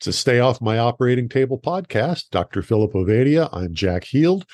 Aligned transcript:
to 0.00 0.12
Stay 0.12 0.40
Off 0.40 0.60
My 0.60 0.78
Operating 0.78 1.28
Table 1.28 1.60
podcast. 1.60 2.30
Dr. 2.30 2.62
Philip 2.62 2.92
Ovadia. 2.92 3.48
I'm 3.52 3.74
Jack 3.74 4.04
Heald, 4.04 4.44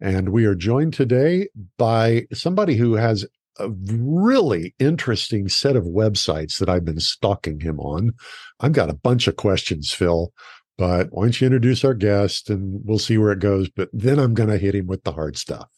and 0.00 0.30
we 0.30 0.44
are 0.44 0.54
joined 0.54 0.94
today 0.94 1.48
by 1.78 2.26
somebody 2.32 2.76
who 2.76 2.94
has 2.94 3.26
a 3.58 3.70
really 3.70 4.74
interesting 4.78 5.48
set 5.48 5.76
of 5.76 5.84
websites 5.84 6.58
that 6.58 6.68
I've 6.68 6.84
been 6.84 7.00
stalking 7.00 7.60
him 7.60 7.80
on. 7.80 8.12
I've 8.60 8.72
got 8.72 8.90
a 8.90 8.94
bunch 8.94 9.26
of 9.26 9.36
questions, 9.36 9.92
Phil, 9.92 10.32
but 10.78 11.08
why 11.10 11.24
don't 11.24 11.40
you 11.40 11.46
introduce 11.46 11.84
our 11.84 11.94
guest 11.94 12.50
and 12.50 12.80
we'll 12.84 12.98
see 12.98 13.18
where 13.18 13.32
it 13.32 13.40
goes. 13.40 13.68
But 13.70 13.88
then 13.92 14.18
I'm 14.18 14.34
going 14.34 14.50
to 14.50 14.58
hit 14.58 14.74
him 14.74 14.86
with 14.86 15.04
the 15.04 15.12
hard 15.12 15.36
stuff. 15.36 15.68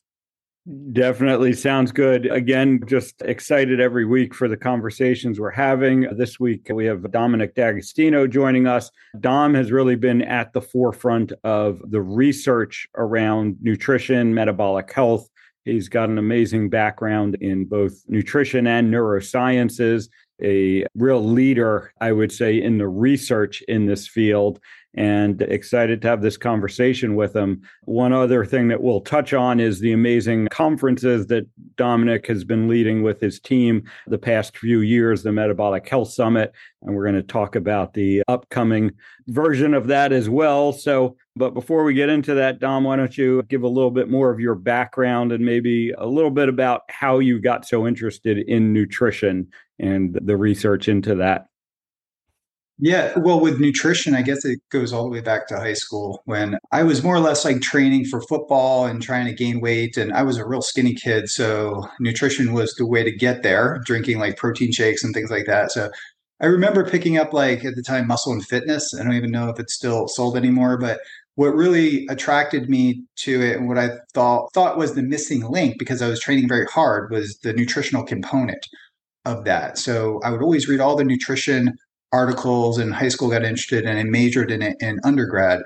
Definitely 0.93 1.55
sounds 1.55 1.93
good. 1.93 2.27
Again, 2.27 2.81
just 2.87 3.23
excited 3.23 3.81
every 3.81 4.05
week 4.05 4.35
for 4.35 4.49
the 4.49 4.57
conversations 4.57 5.41
we're 5.41 5.51
having. 5.51 6.03
This 6.17 6.39
week 6.39 6.69
we 6.73 6.85
have 6.85 7.11
Dominic 7.11 7.55
D'Agostino 7.55 8.27
joining 8.27 8.67
us. 8.67 8.91
Dom 9.19 9.55
has 9.55 9.73
really 9.73 9.97
been 9.97 10.21
at 10.21 10.53
the 10.53 10.61
forefront 10.61 11.33
of 11.43 11.81
the 11.91 12.03
research 12.03 12.87
around 12.97 13.57
nutrition, 13.63 14.35
metabolic 14.35 14.93
health. 14.93 15.27
He's 15.65 15.89
got 15.89 16.11
an 16.11 16.19
amazing 16.19 16.69
background 16.69 17.37
in 17.41 17.65
both 17.65 18.03
nutrition 18.07 18.67
and 18.67 18.93
neurosciences, 18.93 20.09
a 20.43 20.85
real 20.95 21.25
leader, 21.25 21.93
I 22.01 22.13
would 22.13 22.33
say, 22.33 22.61
in 22.61 22.79
the 22.79 22.89
research 22.89 23.63
in 23.69 23.87
this 23.87 24.07
field 24.07 24.61
and 24.95 25.43
excited 25.43 26.01
to 26.03 26.09
have 26.09 26.23
this 26.23 26.37
conversation 26.37 27.15
with 27.15 27.37
him. 27.37 27.63
One 27.85 28.13
other 28.13 28.45
thing 28.45 28.69
that 28.69 28.83
we'll 28.83 29.03
touch 29.03 29.33
on 29.33 29.61
is 29.61 29.81
the 29.81 29.93
amazing 29.93 30.49
conferences 30.49 31.27
that 31.27 31.47
Dominic 31.77 32.27
has 32.27 32.43
been 32.43 32.69
leading 32.69 33.03
with 33.03 33.21
his 33.21 33.39
team 33.39 33.85
the 34.07 34.19
past 34.19 34.57
few 34.57 34.81
years, 34.81 35.23
the 35.23 35.33
Metabolic 35.33 35.89
Health 35.89 36.11
Summit. 36.11 36.53
And 36.83 36.95
we're 36.95 37.05
going 37.05 37.15
to 37.17 37.23
talk 37.23 37.55
about 37.55 37.93
the 37.93 38.23
upcoming 38.29 38.93
version 39.29 39.75
of 39.75 39.89
that 39.89 40.13
as 40.13 40.29
well. 40.29 40.73
So, 40.73 41.17
but 41.37 41.55
before 41.55 41.85
we 41.85 41.95
get 41.95 42.09
into 42.09 42.35
that, 42.35 42.59
Dom, 42.59 42.85
why 42.85 42.97
don't 42.97 43.17
you 43.17 43.43
give 43.49 43.63
a 43.63 43.69
little 43.69 43.91
bit 43.91 44.09
more 44.09 44.31
of 44.31 44.41
your 44.41 44.55
background 44.55 45.33
and 45.33 45.45
maybe 45.45 45.93
a 45.93 46.07
little 46.07 46.31
bit 46.31 46.49
about 46.49 46.83
how 46.89 47.19
you 47.19 47.41
got 47.41 47.67
so 47.67 47.87
interested 47.87 48.39
in 48.39 48.73
nutrition 48.73 49.49
and 49.79 50.19
the 50.23 50.37
research 50.37 50.89
into 50.89 51.15
that? 51.17 51.47
Yeah, 52.81 53.19
well, 53.19 53.41
with 53.41 53.59
nutrition, 53.59 54.15
I 54.15 54.23
guess 54.23 54.45
it 54.45 54.61
goes 54.71 54.93
all 54.93 55.03
the 55.03 55.11
way 55.11 55.21
back 55.21 55.49
to 55.49 55.57
high 55.57 55.73
school 55.73 56.23
when 56.27 56.59
I 56.71 56.85
was 56.85 57.03
more 57.03 57.17
or 57.17 57.21
less 57.21 57.45
like 57.45 57.61
training 57.61 58.05
for 58.05 58.21
football 58.23 58.87
and 58.87 59.03
trying 59.03 59.27
to 59.27 59.33
gain 59.33 59.61
weight. 59.61 59.97
And 59.97 60.13
I 60.13 60.23
was 60.23 60.37
a 60.37 60.47
real 60.47 60.63
skinny 60.63 60.95
kid. 60.95 61.29
So 61.29 61.89
nutrition 61.99 62.53
was 62.53 62.75
the 62.75 62.87
way 62.87 63.03
to 63.03 63.11
get 63.11 63.43
there, 63.43 63.81
drinking 63.85 64.21
like 64.21 64.37
protein 64.37 64.71
shakes 64.71 65.03
and 65.03 65.13
things 65.13 65.31
like 65.31 65.47
that. 65.47 65.73
So 65.73 65.91
I 66.41 66.47
remember 66.47 66.89
picking 66.89 67.19
up 67.19 67.33
like 67.33 67.65
at 67.65 67.75
the 67.75 67.83
time 67.83 68.07
Muscle 68.07 68.33
and 68.33 68.47
Fitness. 68.47 68.95
I 68.95 69.03
don't 69.03 69.15
even 69.15 69.33
know 69.33 69.49
if 69.49 69.59
it's 69.59 69.75
still 69.75 70.07
sold 70.07 70.37
anymore, 70.37 70.79
but 70.79 71.01
what 71.35 71.57
really 71.57 72.07
attracted 72.09 72.71
me 72.71 73.03
to 73.17 73.43
it 73.43 73.57
and 73.57 73.67
what 73.67 73.79
I 73.79 73.91
thought 74.15 74.53
thought 74.53 74.79
was 74.79 74.95
the 74.95 75.03
missing 75.03 75.43
link 75.49 75.81
because 75.81 76.01
I 76.01 76.09
was 76.09 76.21
training 76.21 76.47
very 76.47 76.67
hard 76.67 77.11
was 77.11 77.39
the 77.43 77.53
nutritional 77.53 78.05
component 78.05 78.65
of 79.25 79.45
that. 79.45 79.79
So 79.79 80.21
I 80.23 80.31
would 80.31 80.43
always 80.43 80.69
read 80.69 80.81
all 80.81 80.97
the 80.97 81.05
nutrition 81.05 81.77
articles 82.13 82.79
in 82.79 82.93
high 82.93 83.09
school, 83.09 83.31
got 83.31 83.45
interested, 83.45 83.85
and 83.85 83.99
I 83.99 84.05
majored 84.05 84.51
in 84.51 84.63
it 84.63 84.77
in 84.81 85.01
undergrad. 85.05 85.63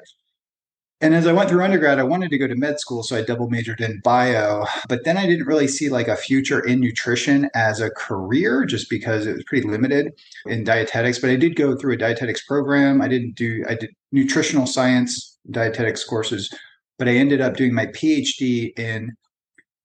And 1.03 1.16
as 1.16 1.26
I 1.26 1.32
went 1.32 1.50
through 1.50 1.64
undergrad, 1.64 1.98
I 1.98 2.04
wanted 2.04 2.30
to 2.30 2.38
go 2.38 2.47
to 2.47 2.54
med 2.54 2.78
school, 2.78 3.03
so 3.03 3.16
I 3.16 3.22
double 3.22 3.50
majored 3.50 3.80
in 3.80 4.00
bio. 4.04 4.66
But 4.88 5.04
then 5.04 5.19
I 5.19 5.26
didn't 5.26 5.48
really 5.48 5.66
see 5.66 5.88
like 5.88 6.06
a 6.06 6.14
future 6.14 6.60
in 6.60 6.78
nutrition 6.78 7.50
as 7.54 7.80
a 7.80 7.91
career, 7.91 8.64
just 8.64 8.88
because 8.88 9.26
it 9.26 9.34
was 9.34 9.42
pretty 9.42 9.66
limited 9.66 10.12
in 10.47 10.62
dietetics. 10.62 11.19
But 11.19 11.30
I 11.30 11.36
did 11.36 11.56
go 11.56 11.76
through 11.76 11.94
a 11.94 11.97
dietetics 11.97 12.47
program. 12.47 13.03
I 13.03 13.09
didn't 13.09 13.34
do 13.34 13.64
I 13.69 13.74
did 13.74 13.91
nutritional 14.12 14.66
science 14.66 15.36
dietetics 15.50 16.04
courses, 16.04 16.48
but 16.98 17.09
I 17.09 17.16
ended 17.16 17.41
up 17.41 17.56
doing 17.56 17.74
my 17.74 17.86
PhD 17.86 18.78
in 18.78 19.16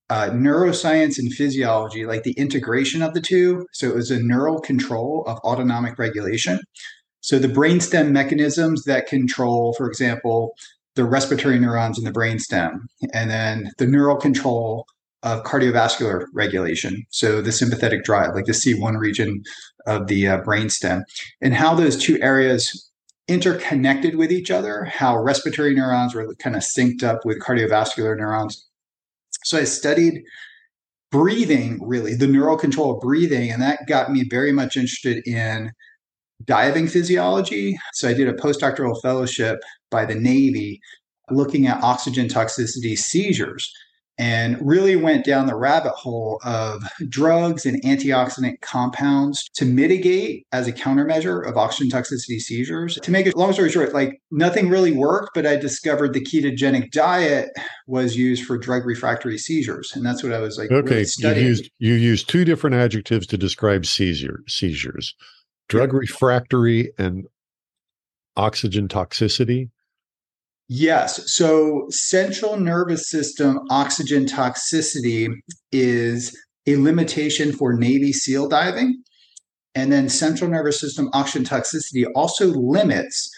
uh, 0.10 0.30
neuroscience 0.30 1.20
and 1.20 1.34
physiology, 1.34 2.06
like 2.06 2.24
the 2.24 2.34
integration 2.34 3.02
of 3.02 3.14
the 3.14 3.22
two. 3.22 3.66
So 3.74 3.88
it 3.90 3.96
was 3.96 4.12
a 4.12 4.22
neural 4.22 4.60
control 4.60 5.24
of 5.28 5.38
autonomic 5.40 6.00
regulation. 6.00 6.60
So 7.22 7.40
the 7.40 7.50
brainstem 7.50 8.12
mechanisms 8.12 8.84
that 8.86 9.08
control, 9.08 9.74
for 9.74 9.88
example, 9.88 10.54
the 10.96 11.06
respiratory 11.06 11.60
neurons 11.60 12.00
in 12.00 12.06
the 12.06 12.12
brainstem, 12.12 12.80
and 13.14 13.30
then 13.30 13.70
the 13.78 13.86
neural 13.86 14.16
control 14.16 14.86
of 15.24 15.44
cardiovascular 15.44 16.26
regulation. 16.34 17.04
So 17.10 17.42
the 17.42 17.52
sympathetic 17.52 18.04
drive, 18.04 18.34
like 18.34 18.46
the 18.46 18.54
C1 18.54 18.98
region 18.98 19.44
of 19.86 20.08
the 20.08 20.28
uh, 20.28 20.42
brainstem, 20.42 21.02
and 21.42 21.54
how 21.54 21.76
those 21.76 21.98
two 21.98 22.20
areas 22.22 22.90
interconnected 23.28 24.16
with 24.16 24.32
each 24.32 24.50
other, 24.50 24.86
how 24.86 25.18
respiratory 25.22 25.76
neurons 25.76 26.16
were 26.16 26.34
kind 26.36 26.56
of 26.56 26.64
synced 26.64 27.04
up 27.04 27.26
with 27.26 27.42
cardiovascular 27.42 28.18
neurons 28.18 28.67
so 29.48 29.58
I 29.58 29.64
studied 29.64 30.24
breathing, 31.10 31.80
really, 31.82 32.16
the 32.16 32.28
neural 32.28 32.58
control 32.58 32.96
of 32.96 33.00
breathing. 33.00 33.50
And 33.50 33.62
that 33.62 33.88
got 33.88 34.12
me 34.12 34.26
very 34.30 34.52
much 34.52 34.76
interested 34.76 35.26
in 35.26 35.72
diving 36.44 36.90
physiology. 36.90 37.78
So 37.94 38.10
I 38.10 38.14
did 38.14 38.28
a 38.28 38.34
postdoctoral 38.34 39.02
fellowship 39.02 39.60
by 39.90 40.04
the 40.04 40.16
Navy 40.16 40.82
looking 41.32 41.66
at 41.66 41.82
oxygen 41.82 42.28
toxicity 42.28 42.98
seizures 42.98 43.72
and 44.18 44.58
really 44.62 44.96
went 44.96 45.26
down 45.26 45.46
the 45.46 45.56
rabbit 45.56 45.94
hole 45.94 46.40
of 46.44 46.84
drugs 47.08 47.66
and 47.66 47.82
antioxidant 47.84 48.62
compounds 48.62 49.50
to 49.54 49.66
mitigate 49.66 50.46
as 50.52 50.68
a 50.68 50.74
countermeasure 50.74 51.48
of 51.48 51.58
oxygen 51.58 51.90
toxicity 51.90 52.40
seizures. 52.40 52.96
To 52.96 53.12
make 53.12 53.28
it 53.28 53.36
long 53.36 53.54
story 53.54 53.70
short, 53.70 53.94
like 53.94 54.22
nothing 54.32 54.70
really 54.70 54.92
worked, 54.92 55.32
but 55.36 55.46
I 55.46 55.56
discovered 55.56 56.14
the 56.14 56.24
ketogenic 56.24 56.92
diet 56.92 57.50
was 57.86 58.18
used 58.18 58.46
for 58.46 58.58
drug 58.58 58.86
refractory 58.86 59.38
seizures. 59.38 59.92
And 59.96 60.06
that's 60.06 60.24
what 60.24 60.34
I 60.34 60.40
was 60.40 60.58
like. 60.58 60.72
Okay. 60.72 61.06
Really 61.24 61.42
you 61.42 61.48
used 61.48 61.72
you 61.80 61.94
used 61.94 62.30
two 62.30 62.46
different 62.46 62.76
adjectives 62.76 63.28
to 63.28 63.38
describe 63.38 63.86
seizure 63.86 64.42
seizures. 64.48 65.16
Drug 65.70 65.94
refractory 65.94 66.92
and 66.98 67.28
oxygen 68.36 68.88
toxicity. 68.88 69.70
Yes. 70.70 71.34
So 71.34 71.86
central 71.90 72.58
nervous 72.58 73.10
system 73.10 73.60
oxygen 73.70 74.26
toxicity 74.26 75.30
is 75.72 76.38
a 76.66 76.76
limitation 76.76 77.54
for 77.54 77.74
Navy 77.74 78.12
SEAL 78.12 78.50
diving. 78.50 79.02
And 79.76 79.92
then 79.92 80.10
central 80.10 80.50
nervous 80.50 80.80
system 80.80 81.10
oxygen 81.14 81.46
toxicity 81.46 82.06
also 82.16 82.48
limits 82.48 83.30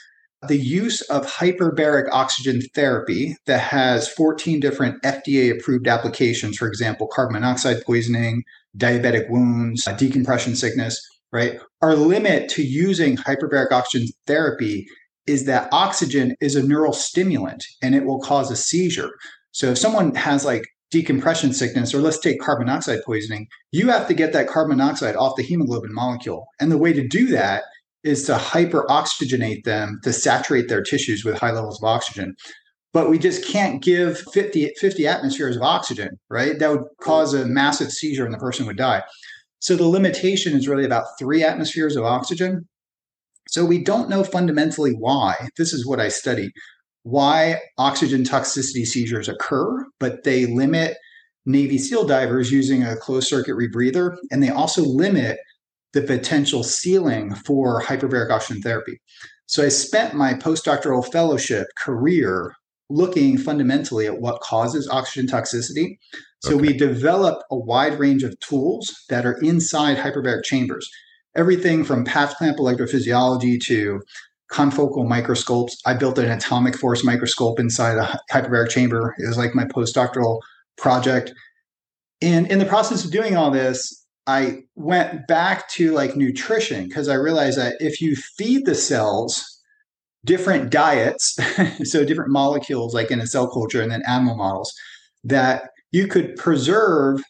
the 0.47 0.57
use 0.57 1.01
of 1.01 1.25
hyperbaric 1.25 2.07
oxygen 2.11 2.61
therapy 2.73 3.35
that 3.45 3.59
has 3.59 4.07
14 4.07 4.59
different 4.59 5.01
FDA 5.03 5.51
approved 5.51 5.87
applications, 5.87 6.57
for 6.57 6.67
example, 6.67 7.07
carbon 7.07 7.33
monoxide 7.33 7.83
poisoning, 7.85 8.43
diabetic 8.77 9.29
wounds, 9.29 9.85
decompression 9.97 10.55
sickness, 10.55 10.99
right? 11.33 11.59
Our 11.81 11.95
limit 11.95 12.49
to 12.51 12.63
using 12.63 13.17
hyperbaric 13.17 13.71
oxygen 13.71 14.07
therapy 14.25 14.87
is 15.29 15.45
that 15.45 15.69
oxygen 15.71 16.35
is 16.41 16.55
a 16.55 16.63
neural 16.63 16.91
stimulant 16.91 17.63
and 17.81 17.93
it 17.93 18.05
will 18.05 18.19
cause 18.19 18.49
a 18.49 18.55
seizure. 18.55 19.11
So 19.51 19.67
if 19.71 19.77
someone 19.77 20.15
has 20.15 20.43
like 20.43 20.63
decompression 20.91 21.53
sickness, 21.53 21.93
or 21.93 21.99
let's 21.99 22.19
take 22.19 22.39
carbon 22.39 22.65
monoxide 22.65 22.99
poisoning, 23.05 23.47
you 23.71 23.89
have 23.89 24.07
to 24.07 24.13
get 24.15 24.33
that 24.33 24.47
carbon 24.47 24.77
monoxide 24.77 25.15
off 25.15 25.35
the 25.37 25.43
hemoglobin 25.43 25.93
molecule. 25.93 26.47
And 26.59 26.71
the 26.71 26.79
way 26.79 26.93
to 26.93 27.07
do 27.07 27.27
that 27.27 27.63
is 28.03 28.23
to 28.23 28.35
hyperoxygenate 28.35 29.63
them 29.65 29.99
to 30.03 30.11
saturate 30.11 30.67
their 30.67 30.81
tissues 30.81 31.23
with 31.23 31.37
high 31.37 31.51
levels 31.51 31.79
of 31.81 31.87
oxygen. 31.87 32.35
But 32.91 33.09
we 33.09 33.19
just 33.19 33.45
can't 33.45 33.83
give 33.83 34.17
50, 34.33 34.71
50 34.79 35.05
atmospheres 35.05 35.55
of 35.55 35.61
oxygen, 35.61 36.17
right? 36.29 36.57
That 36.57 36.71
would 36.71 36.85
cause 37.01 37.35
a 37.35 37.45
massive 37.45 37.91
seizure 37.91 38.25
and 38.25 38.33
the 38.33 38.39
person 38.39 38.65
would 38.65 38.77
die. 38.77 39.03
So 39.59 39.75
the 39.75 39.85
limitation 39.85 40.55
is 40.55 40.67
really 40.67 40.85
about 40.85 41.05
three 41.19 41.43
atmospheres 41.43 41.95
of 41.95 42.03
oxygen. 42.03 42.67
So 43.49 43.65
we 43.65 43.83
don't 43.83 44.09
know 44.09 44.23
fundamentally 44.23 44.91
why. 44.91 45.35
This 45.57 45.73
is 45.73 45.87
what 45.87 45.99
I 45.99 46.09
study 46.09 46.51
why 47.03 47.59
oxygen 47.77 48.23
toxicity 48.23 48.85
seizures 48.85 49.29
occur, 49.29 49.85
but 49.99 50.23
they 50.23 50.45
limit 50.45 50.97
Navy 51.45 51.77
SEAL 51.77 52.05
divers 52.05 52.51
using 52.51 52.83
a 52.83 52.97
closed 52.97 53.27
circuit 53.27 53.55
rebreather, 53.55 54.15
and 54.31 54.43
they 54.43 54.49
also 54.49 54.83
limit 54.83 55.39
the 55.93 56.01
potential 56.01 56.63
ceiling 56.63 57.33
for 57.33 57.81
hyperbaric 57.81 58.29
oxygen 58.29 58.61
therapy. 58.61 58.99
So 59.47 59.65
I 59.65 59.69
spent 59.69 60.13
my 60.13 60.33
postdoctoral 60.33 61.09
fellowship 61.11 61.65
career 61.83 62.53
looking 62.91 63.37
fundamentally 63.37 64.05
at 64.05 64.19
what 64.19 64.41
causes 64.41 64.87
oxygen 64.89 65.27
toxicity. 65.27 65.97
So 66.43 66.55
okay. 66.55 66.61
we 66.61 66.77
developed 66.77 67.43
a 67.49 67.57
wide 67.57 67.97
range 67.97 68.23
of 68.23 68.39
tools 68.39 68.93
that 69.09 69.25
are 69.25 69.39
inside 69.41 69.97
hyperbaric 69.97 70.43
chambers. 70.43 70.87
Everything 71.35 71.83
from 71.83 72.03
patch 72.03 72.35
clamp 72.35 72.57
electrophysiology 72.57 73.61
to 73.63 74.01
confocal 74.51 75.07
microscopes. 75.07 75.77
I 75.85 75.93
built 75.93 76.17
an 76.17 76.31
atomic 76.31 76.75
force 76.75 77.03
microscope 77.03 77.59
inside 77.59 77.97
a 77.97 78.19
hyperbaric 78.31 78.69
chamber. 78.69 79.15
It 79.19 79.27
was 79.27 79.37
like 79.37 79.53
my 79.53 79.65
postdoctoral 79.65 80.39
project. 80.77 81.33
And 82.21 82.49
in 82.51 82.59
the 82.59 82.65
process 82.65 83.05
of 83.05 83.11
doing 83.11 83.37
all 83.37 83.51
this, 83.51 84.05
I 84.27 84.59
went 84.75 85.27
back 85.27 85.69
to 85.69 85.91
like 85.91 86.15
nutrition 86.15 86.87
because 86.87 87.09
I 87.09 87.15
realized 87.15 87.57
that 87.57 87.75
if 87.79 88.01
you 88.01 88.15
feed 88.15 88.65
the 88.65 88.75
cells 88.75 89.43
different 90.25 90.69
diets, 90.69 91.37
so 91.83 92.03
different 92.03 92.31
molecules 92.31 92.93
like 92.93 93.11
in 93.11 93.21
a 93.21 93.27
cell 93.27 93.49
culture 93.49 93.81
and 93.81 93.91
then 93.91 94.03
animal 94.07 94.35
models, 94.35 94.73
that 95.23 95.69
you 95.91 96.07
could 96.07 96.35
preserve 96.35 97.21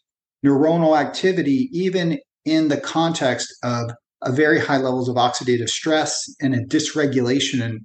neuronal 0.45 0.99
activity 0.99 1.69
even 1.71 2.19
in 2.49 2.67
the 2.67 2.79
context 2.79 3.53
of 3.63 3.91
a 4.21 4.31
very 4.31 4.59
high 4.59 4.77
levels 4.77 5.07
of 5.07 5.15
oxidative 5.15 5.69
stress 5.69 6.25
and 6.41 6.53
a 6.53 6.65
dysregulation 6.65 7.79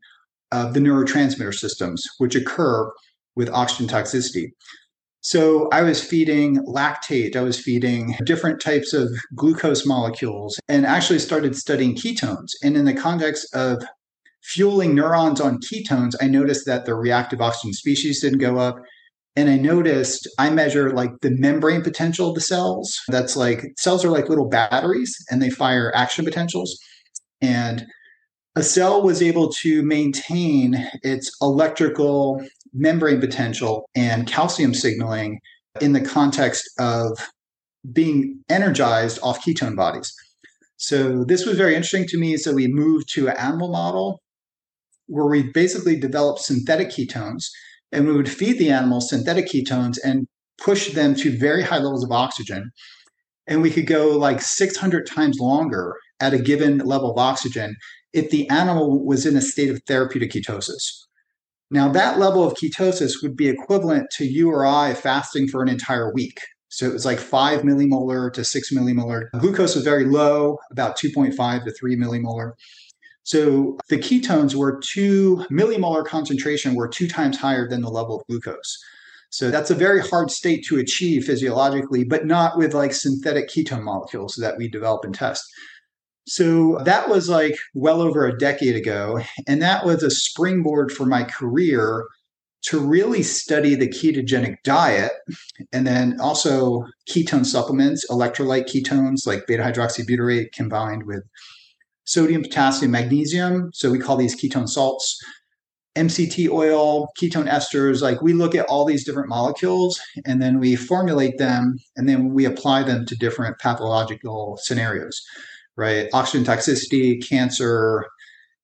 of 0.52 0.74
the 0.74 0.80
neurotransmitter 0.80 1.54
systems, 1.54 2.04
which 2.18 2.34
occur 2.34 2.90
with 3.36 3.50
oxygen 3.50 3.86
toxicity. 3.86 4.48
So 5.20 5.68
I 5.70 5.82
was 5.82 6.04
feeding 6.04 6.58
lactate, 6.66 7.34
I 7.34 7.40
was 7.40 7.58
feeding 7.58 8.14
different 8.24 8.60
types 8.60 8.92
of 8.92 9.08
glucose 9.34 9.86
molecules, 9.86 10.58
and 10.68 10.84
actually 10.84 11.18
started 11.18 11.56
studying 11.56 11.94
ketones. 11.94 12.50
And 12.62 12.76
in 12.76 12.84
the 12.84 12.92
context 12.92 13.54
of 13.54 13.82
fueling 14.42 14.94
neurons 14.94 15.40
on 15.40 15.60
ketones, 15.60 16.14
I 16.20 16.26
noticed 16.26 16.66
that 16.66 16.84
the 16.84 16.94
reactive 16.94 17.40
oxygen 17.40 17.72
species 17.72 18.20
didn't 18.20 18.40
go 18.40 18.58
up. 18.58 18.76
And 19.36 19.50
I 19.50 19.56
noticed 19.56 20.28
I 20.38 20.50
measure 20.50 20.92
like 20.92 21.10
the 21.20 21.30
membrane 21.30 21.82
potential 21.82 22.28
of 22.28 22.34
the 22.34 22.40
cells. 22.40 23.00
That's 23.08 23.36
like 23.36 23.64
cells 23.76 24.04
are 24.04 24.10
like 24.10 24.28
little 24.28 24.48
batteries 24.48 25.16
and 25.30 25.42
they 25.42 25.50
fire 25.50 25.92
action 25.94 26.24
potentials. 26.24 26.78
And 27.40 27.84
a 28.56 28.62
cell 28.62 29.02
was 29.02 29.20
able 29.20 29.50
to 29.50 29.82
maintain 29.82 30.88
its 31.02 31.36
electrical 31.42 32.44
membrane 32.72 33.20
potential 33.20 33.88
and 33.96 34.28
calcium 34.28 34.72
signaling 34.72 35.40
in 35.80 35.92
the 35.92 36.00
context 36.00 36.68
of 36.78 37.30
being 37.92 38.40
energized 38.48 39.18
off 39.22 39.44
ketone 39.44 39.76
bodies. 39.76 40.12
So 40.76 41.24
this 41.24 41.44
was 41.44 41.56
very 41.56 41.74
interesting 41.74 42.06
to 42.08 42.18
me. 42.18 42.36
So 42.36 42.52
we 42.52 42.68
moved 42.68 43.12
to 43.14 43.28
an 43.28 43.36
animal 43.36 43.70
model 43.70 44.20
where 45.06 45.26
we 45.26 45.50
basically 45.52 45.96
developed 45.98 46.40
synthetic 46.40 46.88
ketones 46.88 47.46
and 47.94 48.06
we 48.06 48.12
would 48.12 48.28
feed 48.28 48.58
the 48.58 48.70
animals 48.70 49.08
synthetic 49.08 49.46
ketones 49.46 49.98
and 50.04 50.26
push 50.58 50.92
them 50.92 51.14
to 51.14 51.36
very 51.36 51.62
high 51.62 51.78
levels 51.78 52.04
of 52.04 52.12
oxygen. 52.12 52.70
And 53.46 53.62
we 53.62 53.70
could 53.70 53.86
go 53.86 54.08
like 54.08 54.42
600 54.42 55.06
times 55.06 55.38
longer 55.38 55.94
at 56.20 56.34
a 56.34 56.38
given 56.38 56.78
level 56.78 57.12
of 57.12 57.18
oxygen 57.18 57.76
if 58.12 58.30
the 58.30 58.48
animal 58.50 59.04
was 59.04 59.26
in 59.26 59.36
a 59.36 59.40
state 59.40 59.70
of 59.70 59.80
therapeutic 59.86 60.32
ketosis. 60.32 61.04
Now, 61.70 61.88
that 61.88 62.18
level 62.18 62.44
of 62.44 62.54
ketosis 62.54 63.22
would 63.22 63.36
be 63.36 63.48
equivalent 63.48 64.10
to 64.12 64.24
you 64.24 64.50
or 64.50 64.66
I 64.66 64.94
fasting 64.94 65.48
for 65.48 65.62
an 65.62 65.68
entire 65.68 66.12
week. 66.12 66.40
So 66.68 66.86
it 66.86 66.92
was 66.92 67.04
like 67.04 67.18
five 67.18 67.62
millimolar 67.62 68.32
to 68.32 68.44
six 68.44 68.72
millimolar. 68.72 69.30
Glucose 69.38 69.74
was 69.74 69.84
very 69.84 70.04
low, 70.04 70.58
about 70.70 70.98
2.5 70.98 71.64
to 71.64 71.72
three 71.72 71.96
millimolar. 71.96 72.52
So 73.24 73.78
the 73.88 73.98
ketones 73.98 74.54
were 74.54 74.80
two 74.80 75.44
millimolar 75.50 76.06
concentration 76.06 76.74
were 76.74 76.88
two 76.88 77.08
times 77.08 77.38
higher 77.38 77.68
than 77.68 77.80
the 77.80 77.90
level 77.90 78.20
of 78.20 78.26
glucose. 78.26 78.78
So 79.30 79.50
that's 79.50 79.70
a 79.70 79.74
very 79.74 80.00
hard 80.00 80.30
state 80.30 80.64
to 80.66 80.78
achieve 80.78 81.24
physiologically, 81.24 82.04
but 82.04 82.26
not 82.26 82.56
with 82.56 82.72
like 82.72 82.92
synthetic 82.92 83.48
ketone 83.48 83.82
molecules 83.82 84.36
that 84.36 84.56
we 84.56 84.68
develop 84.68 85.04
and 85.04 85.14
test. 85.14 85.42
So 86.26 86.78
that 86.84 87.08
was 87.08 87.28
like 87.28 87.56
well 87.74 88.00
over 88.00 88.26
a 88.26 88.38
decade 88.38 88.76
ago. 88.76 89.20
And 89.46 89.60
that 89.60 89.84
was 89.84 90.02
a 90.02 90.10
springboard 90.10 90.92
for 90.92 91.04
my 91.04 91.24
career 91.24 92.06
to 92.66 92.78
really 92.78 93.22
study 93.22 93.74
the 93.74 93.88
ketogenic 93.88 94.56
diet 94.64 95.12
and 95.72 95.86
then 95.86 96.18
also 96.20 96.86
ketone 97.10 97.44
supplements, 97.44 98.06
electrolyte 98.10 98.66
ketones 98.66 99.26
like 99.26 99.46
beta 99.46 99.62
hydroxybutyrate 99.62 100.52
combined 100.52 101.04
with 101.04 101.24
sodium, 102.04 102.42
potassium, 102.42 102.90
magnesium. 102.90 103.70
So 103.72 103.90
we 103.90 103.98
call 103.98 104.16
these 104.16 104.40
ketone 104.40 104.68
salts. 104.68 105.18
MCT 105.96 106.50
oil, 106.50 107.06
ketone 107.20 107.48
esters, 107.48 108.02
like 108.02 108.20
we 108.20 108.32
look 108.32 108.56
at 108.56 108.66
all 108.66 108.84
these 108.84 109.04
different 109.04 109.28
molecules 109.28 110.00
and 110.24 110.42
then 110.42 110.58
we 110.58 110.74
formulate 110.74 111.38
them 111.38 111.78
and 111.94 112.08
then 112.08 112.34
we 112.34 112.44
apply 112.44 112.82
them 112.82 113.06
to 113.06 113.14
different 113.14 113.60
pathological 113.60 114.58
scenarios 114.60 115.22
right? 115.76 116.08
Oxygen 116.12 116.44
toxicity, 116.44 117.26
cancer, 117.26 118.06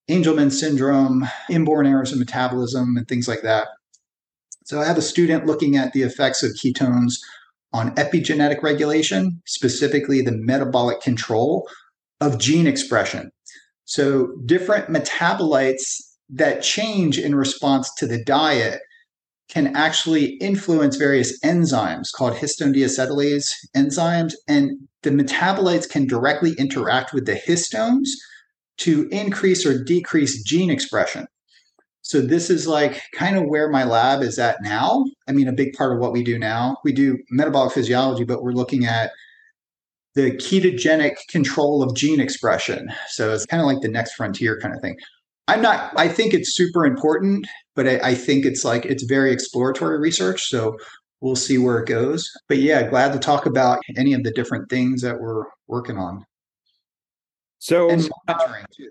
Angelman 0.08 0.50
syndrome, 0.50 1.26
inborn 1.48 1.86
errors 1.86 2.12
in 2.12 2.18
metabolism, 2.18 2.96
and 2.96 3.06
things 3.06 3.28
like 3.28 3.42
that. 3.42 3.68
So 4.64 4.80
I 4.80 4.84
have 4.84 4.98
a 4.98 5.02
student 5.02 5.46
looking 5.46 5.76
at 5.76 5.92
the 5.92 6.02
effects 6.02 6.42
of 6.42 6.52
ketones 6.52 7.14
on 7.72 7.94
epigenetic 7.94 8.62
regulation, 8.62 9.40
specifically 9.46 10.22
the 10.22 10.32
metabolic 10.32 11.00
control 11.00 11.68
of 12.20 12.38
gene 12.38 12.66
expression. 12.66 13.30
So 13.84 14.32
different 14.46 14.88
metabolites 14.88 16.00
that 16.28 16.62
change 16.62 17.18
in 17.18 17.34
response 17.34 17.92
to 17.94 18.06
the 18.06 18.22
diet 18.22 18.80
can 19.48 19.74
actually 19.74 20.36
influence 20.36 20.96
various 20.96 21.38
enzymes 21.40 22.12
called 22.14 22.34
histone 22.34 22.74
deacetylase 22.74 23.48
enzymes. 23.76 24.34
And 24.46 24.78
the 25.02 25.10
metabolites 25.10 25.90
can 25.90 26.06
directly 26.06 26.52
interact 26.52 27.12
with 27.12 27.26
the 27.26 27.34
histones 27.34 28.08
to 28.78 29.08
increase 29.10 29.66
or 29.66 29.82
decrease 29.82 30.42
gene 30.44 30.70
expression. 30.70 31.26
So 32.02 32.20
this 32.20 32.48
is 32.48 32.66
like 32.66 33.02
kind 33.14 33.36
of 33.36 33.44
where 33.44 33.68
my 33.68 33.84
lab 33.84 34.22
is 34.22 34.38
at 34.38 34.62
now. 34.62 35.04
I 35.28 35.32
mean, 35.32 35.48
a 35.48 35.52
big 35.52 35.74
part 35.74 35.92
of 35.92 35.98
what 35.98 36.12
we 36.12 36.22
do 36.22 36.38
now, 36.38 36.76
we 36.84 36.92
do 36.92 37.18
metabolic 37.30 37.72
physiology, 37.72 38.24
but 38.24 38.42
we're 38.42 38.52
looking 38.52 38.84
at 38.84 39.10
the 40.14 40.32
ketogenic 40.32 41.16
control 41.28 41.82
of 41.82 41.94
gene 41.94 42.20
expression. 42.20 42.92
So 43.08 43.32
it's 43.32 43.46
kind 43.46 43.60
of 43.60 43.66
like 43.66 43.80
the 43.80 43.88
next 43.88 44.14
frontier 44.14 44.58
kind 44.60 44.74
of 44.74 44.80
thing. 44.80 44.96
I'm 45.48 45.62
not, 45.62 45.92
I 45.96 46.08
think 46.08 46.34
it's 46.34 46.54
super 46.54 46.86
important, 46.86 47.46
but 47.74 47.86
I, 47.86 48.10
I 48.10 48.14
think 48.14 48.44
it's 48.44 48.64
like, 48.64 48.84
it's 48.84 49.02
very 49.04 49.32
exploratory 49.32 49.98
research. 49.98 50.48
So 50.48 50.76
we'll 51.20 51.36
see 51.36 51.58
where 51.58 51.78
it 51.78 51.86
goes. 51.86 52.30
But 52.48 52.58
yeah, 52.58 52.88
glad 52.88 53.12
to 53.12 53.18
talk 53.18 53.46
about 53.46 53.80
any 53.96 54.12
of 54.14 54.22
the 54.22 54.30
different 54.32 54.68
things 54.68 55.02
that 55.02 55.20
we're 55.20 55.44
working 55.66 55.96
on. 55.96 56.24
So, 57.58 57.90
uh, 58.26 58.34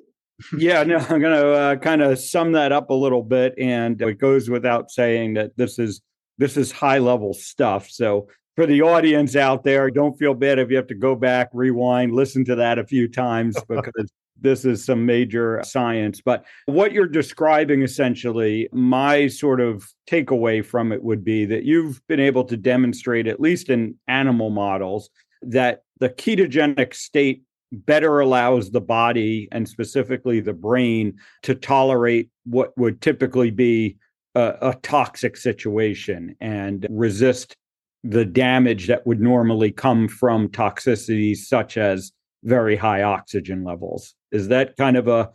yeah, 0.58 0.84
no, 0.84 0.98
I'm 0.98 1.20
going 1.22 1.41
to 1.41 1.51
uh, 1.53 1.75
kind 1.77 2.01
of 2.01 2.20
sum 2.20 2.51
that 2.53 2.72
up 2.72 2.89
a 2.91 2.94
little 2.94 3.24
bit, 3.24 3.55
and 3.58 4.00
it 4.01 4.20
goes 4.20 4.50
without 4.50 4.91
saying 4.91 5.34
that 5.34 5.58
this 5.58 5.79
is 5.79 6.01
this 6.38 6.55
is 6.55 6.72
high 6.72 7.00
level 7.00 7.34
stuff. 7.34 7.89
So 7.89 8.27
for 8.60 8.66
the 8.66 8.82
audience 8.82 9.38
out 9.38 9.63
there, 9.63 9.89
don't 9.89 10.20
feel 10.20 10.34
bad 10.34 10.60
if 10.60 10.70
you 10.70 10.75
have 10.75 10.88
to 10.88 10.94
go 10.94 11.16
back, 11.16 11.50
rewind, 11.54 12.12
listen 12.12 12.44
to 12.44 12.56
that 12.56 12.78
a 12.78 12.86
few 12.86 13.08
times 13.08 13.56
because 13.70 14.12
this 14.42 14.66
is 14.66 14.84
some 14.84 15.06
major 15.06 15.62
science. 15.63 16.20
But 16.20 16.44
what 16.66 16.92
you're 16.92 17.08
describing 17.08 17.84
essentially, 17.84 18.68
my 18.74 19.28
sort 19.28 19.62
of 19.62 19.88
takeaway 20.12 20.66
from 20.66 20.92
it 20.92 21.01
would 21.01 21.24
be 21.24 21.46
that 21.46 21.63
you've 21.63 22.06
been 22.10 22.20
able 22.20 22.44
to 22.44 22.58
demonstrate, 22.58 23.28
at 23.28 23.39
least 23.39 23.70
in 23.70 23.96
animal 24.10 24.50
models, 24.50 25.10
that 25.42 25.84
the 26.01 26.10
ketogenic 26.10 26.94
state 26.94 27.44
better 27.72 28.20
allows 28.20 28.72
the 28.72 28.82
body 28.82 29.48
and 29.54 29.70
specifically 29.70 30.42
the 30.42 30.51
brain 30.51 31.18
to 31.44 31.56
tolerate 31.56 32.30
what 32.44 32.78
would 32.78 33.00
typically 33.00 33.51
be 33.51 33.96
a, 34.36 34.56
a 34.62 34.75
toxic 34.84 35.38
situation 35.38 36.36
and 36.42 36.86
resist 36.89 37.56
the 38.03 38.25
damage 38.25 38.88
that 38.88 39.06
would 39.06 39.20
normally 39.20 39.72
come 39.72 40.08
from 40.08 40.48
toxicities 40.50 41.38
such 41.38 41.77
as 41.77 42.12
very 42.44 42.75
high 42.75 43.03
oxygen 43.03 43.63
levels. 43.63 44.15
Is 44.32 44.48
that 44.48 44.77
kind 44.77 44.96
of 44.96 45.08
a 45.08 45.29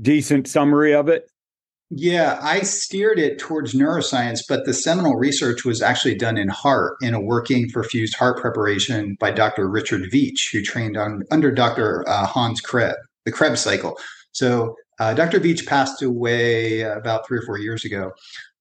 decent 0.00 0.46
summary 0.46 0.94
of 0.94 1.08
it? 1.08 1.30
Yeah, 1.94 2.38
I 2.40 2.60
steered 2.60 3.18
it 3.18 3.38
towards 3.38 3.74
neuroscience, 3.74 4.40
but 4.48 4.64
the 4.64 4.72
seminal 4.72 5.16
research 5.16 5.64
was 5.64 5.82
actually 5.82 6.14
done 6.14 6.38
in 6.38 6.48
heart 6.48 6.94
in 7.02 7.12
a 7.12 7.20
working 7.20 7.68
perfused 7.68 8.14
heart 8.14 8.40
preparation 8.40 9.14
by 9.20 9.30
Dr. 9.30 9.68
Richard 9.68 10.10
Veech, 10.10 10.50
who 10.50 10.62
trained 10.62 10.96
on 10.96 11.22
under 11.30 11.50
Dr. 11.50 12.02
Uh, 12.08 12.24
Hans 12.26 12.62
Krebs, 12.62 12.96
the 13.26 13.32
Krebs 13.32 13.60
cycle. 13.60 13.98
So 14.32 14.74
uh, 15.00 15.12
Dr. 15.12 15.38
Veech 15.38 15.66
passed 15.66 16.00
away 16.00 16.80
about 16.80 17.26
three 17.26 17.38
or 17.38 17.42
four 17.42 17.58
years 17.58 17.84
ago, 17.84 18.12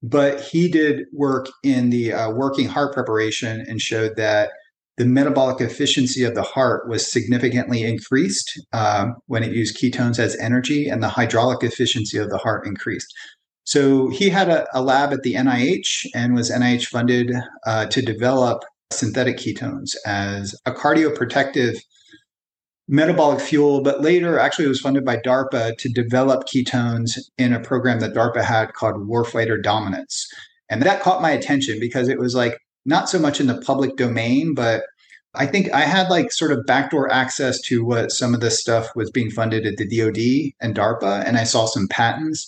but 0.03 0.41
he 0.41 0.67
did 0.67 1.05
work 1.13 1.47
in 1.63 1.89
the 1.89 2.13
uh, 2.13 2.31
working 2.31 2.67
heart 2.67 2.93
preparation 2.93 3.63
and 3.67 3.81
showed 3.81 4.15
that 4.17 4.51
the 4.97 5.05
metabolic 5.05 5.61
efficiency 5.61 6.23
of 6.23 6.35
the 6.35 6.43
heart 6.43 6.87
was 6.87 7.11
significantly 7.11 7.83
increased 7.83 8.59
um, 8.73 9.15
when 9.27 9.43
it 9.43 9.51
used 9.51 9.77
ketones 9.77 10.19
as 10.19 10.35
energy, 10.37 10.87
and 10.87 11.01
the 11.01 11.07
hydraulic 11.07 11.63
efficiency 11.63 12.17
of 12.17 12.29
the 12.29 12.37
heart 12.37 12.67
increased. 12.67 13.11
So 13.63 14.09
he 14.09 14.29
had 14.29 14.49
a, 14.49 14.67
a 14.73 14.81
lab 14.81 15.13
at 15.13 15.21
the 15.23 15.35
NIH 15.35 16.07
and 16.13 16.33
was 16.33 16.51
NIH 16.51 16.87
funded 16.87 17.31
uh, 17.65 17.85
to 17.87 18.01
develop 18.01 18.63
synthetic 18.91 19.37
ketones 19.37 19.95
as 20.05 20.55
a 20.65 20.71
cardioprotective 20.71 21.79
metabolic 22.91 23.39
fuel, 23.39 23.81
but 23.81 24.01
later 24.01 24.37
actually 24.37 24.65
it 24.65 24.69
was 24.69 24.81
funded 24.81 25.05
by 25.05 25.15
DARPA 25.15 25.77
to 25.77 25.89
develop 25.89 26.45
ketones 26.45 27.17
in 27.37 27.53
a 27.53 27.59
program 27.59 28.01
that 28.01 28.13
DARPA 28.13 28.43
had 28.43 28.73
called 28.73 29.07
Warfighter 29.07 29.63
Dominance. 29.63 30.27
And 30.69 30.81
that 30.83 31.01
caught 31.01 31.21
my 31.21 31.31
attention 31.31 31.79
because 31.79 32.09
it 32.09 32.19
was 32.19 32.35
like 32.35 32.57
not 32.85 33.09
so 33.09 33.17
much 33.17 33.39
in 33.39 33.47
the 33.47 33.61
public 33.61 33.95
domain, 33.95 34.53
but 34.53 34.83
I 35.33 35.45
think 35.45 35.71
I 35.71 35.81
had 35.81 36.09
like 36.09 36.33
sort 36.33 36.51
of 36.51 36.65
backdoor 36.65 37.09
access 37.09 37.61
to 37.61 37.85
what 37.85 38.11
some 38.11 38.33
of 38.33 38.41
this 38.41 38.59
stuff 38.59 38.93
was 38.93 39.09
being 39.09 39.31
funded 39.31 39.65
at 39.65 39.77
the 39.77 39.87
DoD 39.87 40.53
and 40.59 40.75
DARPA, 40.75 41.25
and 41.25 41.37
I 41.37 41.45
saw 41.45 41.67
some 41.67 41.87
patents 41.87 42.45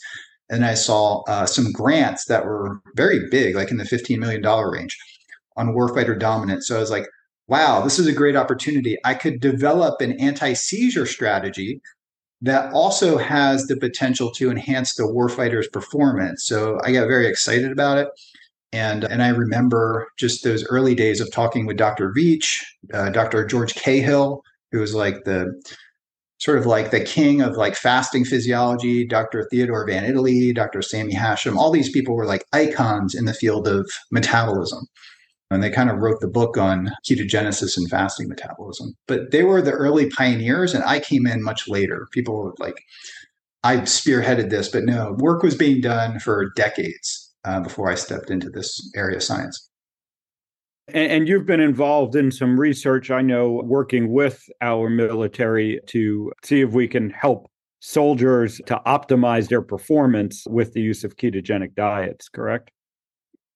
and 0.49 0.65
I 0.65 0.73
saw 0.73 1.21
uh, 1.23 1.45
some 1.45 1.71
grants 1.71 2.25
that 2.25 2.45
were 2.45 2.81
very 2.95 3.29
big, 3.29 3.55
like 3.55 3.71
in 3.71 3.77
the 3.77 3.85
$15 3.85 4.17
million 4.19 4.43
range 4.43 4.97
on 5.55 5.73
warfighter 5.73 6.19
dominance. 6.19 6.67
So 6.67 6.75
I 6.75 6.79
was 6.79 6.91
like, 6.91 7.07
wow, 7.47 7.81
this 7.81 7.99
is 7.99 8.07
a 8.07 8.13
great 8.13 8.35
opportunity. 8.35 8.97
I 9.03 9.13
could 9.13 9.39
develop 9.39 10.01
an 10.01 10.13
anti 10.19 10.53
seizure 10.53 11.05
strategy 11.05 11.81
that 12.41 12.71
also 12.73 13.17
has 13.17 13.67
the 13.67 13.77
potential 13.77 14.29
to 14.31 14.51
enhance 14.51 14.95
the 14.95 15.03
warfighter's 15.03 15.67
performance. 15.69 16.45
So 16.45 16.77
I 16.83 16.91
got 16.91 17.07
very 17.07 17.25
excited 17.25 17.71
about 17.71 17.97
it. 17.97 18.09
And, 18.73 19.05
and 19.05 19.23
I 19.23 19.29
remember 19.29 20.09
just 20.17 20.43
those 20.43 20.65
early 20.65 20.93
days 20.93 21.21
of 21.21 21.31
talking 21.31 21.65
with 21.65 21.77
Dr. 21.77 22.11
Veech, 22.11 22.57
uh, 22.93 23.11
Dr. 23.11 23.45
George 23.45 23.75
Cahill, 23.75 24.41
who 24.71 24.79
was 24.79 24.93
like 24.93 25.23
the 25.23 25.53
sort 26.39 26.57
of 26.57 26.65
like 26.65 26.91
the 26.91 26.99
king 26.99 27.41
of 27.41 27.55
like 27.55 27.75
fasting 27.75 28.25
physiology, 28.25 29.07
Dr. 29.07 29.47
Theodore 29.49 29.85
Van 29.87 30.03
Itallie, 30.03 30.53
Dr. 30.53 30.81
Sami 30.81 31.13
Hashim. 31.13 31.55
All 31.55 31.71
these 31.71 31.89
people 31.89 32.15
were 32.15 32.25
like 32.25 32.43
icons 32.51 33.15
in 33.15 33.23
the 33.23 33.33
field 33.33 33.67
of 33.67 33.89
metabolism. 34.11 34.87
And 35.53 35.63
they 35.63 35.69
kind 35.69 35.89
of 35.89 35.97
wrote 35.97 36.19
the 36.19 36.27
book 36.27 36.57
on 36.57 36.91
ketogenesis 37.05 37.77
and 37.77 37.89
fasting 37.89 38.27
metabolism. 38.27 38.95
But 39.07 39.31
they 39.31 39.43
were 39.43 39.61
the 39.61 39.71
early 39.71 40.09
pioneers, 40.09 40.73
and 40.73 40.83
I 40.83 40.99
came 40.99 41.27
in 41.27 41.43
much 41.43 41.67
later. 41.67 42.07
People 42.11 42.53
like, 42.59 42.83
I 43.63 43.77
spearheaded 43.77 44.49
this, 44.49 44.69
but 44.69 44.83
no, 44.83 45.15
work 45.19 45.43
was 45.43 45.55
being 45.55 45.81
done 45.81 46.19
for 46.19 46.51
decades 46.55 47.33
uh, 47.45 47.61
before 47.61 47.89
I 47.89 47.95
stepped 47.95 48.29
into 48.29 48.49
this 48.49 48.91
area 48.95 49.17
of 49.17 49.23
science. 49.23 49.69
And, 50.89 51.11
and, 51.11 51.27
you've 51.29 51.45
been 51.45 51.61
involved 51.61 52.13
in 52.15 52.29
some 52.29 52.59
research, 52.59 53.09
I 53.09 53.21
know, 53.21 53.61
working 53.63 54.11
with 54.11 54.43
our 54.61 54.89
military 54.89 55.79
to 55.87 56.33
see 56.43 56.59
if 56.59 56.71
we 56.71 56.89
can 56.89 57.09
help 57.09 57.49
soldiers 57.79 58.59
to 58.65 58.81
optimize 58.85 59.47
their 59.47 59.61
performance 59.61 60.45
with 60.49 60.73
the 60.73 60.81
use 60.81 61.05
of 61.05 61.15
ketogenic 61.15 61.75
diets, 61.75 62.27
correct? 62.27 62.71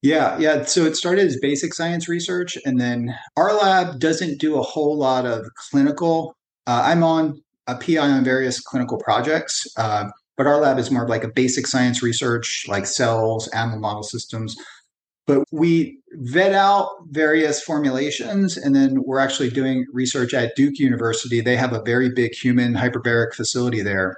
Yeah, 0.08 0.38
yeah. 0.40 0.64
So 0.64 0.86
it 0.86 0.96
started 0.96 1.28
as 1.28 1.38
basic 1.38 1.74
science 1.74 2.08
research, 2.08 2.58
and 2.64 2.80
then 2.80 3.14
our 3.36 3.54
lab 3.54 4.00
doesn't 4.00 4.40
do 4.40 4.58
a 4.58 4.62
whole 4.62 4.98
lot 4.98 5.26
of 5.26 5.46
clinical. 5.70 6.34
Uh, 6.66 6.82
I'm 6.86 7.04
on 7.04 7.42
a 7.68 7.76
PI 7.76 7.98
on 7.98 8.24
various 8.24 8.62
clinical 8.62 8.98
projects, 8.98 9.68
uh, 9.76 10.06
but 10.38 10.48
our 10.48 10.62
lab 10.62 10.80
is 10.80 10.90
more 10.90 11.04
of 11.04 11.10
like 11.10 11.26
a 11.26 11.28
basic 11.28 11.68
science 11.68 12.02
research, 12.02 12.64
like 12.70 12.86
cells, 12.86 13.50
animal 13.50 13.80
model 13.80 14.02
systems. 14.02 14.56
But 15.26 15.44
we 15.52 16.00
vet 16.14 16.54
out 16.54 16.90
various 17.10 17.62
formulations, 17.62 18.56
and 18.56 18.74
then 18.74 19.04
we're 19.04 19.20
actually 19.20 19.50
doing 19.50 19.86
research 19.92 20.34
at 20.34 20.56
Duke 20.56 20.80
University. 20.80 21.42
They 21.42 21.58
have 21.58 21.74
a 21.74 21.84
very 21.84 22.10
big 22.10 22.34
human 22.34 22.76
hyperbaric 22.76 23.34
facility 23.34 23.82
there 23.82 24.16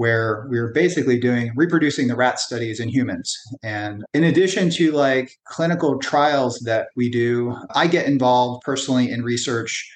where 0.00 0.46
we 0.48 0.56
are 0.56 0.72
basically 0.72 1.20
doing 1.20 1.52
reproducing 1.54 2.08
the 2.08 2.16
rat 2.16 2.40
studies 2.40 2.80
in 2.80 2.88
humans. 2.88 3.36
And 3.62 4.02
in 4.14 4.24
addition 4.24 4.70
to 4.70 4.92
like 4.92 5.36
clinical 5.44 5.98
trials 5.98 6.58
that 6.60 6.86
we 6.96 7.10
do, 7.10 7.54
I 7.74 7.86
get 7.86 8.06
involved 8.06 8.62
personally 8.64 9.10
in 9.10 9.22
research 9.22 9.94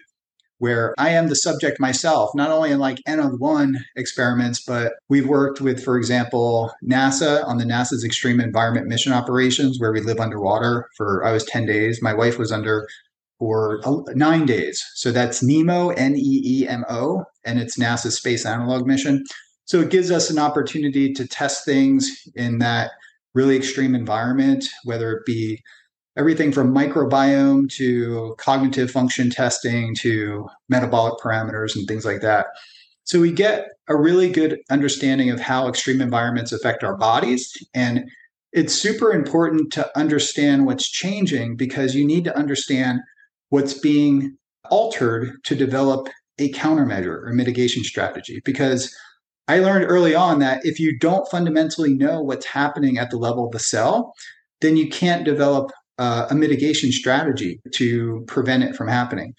where 0.59 0.95
I 0.99 1.09
am 1.09 1.29
the 1.29 1.35
subject 1.35 1.81
myself, 1.81 2.33
not 2.35 2.51
only 2.51 2.71
in 2.71 2.81
like 2.81 2.99
N 3.07 3.19
of 3.19 3.41
one 3.41 3.83
experiments, 3.97 4.63
but 4.63 4.93
we've 5.09 5.27
worked 5.27 5.63
with, 5.63 5.83
for 5.83 5.97
example, 5.97 6.71
NASA 6.87 7.43
on 7.47 7.57
the 7.57 7.65
NASA's 7.65 8.05
Extreme 8.05 8.41
Environment 8.41 8.87
Mission 8.87 9.15
Operations, 9.15 9.81
where 9.81 9.91
we 9.91 10.03
live 10.03 10.21
underwater 10.21 10.91
for, 10.99 11.25
I 11.25 11.33
was 11.33 11.45
10 11.45 11.65
days. 11.65 12.03
My 12.03 12.13
wife 12.13 12.39
was 12.39 12.53
under 12.53 12.87
for 13.39 13.81
nine 14.15 14.45
days. 14.45 14.85
So 14.97 15.13
that's 15.13 15.43
NEEMO, 15.43 15.95
N 15.97 16.15
E 16.15 16.43
E 16.45 16.69
M 16.69 16.85
O, 16.91 17.25
and 17.43 17.59
it's 17.59 17.79
NASA's 17.79 18.19
Space 18.19 18.45
Analog 18.45 18.87
Mission. 18.87 19.25
So 19.67 19.81
it 19.81 19.91
gives 19.91 20.11
us 20.11 20.31
an 20.31 20.39
opportunity 20.39 21.13
to 21.15 21.27
test 21.27 21.65
things 21.65 22.29
in 22.35 22.59
that 22.59 22.91
really 23.35 23.57
extreme 23.57 23.95
environment, 23.95 24.67
whether 24.85 25.13
it 25.13 25.25
be 25.25 25.63
everything 26.17 26.53
from 26.53 26.75
microbiome 26.75 27.69
to 27.69 28.35
cognitive 28.39 28.91
function 28.91 29.31
testing 29.31 29.95
to 29.97 30.49
metabolic 30.69 31.15
parameters 31.21 31.75
and 31.75 31.89
things 31.89 32.05
like 32.05 32.21
that. 32.21 32.47
So 33.05 33.21
we 33.21 33.33
get 33.33 33.69
a 33.89 33.97
really 33.97 34.31
good 34.31 34.61
understanding 34.71 35.31
of 35.31 35.41
how 35.41 35.69
extreme 35.69 36.01
environments 36.01 36.53
affect 36.53 36.85
our 36.85 36.97
bodies. 36.97 37.53
And 37.75 38.09
it's 38.53 38.73
super 38.73 39.13
important 39.13 39.73
to 39.73 39.99
understand 39.99 40.65
what's 40.65 40.89
changing 40.89 41.57
because 41.57 41.95
you 41.95 42.07
need 42.07 42.25
to 42.25 42.37
understand 42.37 43.01
what's 43.49 43.75
being 43.75 44.37
altered 44.71 45.33
to 45.45 45.55
develop 45.55 46.09
a 46.39 46.51
countermeasure 46.53 47.27
or 47.27 47.33
mitigation 47.33 47.83
strategy. 47.85 48.41
Because 48.45 48.95
I 49.47 49.59
learned 49.59 49.85
early 49.89 50.15
on 50.15 50.39
that 50.39 50.65
if 50.65 50.81
you 50.81 50.99
don't 50.99 51.31
fundamentally 51.31 51.95
know 51.95 52.23
what's 52.23 52.47
happening 52.47 52.99
at 52.99 53.11
the 53.11 53.19
level 53.19 53.47
of 53.47 53.53
the 53.53 53.59
cell, 53.59 54.15
then 54.61 54.77
you 54.77 54.89
can't 54.89 55.25
develop 55.25 55.71
uh, 55.99 56.27
a 56.31 56.35
mitigation 56.35 56.91
strategy 56.93 57.61
to 57.73 58.25
prevent 58.27 58.65
it 58.65 58.75
from 58.75 58.89
happening. 58.89 59.35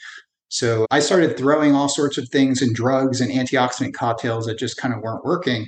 So 0.50 0.86
I 0.92 1.00
started 1.00 1.38
throwing 1.38 1.74
all 1.74 1.90
sorts 1.90 2.18
of 2.18 2.30
things 2.30 2.62
and 2.62 2.76
drugs 2.76 3.20
and 3.20 3.32
antioxidant 3.32 3.94
cocktails 3.94 4.46
that 4.46 4.60
just 4.60 4.78
kind 4.78 4.94
of 4.94 5.02
weren't 5.02 5.26
working. 5.26 5.68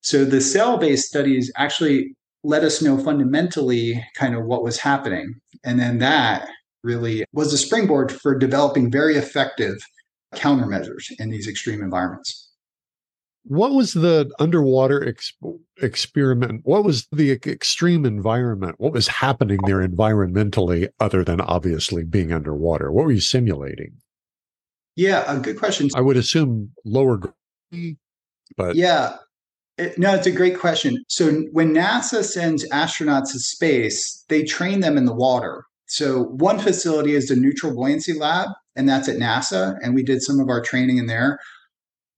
So 0.00 0.24
the 0.24 0.40
cell 0.40 0.78
based 0.78 1.06
studies 1.06 1.52
actually 1.56 2.14
let 2.44 2.64
us 2.64 2.80
know 2.80 2.96
fundamentally 2.96 4.02
kind 4.14 4.34
of 4.34 4.44
what 4.44 4.64
was 4.64 4.78
happening. 4.78 5.34
And 5.62 5.78
then 5.78 5.98
that 5.98 6.48
really 6.82 7.24
was 7.32 7.52
a 7.52 7.58
springboard 7.58 8.10
for 8.10 8.38
developing 8.38 8.90
very 8.90 9.16
effective 9.16 9.76
countermeasures 10.34 11.10
in 11.18 11.30
these 11.30 11.46
extreme 11.46 11.82
environments 11.82 12.47
what 13.44 13.72
was 13.72 13.92
the 13.92 14.30
underwater 14.38 15.06
ex- 15.06 15.32
experiment? 15.80 16.62
What 16.64 16.84
was 16.84 17.06
the 17.12 17.32
extreme 17.32 18.04
environment? 18.04 18.76
What 18.78 18.92
was 18.92 19.08
happening 19.08 19.58
there 19.64 19.86
environmentally, 19.86 20.88
other 21.00 21.24
than 21.24 21.40
obviously 21.40 22.04
being 22.04 22.32
underwater? 22.32 22.92
What 22.92 23.06
were 23.06 23.12
you 23.12 23.20
simulating? 23.20 23.92
Yeah, 24.96 25.24
a 25.32 25.38
good 25.38 25.58
question. 25.58 25.88
I 25.94 26.00
would 26.00 26.16
assume 26.16 26.72
lower, 26.84 27.16
gravity, 27.16 27.98
but 28.56 28.74
yeah, 28.74 29.16
it, 29.78 29.98
no, 29.98 30.14
it's 30.14 30.26
a 30.26 30.32
great 30.32 30.58
question. 30.58 31.04
So 31.08 31.30
when 31.52 31.72
NASA 31.72 32.24
sends 32.24 32.68
astronauts 32.70 33.32
to 33.32 33.38
space, 33.38 34.24
they 34.28 34.42
train 34.42 34.80
them 34.80 34.98
in 34.98 35.04
the 35.04 35.14
water. 35.14 35.64
So 35.86 36.24
one 36.24 36.58
facility 36.58 37.14
is 37.14 37.28
the 37.28 37.36
neutral 37.36 37.74
buoyancy 37.74 38.12
lab, 38.12 38.50
and 38.76 38.88
that's 38.88 39.08
at 39.08 39.16
NASA, 39.16 39.76
and 39.82 39.94
we 39.94 40.02
did 40.02 40.22
some 40.22 40.40
of 40.40 40.48
our 40.48 40.60
training 40.60 40.98
in 40.98 41.06
there 41.06 41.38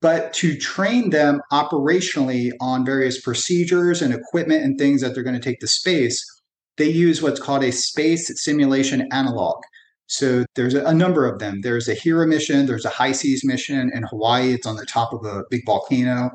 but 0.00 0.33
to 0.35 0.57
train 0.57 1.11
them 1.11 1.40
operationally 1.52 2.52
on 2.61 2.85
various 2.85 3.21
procedures 3.21 4.00
and 4.00 4.14
equipment 4.14 4.64
and 4.64 4.78
things 4.78 5.02
that 5.02 5.14
they're 5.14 5.23
going 5.23 5.38
to 5.38 5.42
take 5.42 5.61
to 5.61 5.66
space, 5.66 6.25
they 6.78 6.88
use 6.88 7.21
what's 7.21 7.40
called 7.40 7.62
a 7.62 7.73
space 7.73 8.42
simulation 8.42 9.07
analog. 9.12 9.62
So 10.07 10.45
there's 10.57 10.75
a, 10.75 10.95
number 10.95 11.25
of 11.26 11.38
them. 11.38 11.61
There's 11.61 11.87
a 11.87 11.95
HERA 11.95 12.26
mission, 12.26 12.66
there's 12.66 12.85
a 12.85 12.90
HI-SEAS 12.90 13.45
mission 13.45 13.92
in 13.95 14.02
Hawaii. 14.04 14.52
It's 14.52 14.66
on 14.66 14.76
the 14.76 14.87
top 14.87 15.12
of 15.12 15.25
a 15.25 15.45
big 15.50 15.64
volcano. 15.66 16.30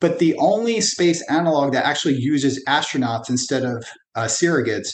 But 0.00 0.18
the 0.18 0.34
only 0.38 0.80
space 0.80 1.22
analog 1.30 1.72
that 1.72 1.84
actually 1.84 2.14
uses 2.14 2.64
astronauts 2.64 3.28
instead 3.28 3.64
of 3.64 3.84
uh, 4.16 4.24
surrogates 4.24 4.88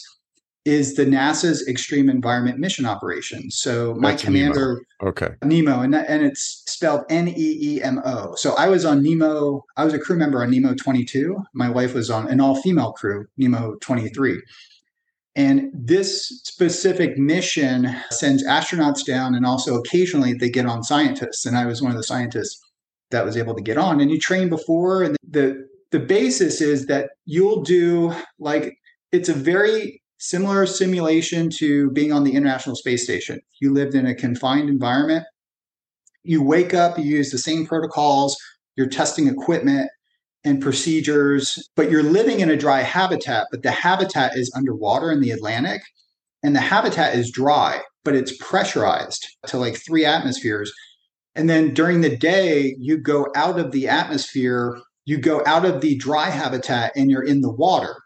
is 0.66 0.94
the 0.94 1.04
NASA's 1.06 1.66
Extreme 1.68 2.10
Environment 2.10 2.58
Mission 2.58 2.84
Operation. 2.84 3.50
So 3.50 3.94
my 3.94 4.10
That's 4.10 4.24
commander, 4.24 4.84
NEEMO. 5.00 5.08
okay, 5.08 5.28
NEEMO, 5.42 5.84
and 5.84 5.94
and 5.94 6.24
it's 6.24 6.64
spelled 6.66 7.04
N 7.08 7.28
E 7.28 7.58
E 7.62 7.82
M 7.82 8.02
O. 8.04 8.34
So 8.34 8.54
I 8.56 8.68
was 8.68 8.84
on 8.84 9.02
NEEMO. 9.02 9.62
I 9.76 9.84
was 9.84 9.94
a 9.94 9.98
crew 9.98 10.16
member 10.16 10.42
on 10.42 10.50
NEEMO 10.50 10.76
22. 10.76 11.36
My 11.54 11.70
wife 11.70 11.94
was 11.94 12.10
on 12.10 12.28
an 12.28 12.40
all-female 12.40 12.92
crew, 12.92 13.26
NEEMO 13.40 13.80
23. 13.80 14.42
And 15.36 15.70
this 15.72 16.40
specific 16.44 17.16
mission 17.18 17.94
sends 18.10 18.44
astronauts 18.44 19.04
down, 19.04 19.34
and 19.34 19.46
also 19.46 19.76
occasionally 19.76 20.32
they 20.34 20.50
get 20.50 20.66
on 20.66 20.82
scientists. 20.82 21.46
And 21.46 21.56
I 21.56 21.66
was 21.66 21.80
one 21.80 21.92
of 21.92 21.96
the 21.96 22.02
scientists 22.02 22.60
that 23.10 23.24
was 23.24 23.36
able 23.36 23.54
to 23.54 23.62
get 23.62 23.78
on. 23.78 24.00
And 24.00 24.10
you 24.10 24.18
train 24.18 24.48
before, 24.48 25.04
and 25.04 25.16
the 25.28 25.64
the 25.92 26.00
basis 26.00 26.60
is 26.60 26.86
that 26.86 27.10
you'll 27.24 27.62
do 27.62 28.12
like 28.40 28.76
it's 29.12 29.28
a 29.28 29.34
very 29.34 30.02
similar 30.18 30.66
simulation 30.66 31.50
to 31.50 31.90
being 31.90 32.12
on 32.12 32.24
the 32.24 32.34
International 32.34 32.76
Space 32.76 33.04
Station. 33.04 33.40
You 33.60 33.72
lived 33.72 33.94
in 33.94 34.06
a 34.06 34.14
confined 34.14 34.68
environment. 34.68 35.24
You 36.22 36.42
wake 36.42 36.74
up, 36.74 36.98
you 36.98 37.04
use 37.04 37.30
the 37.30 37.38
same 37.38 37.66
protocols, 37.66 38.36
you're 38.76 38.88
testing 38.88 39.28
equipment, 39.28 39.90
and 40.44 40.62
procedures, 40.62 41.68
but 41.74 41.90
you're 41.90 42.04
living 42.04 42.40
in 42.40 42.50
a 42.50 42.56
dry 42.56 42.80
habitat, 42.80 43.48
but 43.50 43.62
the 43.62 43.70
habitat 43.72 44.36
is 44.36 44.52
underwater 44.54 45.10
in 45.10 45.20
the 45.20 45.32
Atlantic 45.32 45.82
and 46.44 46.54
the 46.54 46.60
habitat 46.60 47.16
is 47.16 47.32
dry, 47.32 47.80
but 48.04 48.14
it's 48.14 48.36
pressurized 48.36 49.26
to 49.46 49.58
like 49.58 49.76
three 49.76 50.04
atmospheres. 50.04 50.72
And 51.34 51.50
then 51.50 51.74
during 51.74 52.00
the 52.00 52.16
day, 52.16 52.76
you 52.78 52.96
go 52.96 53.26
out 53.34 53.58
of 53.58 53.72
the 53.72 53.88
atmosphere, 53.88 54.78
you 55.04 55.18
go 55.18 55.42
out 55.46 55.64
of 55.64 55.80
the 55.80 55.96
dry 55.96 56.30
habitat 56.30 56.92
and 56.94 57.10
you're 57.10 57.24
in 57.24 57.40
the 57.40 57.52
water 57.52 57.96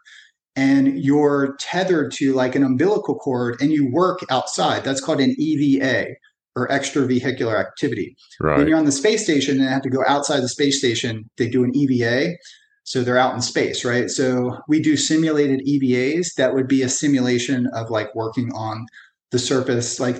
and 0.55 0.99
you're 1.01 1.55
tethered 1.59 2.11
to 2.13 2.33
like 2.33 2.55
an 2.55 2.63
umbilical 2.63 3.15
cord 3.15 3.61
and 3.61 3.71
you 3.71 3.89
work 3.91 4.19
outside. 4.29 4.83
That's 4.83 5.01
called 5.01 5.21
an 5.21 5.35
EVA 5.37 6.07
or 6.55 6.67
extravehicular 6.67 7.57
activity. 7.59 8.15
Right. 8.39 8.57
When 8.57 8.67
you're 8.67 8.77
on 8.77 8.85
the 8.85 8.91
space 8.91 9.23
station 9.23 9.59
and 9.59 9.69
have 9.69 9.81
to 9.83 9.89
go 9.89 10.03
outside 10.07 10.41
the 10.41 10.49
space 10.49 10.79
station, 10.79 11.29
they 11.37 11.49
do 11.49 11.63
an 11.63 11.75
EVA. 11.75 12.35
So 12.83 13.03
they're 13.03 13.17
out 13.17 13.33
in 13.33 13.41
space, 13.41 13.85
right? 13.85 14.09
So 14.09 14.57
we 14.67 14.81
do 14.81 14.97
simulated 14.97 15.61
EVAs. 15.65 16.33
That 16.35 16.53
would 16.53 16.67
be 16.67 16.81
a 16.81 16.89
simulation 16.89 17.67
of 17.73 17.89
like 17.89 18.13
working 18.15 18.51
on 18.53 18.85
the 19.31 19.39
surface. 19.39 19.99
Like 19.99 20.17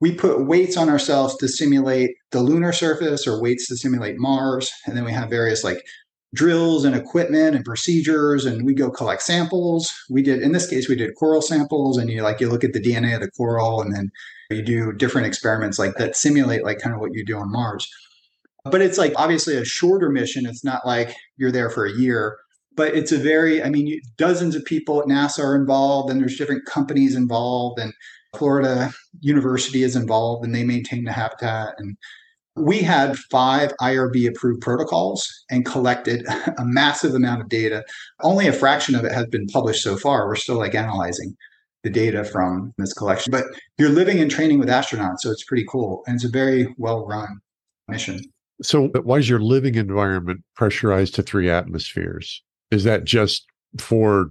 we 0.00 0.12
put 0.12 0.46
weights 0.46 0.76
on 0.76 0.88
ourselves 0.88 1.36
to 1.38 1.48
simulate 1.48 2.10
the 2.30 2.40
lunar 2.40 2.72
surface 2.72 3.26
or 3.26 3.42
weights 3.42 3.68
to 3.68 3.76
simulate 3.76 4.14
Mars. 4.16 4.70
And 4.86 4.96
then 4.96 5.04
we 5.04 5.12
have 5.12 5.28
various 5.28 5.64
like 5.64 5.82
drills 6.34 6.84
and 6.84 6.94
equipment 6.94 7.54
and 7.54 7.64
procedures 7.64 8.44
and 8.44 8.66
we 8.66 8.74
go 8.74 8.90
collect 8.90 9.22
samples. 9.22 9.92
We 10.10 10.22
did 10.22 10.42
in 10.42 10.52
this 10.52 10.68
case 10.68 10.88
we 10.88 10.96
did 10.96 11.14
coral 11.14 11.42
samples 11.42 11.96
and 11.96 12.10
you 12.10 12.22
like 12.22 12.40
you 12.40 12.50
look 12.50 12.64
at 12.64 12.72
the 12.72 12.80
dna 12.80 13.14
of 13.14 13.20
the 13.20 13.30
coral 13.30 13.80
and 13.80 13.94
then 13.94 14.10
you 14.50 14.62
do 14.62 14.92
different 14.92 15.26
experiments 15.26 15.78
like 15.78 15.94
that 15.94 16.16
simulate 16.16 16.64
like 16.64 16.78
kind 16.78 16.94
of 16.94 17.00
what 17.00 17.14
you 17.14 17.24
do 17.24 17.38
on 17.38 17.50
mars. 17.50 17.88
But 18.64 18.82
it's 18.82 18.98
like 18.98 19.12
obviously 19.16 19.56
a 19.56 19.64
shorter 19.64 20.10
mission. 20.10 20.46
It's 20.46 20.64
not 20.64 20.86
like 20.86 21.14
you're 21.36 21.52
there 21.52 21.70
for 21.70 21.86
a 21.86 21.92
year 21.92 22.36
but 22.76 22.94
it's 22.94 23.12
a 23.12 23.18
very 23.18 23.62
i 23.62 23.68
mean 23.68 24.00
dozens 24.16 24.54
of 24.54 24.64
people 24.64 25.00
at 25.00 25.06
nasa 25.06 25.40
are 25.40 25.56
involved 25.56 26.10
and 26.10 26.20
there's 26.20 26.36
different 26.36 26.64
companies 26.66 27.14
involved 27.14 27.78
and 27.78 27.92
florida 28.36 28.92
university 29.20 29.82
is 29.82 29.96
involved 29.96 30.44
and 30.44 30.54
they 30.54 30.64
maintain 30.64 31.04
the 31.04 31.12
habitat 31.12 31.74
and 31.78 31.96
we 32.56 32.78
had 32.82 33.18
five 33.18 33.72
IRB 33.80 34.28
approved 34.28 34.60
protocols 34.60 35.28
and 35.50 35.64
collected 35.64 36.24
a 36.58 36.64
massive 36.64 37.14
amount 37.14 37.42
of 37.42 37.48
data. 37.48 37.84
Only 38.22 38.46
a 38.46 38.52
fraction 38.52 38.94
of 38.94 39.04
it 39.04 39.12
has 39.12 39.26
been 39.26 39.46
published 39.46 39.82
so 39.82 39.96
far. 39.96 40.26
We're 40.26 40.36
still 40.36 40.58
like 40.58 40.74
analyzing 40.74 41.34
the 41.82 41.90
data 41.90 42.24
from 42.24 42.72
this 42.78 42.92
collection. 42.92 43.30
But 43.30 43.44
you're 43.78 43.90
living 43.90 44.18
and 44.18 44.30
training 44.30 44.58
with 44.58 44.68
astronauts, 44.68 45.20
so 45.20 45.30
it's 45.30 45.44
pretty 45.44 45.66
cool. 45.68 46.02
And 46.06 46.16
it's 46.16 46.24
a 46.24 46.30
very 46.30 46.74
well 46.78 47.06
run 47.06 47.40
mission. 47.88 48.20
So, 48.62 48.88
why 48.88 49.18
is 49.18 49.28
your 49.28 49.40
living 49.40 49.74
environment 49.74 50.42
pressurized 50.54 51.14
to 51.16 51.22
three 51.22 51.50
atmospheres? 51.50 52.42
Is 52.70 52.84
that 52.84 53.04
just 53.04 53.44
for 53.78 54.30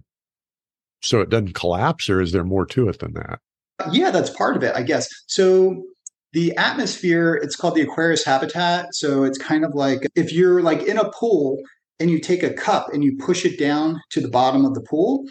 so 1.01 1.19
it 1.19 1.29
doesn't 1.29 1.53
collapse, 1.53 2.09
or 2.09 2.21
is 2.21 2.31
there 2.31 2.45
more 2.45 2.65
to 2.67 2.87
it 2.87 2.99
than 2.99 3.13
that? 3.13 3.39
Yeah, 3.91 4.11
that's 4.11 4.29
part 4.29 4.55
of 4.55 4.63
it, 4.63 4.73
I 4.75 4.83
guess. 4.83 5.07
So, 5.27 5.83
the 6.33 6.55
atmosphere, 6.57 7.35
it's 7.35 7.55
called 7.55 7.75
the 7.75 7.81
Aquarius 7.81 8.25
habitat. 8.25 8.93
So 8.93 9.23
it's 9.23 9.37
kind 9.37 9.63
of 9.63 9.73
like 9.75 10.07
if 10.15 10.33
you're 10.33 10.61
like 10.61 10.81
in 10.83 10.97
a 10.97 11.09
pool 11.11 11.57
and 11.99 12.09
you 12.09 12.19
take 12.19 12.43
a 12.43 12.53
cup 12.53 12.87
and 12.91 13.03
you 13.03 13.15
push 13.17 13.45
it 13.45 13.57
down 13.57 14.01
to 14.09 14.19
the 14.19 14.27
bottom 14.27 14.65
of 14.65 14.73
the 14.73 14.81
pool, 14.81 15.25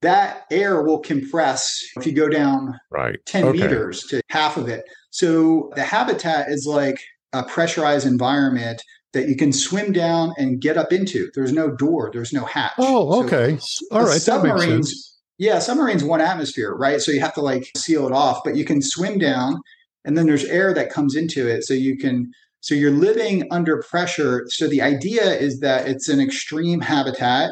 that 0.00 0.44
air 0.50 0.82
will 0.82 0.98
compress 0.98 1.82
if 1.96 2.06
you 2.06 2.12
go 2.12 2.28
down 2.28 2.78
right 2.90 3.18
10 3.26 3.44
okay. 3.44 3.58
meters 3.58 4.02
to 4.04 4.22
half 4.30 4.56
of 4.56 4.68
it. 4.68 4.84
So 5.10 5.70
the 5.76 5.84
habitat 5.84 6.48
is 6.48 6.66
like 6.66 7.00
a 7.32 7.42
pressurized 7.42 8.06
environment 8.06 8.82
that 9.12 9.28
you 9.28 9.36
can 9.36 9.52
swim 9.52 9.92
down 9.92 10.32
and 10.38 10.60
get 10.60 10.76
up 10.76 10.92
into. 10.92 11.30
There's 11.34 11.52
no 11.52 11.70
door, 11.70 12.10
there's 12.12 12.32
no 12.32 12.44
hatch. 12.44 12.72
Oh, 12.78 13.24
okay. 13.24 13.58
So 13.60 13.86
All 13.92 14.04
right. 14.04 14.20
Submarines. 14.20 15.12
Yeah, 15.36 15.58
submarines 15.58 16.04
one 16.04 16.20
atmosphere, 16.20 16.74
right? 16.74 17.00
So 17.00 17.10
you 17.10 17.20
have 17.20 17.34
to 17.34 17.40
like 17.40 17.70
seal 17.76 18.06
it 18.06 18.12
off, 18.12 18.40
but 18.44 18.56
you 18.56 18.64
can 18.64 18.80
swim 18.80 19.18
down 19.18 19.60
and 20.04 20.16
then 20.16 20.26
there's 20.26 20.44
air 20.44 20.74
that 20.74 20.90
comes 20.90 21.16
into 21.16 21.48
it 21.48 21.64
so 21.64 21.74
you 21.74 21.96
can 21.96 22.30
so 22.60 22.74
you're 22.74 22.90
living 22.90 23.46
under 23.50 23.82
pressure. 23.82 24.46
So 24.48 24.66
the 24.66 24.80
idea 24.80 25.22
is 25.22 25.60
that 25.60 25.86
it's 25.86 26.08
an 26.08 26.18
extreme 26.18 26.80
habitat. 26.80 27.50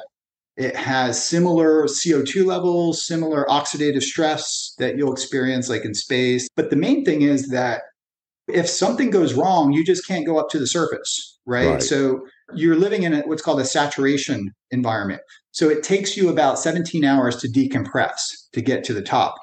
It 0.57 0.75
has 0.75 1.23
similar 1.23 1.85
co2 1.85 2.47
levels 2.47 3.07
similar 3.07 3.45
oxidative 3.47 4.03
stress 4.03 4.75
that 4.79 4.97
you'll 4.97 5.13
experience 5.13 5.69
like 5.69 5.85
in 5.85 5.95
space. 5.95 6.49
But 6.57 6.71
the 6.71 6.77
main 6.77 7.05
thing 7.05 7.23
is 7.23 7.49
that 7.49 7.83
if 8.49 8.69
something 8.69 9.11
goes 9.11 9.35
wrong 9.35 9.73
you 9.73 9.85
just 9.85 10.07
can't 10.07 10.27
go 10.27 10.39
up 10.39 10.49
to 10.51 10.59
the 10.59 10.67
surface 10.67 11.39
right, 11.47 11.67
right. 11.67 11.83
so 11.83 12.27
you're 12.55 12.77
living 12.77 13.05
in 13.05 13.15
a, 13.15 13.21
what's 13.21 13.43
called 13.43 13.61
a 13.61 13.65
saturation 13.65 14.53
environment. 14.71 15.23
So 15.53 15.69
it 15.69 15.83
takes 15.83 16.17
you 16.17 16.29
about 16.29 16.59
17 16.59 17.05
hours 17.05 17.37
to 17.37 17.49
decompress 17.49 18.21
to 18.53 18.61
get 18.61 18.85
to 18.85 18.95
the 18.95 19.03
top 19.03 19.37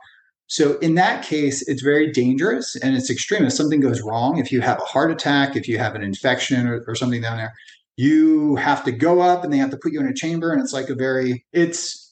so 0.49 0.79
in 0.79 0.95
that 0.95 1.23
case, 1.23 1.61
it's 1.67 1.83
very 1.83 2.11
dangerous 2.11 2.75
and 2.75 2.97
it's 2.97 3.11
extreme. 3.11 3.45
If 3.45 3.53
something 3.53 3.79
goes 3.79 4.01
wrong, 4.01 4.39
if 4.39 4.51
you 4.51 4.61
have 4.61 4.81
a 4.81 4.85
heart 4.85 5.11
attack, 5.11 5.55
if 5.55 5.67
you 5.67 5.77
have 5.77 5.93
an 5.93 6.01
infection 6.01 6.67
or, 6.67 6.83
or 6.87 6.95
something 6.95 7.21
down 7.21 7.37
there, 7.37 7.53
you 7.97 8.55
have 8.55 8.83
to 8.85 8.91
go 8.91 9.21
up 9.21 9.43
and 9.43 9.53
they 9.53 9.57
have 9.57 9.69
to 9.69 9.77
put 9.77 9.93
you 9.93 9.99
in 9.99 10.07
a 10.07 10.13
chamber. 10.13 10.51
And 10.51 10.59
it's 10.59 10.73
like 10.73 10.89
a 10.89 10.95
very, 10.95 11.45
it's 11.53 12.11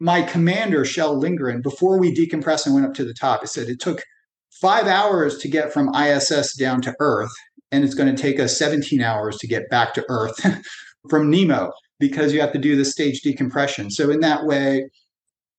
my 0.00 0.22
commander, 0.22 0.84
Kjell 0.84 1.18
Lindgren, 1.18 1.60
before 1.60 1.98
we 1.98 2.14
decompressed 2.14 2.64
and 2.64 2.74
went 2.74 2.86
up 2.86 2.94
to 2.94 3.04
the 3.04 3.12
top, 3.12 3.40
he 3.42 3.46
said 3.46 3.68
it 3.68 3.80
took 3.80 4.02
five 4.50 4.86
hours 4.86 5.36
to 5.38 5.48
get 5.48 5.70
from 5.70 5.94
ISS 5.94 6.56
down 6.56 6.80
to 6.82 6.94
Earth. 7.00 7.32
And 7.70 7.84
it's 7.84 7.94
going 7.94 8.14
to 8.14 8.20
take 8.20 8.40
us 8.40 8.58
17 8.58 9.02
hours 9.02 9.36
to 9.38 9.46
get 9.46 9.68
back 9.68 9.92
to 9.94 10.06
Earth 10.08 10.40
from 11.10 11.30
NEEMO 11.30 11.70
because 12.00 12.32
you 12.32 12.40
have 12.40 12.52
to 12.52 12.58
do 12.58 12.76
the 12.76 12.84
stage 12.84 13.20
decompression. 13.20 13.90
So 13.90 14.10
in 14.10 14.20
that 14.20 14.46
way, 14.46 14.88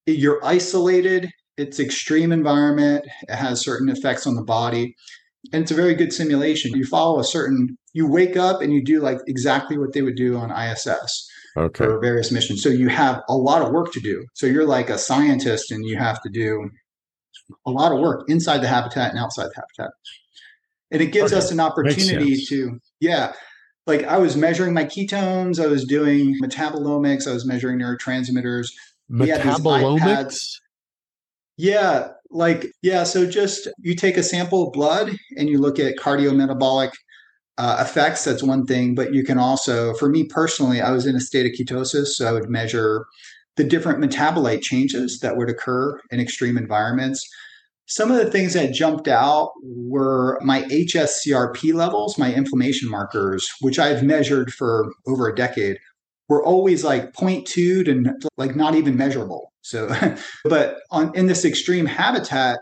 you're 0.07 0.43
isolated 0.43 1.29
it's 1.57 1.79
extreme 1.79 2.31
environment. 2.31 3.05
It 3.27 3.35
has 3.35 3.61
certain 3.61 3.89
effects 3.89 4.27
on 4.27 4.35
the 4.35 4.43
body. 4.43 4.95
And 5.53 5.61
it's 5.63 5.71
a 5.71 5.75
very 5.75 5.93
good 5.93 6.11
simulation. 6.11 6.75
You 6.75 6.85
follow 6.85 7.19
a 7.19 7.23
certain, 7.23 7.77
you 7.93 8.07
wake 8.09 8.35
up 8.35 8.61
and 8.61 8.73
you 8.73 8.83
do 8.83 8.99
like 8.99 9.19
exactly 9.27 9.77
what 9.77 9.93
they 9.93 10.01
would 10.01 10.15
do 10.15 10.37
on 10.37 10.51
ISS 10.51 11.29
okay. 11.55 11.85
for 11.85 11.99
various 11.99 12.31
missions. 12.31 12.63
So 12.63 12.69
you 12.69 12.89
have 12.89 13.21
a 13.29 13.35
lot 13.35 13.61
of 13.61 13.71
work 13.71 13.91
to 13.93 13.99
do. 13.99 14.25
So 14.33 14.47
you're 14.47 14.65
like 14.65 14.89
a 14.89 14.97
scientist 14.97 15.71
and 15.71 15.85
you 15.85 15.97
have 15.97 16.21
to 16.23 16.29
do 16.29 16.69
a 17.65 17.71
lot 17.71 17.91
of 17.91 17.99
work 17.99 18.25
inside 18.27 18.59
the 18.59 18.67
habitat 18.67 19.11
and 19.11 19.19
outside 19.19 19.47
the 19.47 19.61
habitat. 19.61 19.93
And 20.91 21.01
it 21.01 21.07
gives 21.07 21.31
okay. 21.31 21.39
us 21.39 21.51
an 21.51 21.59
opportunity 21.59 22.43
to, 22.47 22.79
yeah, 22.99 23.33
like 23.85 24.03
I 24.03 24.17
was 24.17 24.35
measuring 24.35 24.73
my 24.73 24.85
ketones, 24.85 25.63
I 25.63 25.67
was 25.67 25.85
doing 25.85 26.35
metabolomics, 26.41 27.27
I 27.27 27.33
was 27.33 27.45
measuring 27.45 27.79
neurotransmitters. 27.79 28.69
Metabolomics? 29.11 30.59
Yeah, 31.57 32.09
like 32.31 32.67
yeah. 32.81 33.03
So 33.03 33.29
just 33.29 33.67
you 33.79 33.95
take 33.95 34.17
a 34.17 34.23
sample 34.23 34.67
of 34.67 34.73
blood 34.73 35.11
and 35.37 35.49
you 35.49 35.59
look 35.59 35.79
at 35.79 35.95
cardiometabolic 35.97 36.91
uh, 37.57 37.77
effects. 37.79 38.25
That's 38.25 38.43
one 38.43 38.65
thing, 38.65 38.95
but 38.95 39.13
you 39.13 39.23
can 39.23 39.37
also, 39.37 39.93
for 39.93 40.09
me 40.09 40.25
personally, 40.25 40.81
I 40.81 40.91
was 40.91 41.05
in 41.05 41.15
a 41.15 41.21
state 41.21 41.45
of 41.45 41.53
ketosis, 41.53 42.07
so 42.07 42.27
I 42.27 42.31
would 42.33 42.49
measure 42.49 43.05
the 43.55 43.63
different 43.63 43.99
metabolite 44.03 44.61
changes 44.61 45.19
that 45.19 45.37
would 45.37 45.49
occur 45.49 45.99
in 46.11 46.19
extreme 46.19 46.57
environments. 46.57 47.25
Some 47.87 48.11
of 48.11 48.17
the 48.17 48.29
things 48.29 48.53
that 48.53 48.73
jumped 48.73 49.07
out 49.07 49.51
were 49.63 50.39
my 50.43 50.63
HSCRP 50.63 51.73
levels, 51.73 52.17
my 52.17 52.33
inflammation 52.33 52.89
markers, 52.89 53.47
which 53.61 53.79
I've 53.79 54.03
measured 54.03 54.51
for 54.51 54.91
over 55.07 55.29
a 55.29 55.35
decade, 55.35 55.77
were 56.29 56.43
always 56.43 56.83
like 56.83 57.13
0.2 57.13 57.45
to 57.85 58.29
like 58.37 58.55
not 58.55 58.75
even 58.75 58.97
measurable. 58.97 59.51
So, 59.61 59.89
but 60.43 60.77
on 60.91 61.15
in 61.15 61.27
this 61.27 61.45
extreme 61.45 61.85
habitat, 61.85 62.59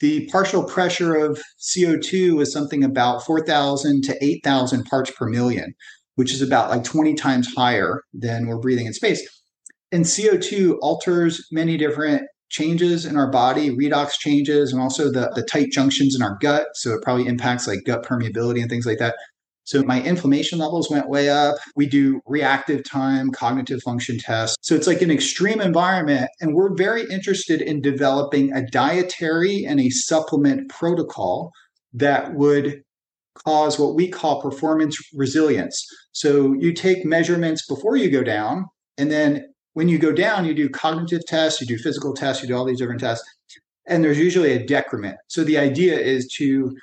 the 0.00 0.28
partial 0.30 0.64
pressure 0.64 1.14
of 1.14 1.40
CO2 1.58 2.42
is 2.42 2.52
something 2.52 2.84
about 2.84 3.24
4,000 3.24 4.02
to 4.04 4.24
8,000 4.24 4.84
parts 4.84 5.10
per 5.10 5.26
million, 5.26 5.74
which 6.16 6.32
is 6.32 6.42
about 6.42 6.70
like 6.70 6.84
20 6.84 7.14
times 7.14 7.52
higher 7.56 8.02
than 8.12 8.46
we're 8.46 8.58
breathing 8.58 8.86
in 8.86 8.92
space. 8.92 9.26
And 9.92 10.04
CO2 10.04 10.76
alters 10.82 11.46
many 11.50 11.78
different 11.78 12.22
changes 12.48 13.04
in 13.04 13.16
our 13.16 13.30
body, 13.30 13.70
redox 13.70 14.12
changes, 14.18 14.72
and 14.72 14.80
also 14.80 15.10
the, 15.10 15.32
the 15.34 15.42
tight 15.42 15.70
junctions 15.72 16.14
in 16.14 16.22
our 16.22 16.36
gut. 16.40 16.66
So 16.74 16.92
it 16.92 17.02
probably 17.02 17.26
impacts 17.26 17.66
like 17.66 17.80
gut 17.84 18.04
permeability 18.04 18.60
and 18.60 18.70
things 18.70 18.86
like 18.86 18.98
that. 18.98 19.16
So 19.66 19.82
my 19.82 20.00
inflammation 20.02 20.60
levels 20.60 20.88
went 20.90 21.08
way 21.08 21.28
up. 21.28 21.56
We 21.74 21.86
do 21.86 22.20
reactive 22.24 22.88
time 22.88 23.30
cognitive 23.30 23.82
function 23.82 24.18
tests. 24.18 24.56
So 24.62 24.74
it's 24.74 24.86
like 24.86 25.02
an 25.02 25.10
extreme 25.10 25.60
environment. 25.60 26.30
And 26.40 26.54
we're 26.54 26.74
very 26.74 27.04
interested 27.10 27.60
in 27.60 27.82
developing 27.82 28.52
a 28.52 28.64
dietary 28.64 29.64
and 29.66 29.80
a 29.80 29.90
supplement 29.90 30.70
protocol 30.70 31.52
that 31.92 32.34
would 32.34 32.82
cause 33.44 33.78
what 33.78 33.94
we 33.96 34.08
call 34.08 34.40
performance 34.40 34.96
resilience. 35.12 35.84
So 36.12 36.54
you 36.54 36.72
take 36.72 37.04
measurements 37.04 37.66
before 37.66 37.96
you 37.96 38.08
go 38.08 38.22
down. 38.22 38.66
And 38.96 39.10
then 39.10 39.44
when 39.74 39.88
you 39.88 39.98
go 39.98 40.12
down, 40.12 40.46
you 40.46 40.54
do 40.54 40.68
cognitive 40.68 41.26
tests, 41.26 41.60
you 41.60 41.66
do 41.66 41.76
physical 41.76 42.14
tests, 42.14 42.40
you 42.40 42.48
do 42.48 42.56
all 42.56 42.64
these 42.64 42.78
different 42.78 43.00
tests. 43.00 43.28
And 43.88 44.02
there's 44.02 44.18
usually 44.18 44.52
a 44.52 44.64
decrement. 44.64 45.16
So 45.28 45.44
the 45.44 45.58
idea 45.58 45.98
is 45.98 46.28
to 46.36 46.74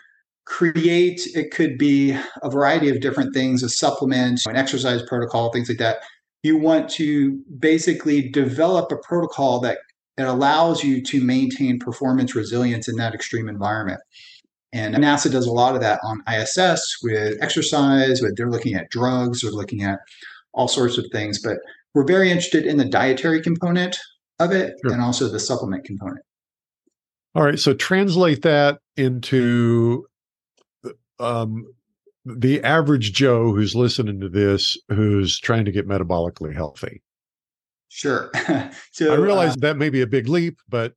create 0.46 1.22
it 1.36 1.52
could 1.52 1.78
be 1.78 2.18
a 2.42 2.50
variety 2.50 2.90
of 2.90 3.00
different 3.00 3.34
things 3.34 3.64
a 3.64 3.70
supplement 3.70 4.42
an 4.46 4.56
exercise 4.58 5.02
protocol 5.04 5.52
things 5.52 5.70
like 5.70 5.78
that. 5.78 6.00
You 6.44 6.58
want 6.58 6.90
to 6.92 7.42
basically 7.58 8.30
develop 8.30 8.92
a 8.92 8.98
protocol 8.98 9.62
that 9.62 9.80
it 10.18 10.24
allows 10.24 10.84
you 10.84 11.02
to 11.04 11.24
maintain 11.24 11.80
performance 11.80 12.36
resilience 12.36 12.88
in 12.88 12.98
that 12.98 13.16
extreme 13.16 13.48
environment. 13.48 14.02
And 14.74 14.96
nasa 14.96 15.32
does 15.32 15.48
a 15.48 15.52
lot 15.52 15.76
of 15.76 15.82
that 15.82 16.00
on 16.04 16.24
iss 16.28 16.98
with 17.04 17.38
exercise 17.42 18.22
with 18.22 18.36
they're 18.36 18.50
looking 18.50 18.74
at 18.74 18.90
drugs 18.90 19.42
they're 19.42 19.52
looking 19.52 19.84
at 19.84 20.00
all 20.54 20.68
sorts 20.68 20.98
of 20.98 21.06
things 21.12 21.42
but 21.42 21.58
we're 21.94 22.06
very 22.06 22.30
interested 22.30 22.66
in 22.66 22.78
the 22.78 22.86
dietary 22.86 23.42
component 23.42 23.98
of 24.40 24.52
it 24.52 24.74
sure. 24.84 24.92
and 24.92 25.02
also 25.02 25.28
the 25.28 25.40
supplement 25.40 25.86
component. 25.86 26.26
All 27.36 27.44
right 27.44 27.60
so 27.60 27.74
translate 27.74 28.42
that 28.42 28.80
into 28.98 30.06
um, 31.20 31.66
the 32.26 32.64
average 32.64 33.14
Joe 33.14 33.54
who's 33.54 33.76
listening 33.76 34.20
to 34.22 34.30
this, 34.30 34.78
who's 34.90 35.40
trying 35.40 35.66
to 35.66 35.72
get 35.72 35.88
metabolically 35.88 36.54
healthy? 36.54 37.02
Sure. 37.90 38.32
so 38.92 39.14
I 39.14 39.18
realize 39.18 39.52
uh, 39.52 39.60
that 39.60 39.78
may 39.78 39.90
be 39.90 40.02
a 40.02 40.08
big 40.08 40.28
leap, 40.28 40.60
but 40.68 40.94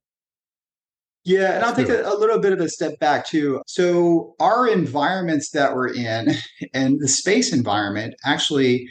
yeah, 1.27 1.55
and 1.55 1.65
I'll 1.65 1.75
take 1.75 1.89
a, 1.89 2.03
a, 2.03 2.15
little 2.17 2.39
bit 2.39 2.53
of 2.53 2.61
a 2.61 2.69
step 2.69 2.97
back 2.99 3.25
too. 3.25 3.61
So 3.67 4.33
our 4.39 4.65
environments 4.65 5.49
that 5.49 5.75
we're 5.75 5.93
in 5.93 6.29
and 6.73 6.99
the 7.01 7.07
space 7.09 7.51
environment 7.51 8.15
actually 8.25 8.87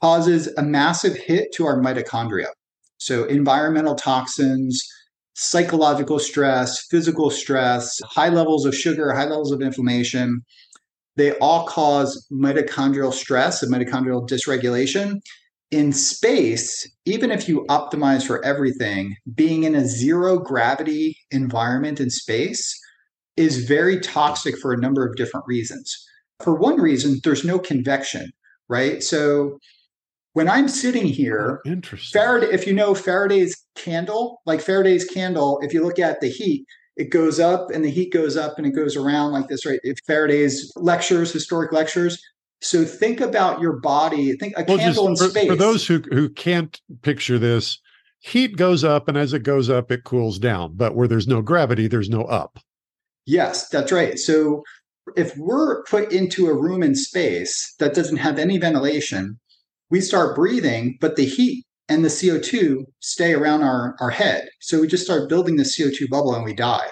causes 0.00 0.46
a 0.58 0.62
massive 0.62 1.16
hit 1.16 1.52
to 1.54 1.64
our 1.64 1.80
mitochondria. 1.80 2.48
So 2.98 3.24
environmental 3.24 3.94
toxins, 3.94 4.86
psychological 5.40 6.18
stress, 6.18 6.84
physical 6.90 7.30
stress, 7.30 8.00
high 8.04 8.28
levels 8.28 8.66
of 8.66 8.74
sugar, 8.74 9.14
high 9.14 9.24
levels 9.24 9.52
of 9.52 9.62
inflammation. 9.62 10.42
They 11.16 11.32
all 11.38 11.64
cause 11.64 12.26
mitochondrial 12.32 13.12
stress 13.12 13.62
and 13.62 13.72
mitochondrial 13.72 14.28
dysregulation. 14.28 15.20
In 15.70 15.92
space, 15.92 16.90
even 17.04 17.30
if 17.30 17.48
you 17.48 17.64
optimize 17.68 18.26
for 18.26 18.44
everything, 18.44 19.14
being 19.32 19.62
in 19.62 19.76
a 19.76 19.86
zero 19.86 20.38
gravity 20.38 21.16
environment 21.30 22.00
in 22.00 22.10
space 22.10 22.76
is 23.36 23.64
very 23.64 24.00
toxic 24.00 24.58
for 24.58 24.72
a 24.72 24.80
number 24.80 25.06
of 25.06 25.14
different 25.14 25.46
reasons. 25.46 25.94
For 26.40 26.54
one 26.54 26.80
reason, 26.80 27.20
there's 27.22 27.44
no 27.44 27.60
convection, 27.60 28.32
right? 28.68 29.04
So 29.04 29.58
when 30.38 30.48
I'm 30.48 30.68
sitting 30.68 31.06
here, 31.06 31.60
oh, 31.66 31.68
interesting. 31.68 32.16
Faraday, 32.16 32.46
if 32.52 32.64
you 32.64 32.72
know 32.72 32.94
Faraday's 32.94 33.66
candle, 33.74 34.40
like 34.46 34.60
Faraday's 34.60 35.04
candle, 35.04 35.58
if 35.62 35.74
you 35.74 35.82
look 35.82 35.98
at 35.98 36.20
the 36.20 36.28
heat, 36.28 36.64
it 36.96 37.10
goes 37.10 37.40
up 37.40 37.72
and 37.74 37.84
the 37.84 37.90
heat 37.90 38.12
goes 38.12 38.36
up 38.36 38.56
and 38.56 38.64
it 38.64 38.70
goes 38.70 38.94
around 38.94 39.32
like 39.32 39.48
this, 39.48 39.66
right? 39.66 39.80
If 39.82 39.98
Faraday's 40.06 40.72
lectures, 40.76 41.32
historic 41.32 41.72
lectures. 41.72 42.22
So 42.60 42.84
think 42.84 43.20
about 43.20 43.60
your 43.60 43.80
body. 43.80 44.36
Think 44.36 44.54
a 44.56 44.64
well, 44.68 44.78
candle 44.78 45.08
in 45.08 45.16
for, 45.16 45.28
space. 45.28 45.48
For 45.48 45.56
those 45.56 45.84
who 45.88 46.04
who 46.12 46.28
can't 46.28 46.80
picture 47.02 47.40
this, 47.40 47.80
heat 48.20 48.56
goes 48.56 48.84
up, 48.84 49.08
and 49.08 49.18
as 49.18 49.32
it 49.32 49.42
goes 49.42 49.68
up, 49.68 49.90
it 49.90 50.04
cools 50.04 50.38
down. 50.38 50.74
But 50.76 50.94
where 50.94 51.08
there's 51.08 51.26
no 51.26 51.42
gravity, 51.42 51.88
there's 51.88 52.08
no 52.08 52.22
up. 52.22 52.60
Yes, 53.26 53.68
that's 53.70 53.90
right. 53.90 54.16
So 54.20 54.62
if 55.16 55.36
we're 55.36 55.82
put 55.82 56.12
into 56.12 56.46
a 56.46 56.54
room 56.54 56.84
in 56.84 56.94
space 56.94 57.74
that 57.80 57.92
doesn't 57.92 58.18
have 58.18 58.38
any 58.38 58.56
ventilation, 58.58 59.40
we 59.90 60.00
start 60.00 60.36
breathing, 60.36 60.98
but 61.00 61.16
the 61.16 61.24
heat 61.24 61.64
and 61.88 62.04
the 62.04 62.08
CO2 62.08 62.84
stay 63.00 63.32
around 63.32 63.62
our, 63.62 63.96
our 64.00 64.10
head. 64.10 64.48
So 64.60 64.80
we 64.80 64.86
just 64.86 65.04
start 65.04 65.28
building 65.28 65.56
the 65.56 65.62
CO2 65.62 66.08
bubble 66.10 66.34
and 66.34 66.44
we 66.44 66.52
die. 66.52 66.88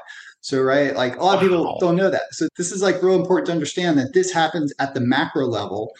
So, 0.46 0.62
right, 0.62 0.94
like 0.94 1.16
a 1.16 1.24
lot 1.24 1.34
of 1.34 1.40
people 1.40 1.64
wow. 1.64 1.76
don't 1.80 1.96
know 1.96 2.08
that. 2.08 2.22
So, 2.30 2.46
this 2.56 2.70
is 2.70 2.80
like 2.80 3.02
real 3.02 3.20
important 3.20 3.46
to 3.46 3.52
understand 3.52 3.98
that 3.98 4.14
this 4.14 4.30
happens 4.30 4.72
at 4.78 4.94
the 4.94 5.00
macro 5.00 5.44
level, 5.44 5.90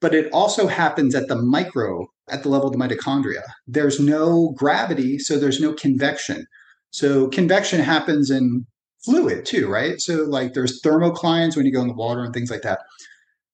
but 0.00 0.12
it 0.12 0.28
also 0.32 0.66
happens 0.66 1.14
at 1.14 1.28
the 1.28 1.36
micro, 1.36 2.04
at 2.28 2.42
the 2.42 2.48
level 2.48 2.66
of 2.66 2.72
the 2.72 2.80
mitochondria. 2.80 3.42
There's 3.68 4.00
no 4.00 4.54
gravity, 4.56 5.20
so 5.20 5.38
there's 5.38 5.60
no 5.60 5.72
convection. 5.72 6.46
So, 6.90 7.28
convection 7.28 7.78
happens 7.78 8.28
in 8.28 8.66
fluid 9.04 9.46
too, 9.46 9.68
right? 9.68 10.00
So, 10.00 10.24
like 10.24 10.54
there's 10.54 10.82
thermoclines 10.82 11.56
when 11.56 11.64
you 11.64 11.72
go 11.72 11.82
in 11.82 11.86
the 11.86 11.94
water 11.94 12.24
and 12.24 12.34
things 12.34 12.50
like 12.50 12.62
that. 12.62 12.80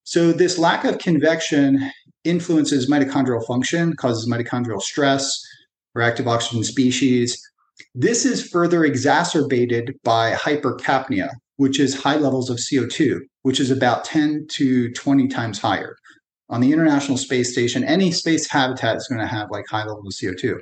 So, 0.05 0.33
this 0.33 0.59
lack 0.59 0.87
of 0.87 0.97
convection 0.97 1.91
influences 2.25 2.91
mitochondrial 2.91 3.45
function, 3.47 3.95
causes 3.97 4.29
mitochondrial 4.29 4.81
stress, 4.81 5.43
reactive 5.95 6.29
oxygen 6.29 6.65
species. 6.65 7.41
This 7.95 8.25
is 8.25 8.49
further 8.49 8.85
exacerbated 8.85 9.95
by 10.05 10.33
hypercapnia, 10.33 11.31
which 11.57 11.79
is 11.79 12.01
high 12.01 12.17
levels 12.17 12.51
of 12.51 12.59
CO2, 12.59 13.21
which 13.43 13.61
is 13.61 13.71
about 13.71 14.05
10 14.05 14.47
to 14.53 14.93
20 14.93 15.29
times 15.29 15.59
higher. 15.59 15.97
On 16.49 16.61
the 16.61 16.73
International 16.73 17.17
Space 17.17 17.53
Station, 17.53 17.83
any 17.85 18.13
space 18.13 18.49
habitat 18.49 18.97
is 18.97 19.09
going 19.09 19.21
to 19.21 19.27
have 19.27 19.51
like 19.51 19.65
high 19.69 19.85
levels 19.85 20.23
of 20.23 20.35
CO2. 20.35 20.59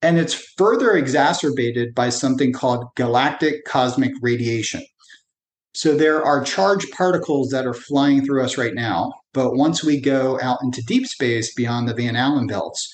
And 0.00 0.16
it's 0.16 0.34
further 0.56 0.92
exacerbated 0.92 1.94
by 1.94 2.10
something 2.10 2.52
called 2.52 2.86
galactic 2.94 3.64
cosmic 3.64 4.12
radiation. 4.22 4.82
So 5.74 5.96
there 5.96 6.24
are 6.24 6.42
charged 6.42 6.92
particles 6.92 7.50
that 7.50 7.66
are 7.66 7.74
flying 7.74 8.24
through 8.24 8.42
us 8.42 8.56
right 8.56 8.74
now. 8.74 9.12
But 9.38 9.54
once 9.54 9.84
we 9.84 10.00
go 10.00 10.36
out 10.42 10.58
into 10.64 10.82
deep 10.82 11.06
space 11.06 11.54
beyond 11.54 11.88
the 11.88 11.94
Van 11.94 12.16
Allen 12.16 12.48
belts, 12.48 12.92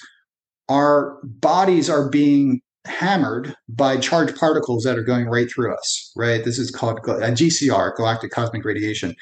our 0.68 1.18
bodies 1.24 1.88
are 1.88 2.10
being 2.10 2.60
hammered 2.84 3.56
by 3.66 3.96
charged 3.96 4.36
particles 4.36 4.84
that 4.84 4.98
are 4.98 5.02
going 5.02 5.24
right 5.24 5.50
through 5.50 5.74
us, 5.74 6.12
right? 6.14 6.44
This 6.44 6.58
is 6.58 6.70
called 6.70 7.00
GCR, 7.00 7.92
uh, 7.92 7.94
galactic 7.96 8.30
cosmic 8.30 8.62
radiation. 8.62 9.16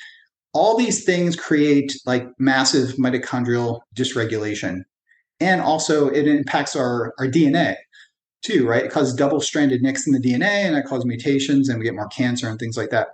All 0.53 0.77
these 0.77 1.05
things 1.05 1.37
create 1.37 1.93
like 2.07 2.27
massive 2.41 2.97
mitochondrial 2.97 3.83
dysregulation. 3.95 4.81
And 5.39 5.61
also 5.61 6.09
it 6.09 6.27
impacts 6.27 6.75
our, 6.75 7.15
our 7.21 7.29
DNA 7.29 7.77
too, 8.43 8.67
right? 8.67 8.85
It 8.85 8.91
causes 8.91 9.15
double 9.15 9.41
stranded 9.41 9.81
nicks 9.81 10.09
in 10.09 10.13
the 10.13 10.19
DNA 10.19 10.67
and 10.67 10.77
it 10.77 10.87
causes 10.87 11.07
mutations 11.07 11.69
and 11.69 11.79
we 11.79 11.85
get 11.85 11.95
more 11.95 12.09
cancer 12.09 12.49
and 12.49 12.59
things 12.59 12.77
like 12.77 12.91
that. 12.91 13.11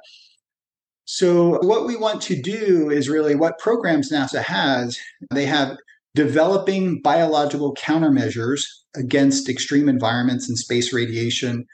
So, 1.11 1.59
what 1.63 1.87
we 1.87 1.97
want 1.97 2.21
to 2.23 2.37
do 2.39 2.91
is 2.91 3.09
really 3.09 3.35
what 3.35 3.59
programs 3.59 4.13
NASA 4.13 4.43
has. 4.43 4.99
They 5.33 5.47
have 5.47 5.79
developing 6.15 7.01
biological 7.01 7.75
countermeasures 7.77 8.61
against 8.95 9.49
extreme 9.49 9.89
environments 9.89 10.51
and 10.51 10.59
space 10.59 10.93
radiation 10.93 11.65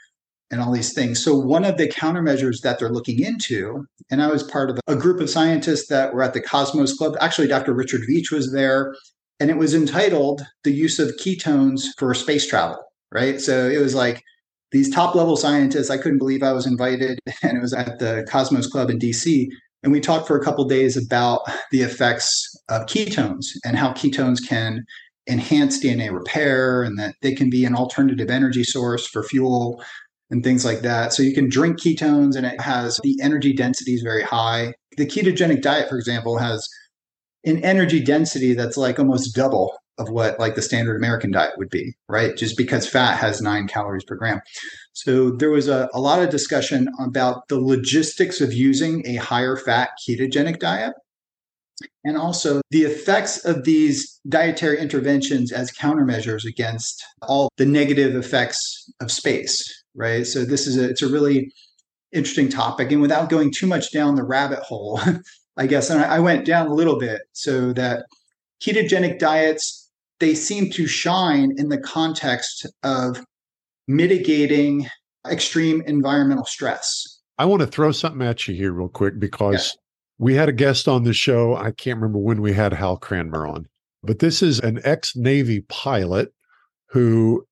and 0.53 0.61
all 0.61 0.71
these 0.71 0.95
things. 0.95 1.21
So, 1.23 1.37
one 1.37 1.65
of 1.65 1.79
the 1.79 1.89
countermeasures 1.89 2.61
that 2.63 2.79
they're 2.79 2.93
looking 2.93 3.25
into, 3.25 3.85
and 4.09 4.23
I 4.23 4.29
was 4.29 4.45
part 4.45 4.71
of 4.71 4.79
a 4.87 4.95
group 4.95 5.21
of 5.21 5.29
scientists 5.29 5.89
that 5.89 6.15
were 6.15 6.23
at 6.23 6.33
the 6.33 6.41
Cosmos 6.41 6.97
Club. 6.97 7.17
Actually, 7.21 7.49
Dr. 7.49 7.75
Richard 7.75 8.03
Veech 8.09 8.31
was 8.31 8.53
there, 8.53 8.95
and 9.41 9.51
it 9.51 9.57
was 9.57 9.75
entitled 9.75 10.47
The 10.63 10.73
Use 10.73 11.01
of 11.01 11.11
Ketones 11.21 11.87
for 11.99 12.15
Space 12.15 12.47
Travel, 12.47 12.79
right? 13.11 13.41
So, 13.41 13.69
it 13.69 13.79
was 13.79 13.97
like 13.97 14.23
these 14.75 14.93
top 14.93 15.15
level 15.15 15.37
scientists. 15.37 15.89
I 15.89 15.97
couldn't 15.97 16.19
believe 16.19 16.43
I 16.43 16.53
was 16.53 16.67
invited, 16.67 17.21
and 17.43 17.57
it 17.57 17.61
was 17.61 17.73
at 17.73 17.99
the 18.01 18.27
Cosmos 18.29 18.67
Club 18.67 18.91
in 18.91 18.99
DC. 18.99 19.47
And 19.83 19.93
we 19.93 20.01
talked 20.01 20.27
for 20.27 20.37
a 20.37 20.45
couple 20.45 20.65
days 20.65 20.97
about 20.97 21.43
the 21.71 21.83
effects 21.83 22.43
of 22.69 22.87
ketones 22.87 23.45
and 23.65 23.77
how 23.77 23.93
ketones 23.93 24.39
can 24.47 24.85
enhance 25.29 25.83
DNA 25.83 26.13
repair 26.13 26.83
and 26.83 26.99
that 26.99 27.15
they 27.23 27.35
can 27.35 27.51
be 27.51 27.65
an 27.65 27.75
alternative 27.75 28.31
energy 28.31 28.65
source 28.65 29.07
for 29.07 29.23
fuel 29.23 29.83
and 30.31 30.43
things 30.43 30.65
like 30.65 30.81
that. 30.81 31.13
So 31.13 31.23
you 31.23 31.35
can 31.35 31.49
drink 31.49 31.79
ketones 31.79 32.35
and 32.35 32.45
it 32.45 32.61
has 32.61 32.99
the 33.03 33.17
energy 33.23 33.53
density 33.53 33.93
is 33.93 34.03
very 34.03 34.23
high. 34.23 34.73
The 34.97 35.07
ketogenic 35.07 35.63
diet, 35.63 35.89
for 35.89 35.99
example, 35.99 36.39
has 36.39 36.67
an 37.45 37.63
energy 37.63 38.03
density 38.03 38.55
that's 38.55 38.79
like 38.79 38.99
almost 38.99 39.35
double 39.35 39.77
of 39.99 40.09
what 40.09 40.39
like 40.39 40.55
the 40.55 40.63
standard 40.63 40.97
American 40.97 41.31
diet 41.31 41.55
would 41.57 41.71
be, 41.71 41.95
right? 42.09 42.37
Just 42.37 42.57
because 42.57 42.89
fat 42.89 43.17
has 43.19 43.41
nine 43.41 43.69
calories 43.69 44.05
per 44.05 44.17
gram. 44.17 44.41
So 44.93 45.31
there 45.31 45.51
was 45.51 45.69
a, 45.69 45.89
a 45.95 46.01
lot 46.01 46.23
of 46.23 46.31
discussion 46.31 46.89
about 47.01 47.49
the 47.49 47.61
logistics 47.61 48.41
of 48.41 48.53
using 48.53 49.07
a 49.07 49.17
higher 49.17 49.57
fat 49.57 49.91
ketogenic 50.07 50.59
diet 50.59 50.95
and 52.05 52.17
also 52.17 52.61
the 52.71 52.83
effects 52.83 53.45
of 53.45 53.65
these 53.65 54.21
dietary 54.29 54.79
interventions 54.79 55.53
as 55.53 55.73
countermeasures 55.73 56.45
against 56.45 57.03
all 57.23 57.51
the 57.57 57.67
negative 57.67 58.15
effects 58.15 58.91
of 59.01 59.11
space, 59.11 59.63
right? 59.95 60.27
So 60.27 60.45
this 60.45 60.67
is 60.67 60.77
a, 60.77 60.89
it's 60.89 61.03
a 61.03 61.09
really 61.09 61.51
interesting 62.13 62.49
topic. 62.49 62.93
And 62.93 63.03
without 63.03 63.29
going 63.29 63.53
too 63.53 63.67
much 63.67 63.93
down 63.93 64.15
the 64.15 64.25
rabbit 64.25 64.61
hole, 64.61 65.01
I 65.57 65.67
guess, 65.67 65.91
and 65.91 66.03
I 66.03 66.21
went 66.21 66.45
down 66.45 66.67
a 66.67 66.75
little 66.75 66.99
bit 66.99 67.23
so 67.33 67.73
that 67.75 68.07
ketogenic 68.61 69.19
diets 69.19 69.84
they 70.25 70.35
seem 70.35 70.71
to 70.71 70.87
shine 70.87 71.53
in 71.59 71.69
the 71.69 71.77
context 71.77 72.67
of 72.83 73.23
mitigating 73.87 74.89
extreme 75.31 75.83
environmental 75.83 76.47
stress. 76.47 77.21
I 77.37 77.45
want 77.45 77.61
to 77.61 77.67
throw 77.67 77.93
something 77.93 78.27
at 78.27 78.49
you 78.49 78.55
here 78.55 78.73
real 78.73 78.89
quick 78.89 79.19
because 79.19 79.75
yeah. 79.75 79.81
we 80.25 80.35
had 80.35 80.49
a 80.49 80.53
guest 80.53 80.89
on 80.89 81.05
the 81.05 81.13
show. 81.13 81.55
I 81.55 81.73
can't 81.73 82.01
remember 82.01 82.21
when 82.21 82.41
we 82.41 82.55
had 82.55 82.73
Hal 82.73 82.97
Cranmer 82.97 83.47
on, 83.47 83.67
but 84.03 84.21
this 84.21 84.43
is 84.43 84.61
an 84.61 84.81
ex 84.83 85.15
Navy 85.15 85.61
pilot 85.69 86.33
who 86.89 87.47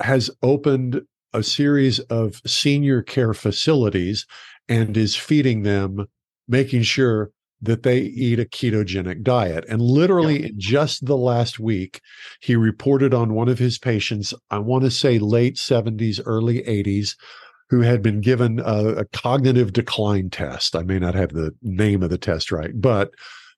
has 0.00 0.28
opened 0.42 1.02
a 1.32 1.44
series 1.44 2.00
of 2.00 2.40
senior 2.44 3.02
care 3.02 3.34
facilities 3.34 4.26
and 4.68 4.96
is 4.96 5.14
feeding 5.14 5.62
them 5.62 6.06
making 6.48 6.82
sure 6.82 7.30
that 7.62 7.82
they 7.82 8.00
eat 8.00 8.38
a 8.38 8.44
ketogenic 8.44 9.22
diet. 9.22 9.64
And 9.68 9.80
literally 9.80 10.40
yeah. 10.40 10.46
in 10.48 10.60
just 10.60 11.06
the 11.06 11.16
last 11.16 11.58
week, 11.58 12.00
he 12.40 12.56
reported 12.56 13.14
on 13.14 13.34
one 13.34 13.48
of 13.48 13.58
his 13.58 13.78
patients, 13.78 14.34
I 14.50 14.58
want 14.58 14.84
to 14.84 14.90
say 14.90 15.18
late 15.18 15.56
70s, 15.56 16.20
early 16.24 16.62
80s, 16.62 17.16
who 17.68 17.80
had 17.80 18.02
been 18.02 18.20
given 18.20 18.60
a, 18.60 18.88
a, 18.88 19.04
cognitive 19.06 19.72
decline 19.72 20.30
test. 20.30 20.76
I 20.76 20.82
may 20.82 20.98
not 20.98 21.14
have 21.14 21.30
the 21.30 21.52
name 21.62 22.02
of 22.02 22.10
the 22.10 22.18
test 22.18 22.52
right, 22.52 22.70
but 22.74 23.10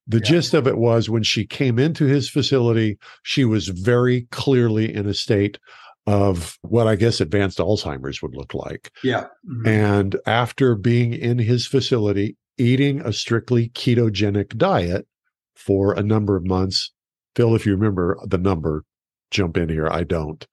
the 0.07 0.19
yeah. 0.19 0.25
gist 0.25 0.55
of 0.55 0.67
it 0.67 0.79
was 0.79 1.11
when 1.11 1.23
she 1.23 1.47
came 1.47 1.79
into 1.79 2.07
his 2.07 2.31
facility, 2.31 2.99
she 3.23 3.45
was 3.45 3.69
very 3.69 4.23
clearly 4.31 4.95
in 4.95 5.07
a 5.07 5.13
state 5.13 5.59
of 6.07 6.59
what 6.63 6.87
I 6.87 6.97
guess 6.97 7.21
advanced 7.21 7.59
Alzheimer's 7.59 8.23
would 8.23 8.35
look 8.35 8.55
like. 8.55 8.91
Yeah. 9.05 9.27
Mm-hmm. 9.47 9.69
And 9.69 10.17
after 10.25 10.75
being 10.75 11.13
in 11.13 11.39
his 11.39 11.67
facility, 11.67 12.38
eating 12.59 13.01
a 13.01 13.13
strictly 13.13 13.69
ketogenic 13.71 14.57
diet 14.57 15.07
for 15.55 15.93
a 15.95 16.03
number 16.03 16.37
of 16.37 16.47
months. 16.47 16.93
Phil, 17.35 17.55
if 17.55 17.67
you 17.67 17.73
remember 17.73 18.19
the 18.25 18.39
number, 18.39 18.85
jump 19.31 19.57
in 19.57 19.69
here. 19.69 19.89
I 19.89 20.05
don't. 20.05 20.47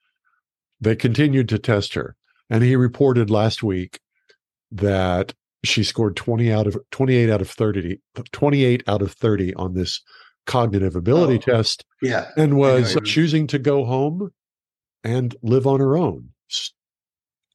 They 0.79 0.95
continued 0.95 1.49
to 1.49 1.59
test 1.59 1.93
her. 1.93 2.15
And 2.49 2.63
he 2.63 2.75
reported 2.75 3.29
last 3.29 3.63
week 3.63 3.99
that 4.71 5.33
she 5.63 5.83
scored 5.83 6.15
20 6.15 6.51
out 6.51 6.67
of 6.67 6.77
28 6.91 7.29
out 7.29 7.41
of 7.41 7.49
30, 7.49 7.99
28 8.31 8.83
out 8.87 9.01
of 9.01 9.11
30 9.11 9.55
on 9.55 9.73
this 9.73 10.01
cognitive 10.45 10.95
ability 10.95 11.39
oh, 11.47 11.53
test. 11.53 11.83
Yeah. 12.01 12.29
And 12.37 12.57
was 12.57 12.97
choosing 13.03 13.47
to 13.47 13.59
go 13.59 13.83
home 13.85 14.31
and 15.03 15.35
live 15.41 15.65
on 15.65 15.79
her 15.79 15.97
own 15.97 16.29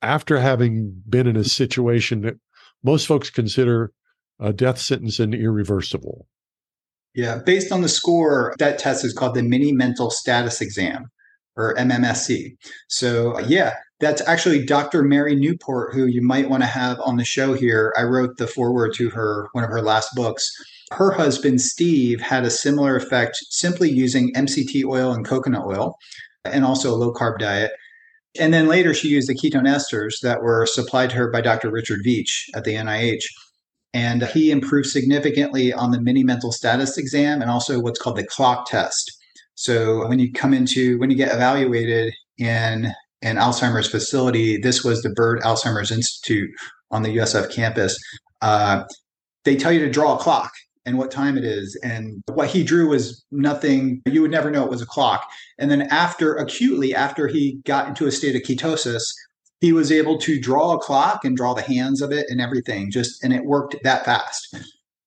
after 0.02 0.40
having 0.40 1.02
been 1.08 1.26
in 1.26 1.36
a 1.36 1.44
situation 1.44 2.22
that 2.22 2.36
most 2.82 3.06
folks 3.06 3.30
consider 3.30 3.92
a 4.40 4.53
death 4.53 4.79
sentence 4.79 5.18
and 5.18 5.35
irreversible. 5.35 6.26
Yeah, 7.14 7.38
based 7.44 7.72
on 7.72 7.83
the 7.83 7.88
score, 7.88 8.55
that 8.59 8.79
test 8.79 9.05
is 9.05 9.12
called 9.12 9.35
the 9.35 9.42
Mini 9.42 9.72
Mental 9.72 10.11
Status 10.11 10.61
Exam 10.61 11.11
or 11.57 11.74
MMSE. 11.74 12.57
So, 12.88 13.38
yeah, 13.40 13.74
that's 13.98 14.22
actually 14.26 14.64
Dr. 14.64 15.03
Mary 15.03 15.35
Newport, 15.35 15.92
who 15.92 16.07
you 16.07 16.22
might 16.22 16.48
want 16.48 16.62
to 16.62 16.68
have 16.68 16.98
on 17.00 17.16
the 17.16 17.24
show 17.24 17.53
here. 17.53 17.92
I 17.98 18.05
wrote 18.05 18.38
the 18.38 18.46
foreword 18.46 18.94
to 18.94 19.11
her, 19.11 19.48
one 19.53 19.64
of 19.64 19.70
her 19.70 19.83
last 19.83 20.11
books. 20.14 20.50
Her 20.92 21.11
husband, 21.11 21.61
Steve, 21.61 22.20
had 22.20 22.44
a 22.44 22.50
similar 22.50 22.96
effect 22.96 23.37
simply 23.50 23.90
using 23.90 24.33
MCT 24.35 24.85
oil 24.85 25.12
and 25.12 25.26
coconut 25.26 25.66
oil 25.66 25.96
and 26.44 26.64
also 26.64 26.92
a 26.92 26.96
low 26.96 27.12
carb 27.12 27.38
diet. 27.38 27.72
And 28.38 28.55
then 28.55 28.68
later, 28.68 28.94
she 28.94 29.09
used 29.09 29.29
the 29.29 29.35
ketone 29.35 29.68
esters 29.68 30.20
that 30.22 30.42
were 30.42 30.64
supplied 30.64 31.11
to 31.11 31.16
her 31.16 31.31
by 31.31 31.40
Dr. 31.40 31.70
Richard 31.70 32.00
Veech 32.07 32.44
at 32.55 32.64
the 32.64 32.74
NIH. 32.74 33.24
And 33.92 34.22
he 34.22 34.50
improved 34.50 34.88
significantly 34.88 35.72
on 35.72 35.90
the 35.90 36.00
mini 36.00 36.22
mental 36.22 36.53
status 36.53 36.96
exam 36.96 37.42
and 37.42 37.50
also 37.50 37.81
what's 37.81 37.98
called 37.98 38.16
the 38.16 38.26
clock 38.26 38.66
test. 38.68 39.11
So 39.55 40.07
when 40.09 40.18
you 40.18 40.33
come 40.33 40.55
into, 40.55 40.98
when 40.98 41.11
you 41.11 41.16
get 41.16 41.35
evaluated 41.35 42.14
in 42.38 42.92
an 43.22 43.37
Alzheimer's 43.37 43.90
facility, 43.90 44.57
this 44.57 44.85
was 44.85 45.03
the 45.03 45.11
Byrd 45.11 45.40
Alzheimer's 45.40 45.90
Institute 45.90 46.50
on 46.90 47.03
the 47.03 47.16
USF 47.16 47.53
campus. 47.53 47.98
Uh, 48.40 48.85
they 49.44 49.57
tell 49.57 49.72
you 49.72 49.81
to 49.81 49.90
draw 49.90 50.16
a 50.16 50.18
clock 50.18 50.53
and 50.87 50.96
what 50.96 51.11
time 51.11 51.37
it 51.37 51.44
is. 51.44 51.79
And 51.83 52.22
what 52.33 52.48
he 52.48 52.64
drew 52.64 52.88
was 52.88 53.24
nothing, 53.31 54.03
you 54.07 54.22
would 54.22 54.31
never 54.31 54.50
know 54.50 54.64
it 54.64 54.70
was 54.70 54.83
a 54.83 54.87
clock. 54.87 55.29
And 55.59 55.70
then 55.70 55.83
after 55.83 56.35
acutely, 56.37 56.94
after 56.94 57.29
he 57.29 57.61
got 57.64 57.88
into 57.88 58.07
a 58.07 58.12
state 58.12 58.37
of 58.37 58.42
ketosis, 58.42 59.03
he 59.61 59.73
was 59.73 59.92
able 59.92 60.18
to 60.18 60.40
draw 60.40 60.75
a 60.75 60.79
clock 60.79 61.25
and 61.25 61.37
draw 61.37 61.55
the 61.55 61.62
hands 61.62 62.01
of 62.01 62.12
it 62.12 62.27
and 62.29 62.40
everything 62.40 62.90
just 62.90 63.23
and 63.23 63.33
it 63.33 63.44
worked 63.44 63.77
that 63.83 64.05
fast. 64.05 64.57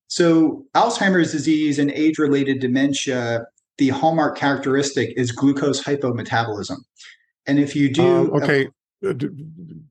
So 0.08 0.66
alzheimer's 0.76 1.32
disease 1.32 1.80
and 1.80 1.92
age 1.92 2.20
related 2.20 2.60
dementia 2.60 3.46
the 3.80 3.90
hallmark 3.90 4.38
characteristic 4.38 5.14
is 5.18 5.32
glucose 5.32 5.82
hypometabolism. 5.82 6.78
And 7.48 7.60
if 7.60 7.76
you 7.76 7.92
do 7.92 8.06
um, 8.06 8.44
okay 8.44 8.68
uh, 9.06 9.14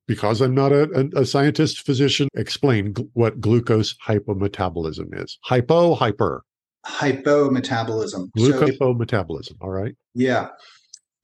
because 0.07 0.41
i'm 0.41 0.55
not 0.55 0.73
a, 0.73 1.11
a, 1.15 1.27
scientist 1.27 1.85
physician 1.85 2.29
explain 2.35 2.95
what 3.13 3.41
glucose 3.41 3.95
hypometabolism 3.99 5.21
is. 5.23 5.39
Hypo 5.43 5.95
hyper. 5.95 6.45
Hypometabolism. 6.87 8.31
Glucose 8.37 8.77
so, 8.79 8.95
hypometabolism 8.95 9.57
all 9.61 9.71
right. 9.71 9.97
Yeah 10.15 10.49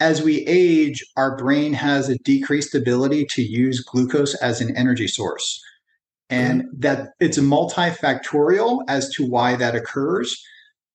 as 0.00 0.22
we 0.22 0.46
age, 0.46 1.04
our 1.16 1.36
brain 1.36 1.72
has 1.72 2.08
a 2.08 2.18
decreased 2.18 2.74
ability 2.74 3.26
to 3.26 3.42
use 3.42 3.80
glucose 3.80 4.34
as 4.36 4.60
an 4.60 4.76
energy 4.76 5.08
source. 5.08 5.62
And 6.30 6.62
mm-hmm. 6.62 6.80
that 6.80 7.08
it's 7.20 7.38
multifactorial 7.38 8.82
as 8.88 9.08
to 9.14 9.26
why 9.26 9.56
that 9.56 9.74
occurs. 9.74 10.40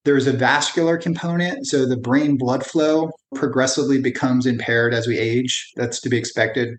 There's 0.06 0.28
a 0.28 0.34
vascular 0.34 0.98
component. 0.98 1.66
So 1.66 1.86
the 1.86 1.98
brain 1.98 2.38
blood 2.38 2.66
flow 2.66 3.12
progressively 3.36 4.00
becomes 4.02 4.46
impaired 4.46 4.94
as 4.94 5.08
we 5.08 5.18
age. 5.18 5.72
That's 5.76 6.00
to 6.02 6.10
be 6.10 6.18
expected. 6.18 6.78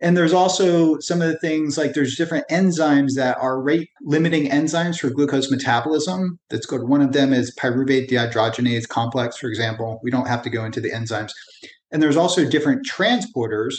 And 0.00 0.16
there's 0.16 0.32
also 0.32 0.98
some 1.00 1.20
of 1.20 1.28
the 1.28 1.38
things 1.38 1.76
like 1.76 1.92
there's 1.92 2.16
different 2.16 2.46
enzymes 2.48 3.14
that 3.16 3.36
are 3.40 3.60
rate 3.60 3.88
limiting 4.02 4.48
enzymes 4.48 4.98
for 4.98 5.10
glucose 5.10 5.50
metabolism. 5.50 6.38
That's 6.50 6.66
good. 6.66 6.84
One 6.84 7.02
of 7.02 7.12
them 7.12 7.32
is 7.32 7.54
pyruvate 7.56 8.08
dehydrogenase 8.08 8.88
complex, 8.88 9.36
for 9.36 9.48
example. 9.48 9.98
We 10.02 10.10
don't 10.10 10.28
have 10.28 10.42
to 10.42 10.50
go 10.50 10.64
into 10.64 10.80
the 10.80 10.92
enzymes. 10.92 11.32
And 11.90 12.02
there's 12.02 12.16
also 12.16 12.48
different 12.48 12.86
transporters 12.86 13.76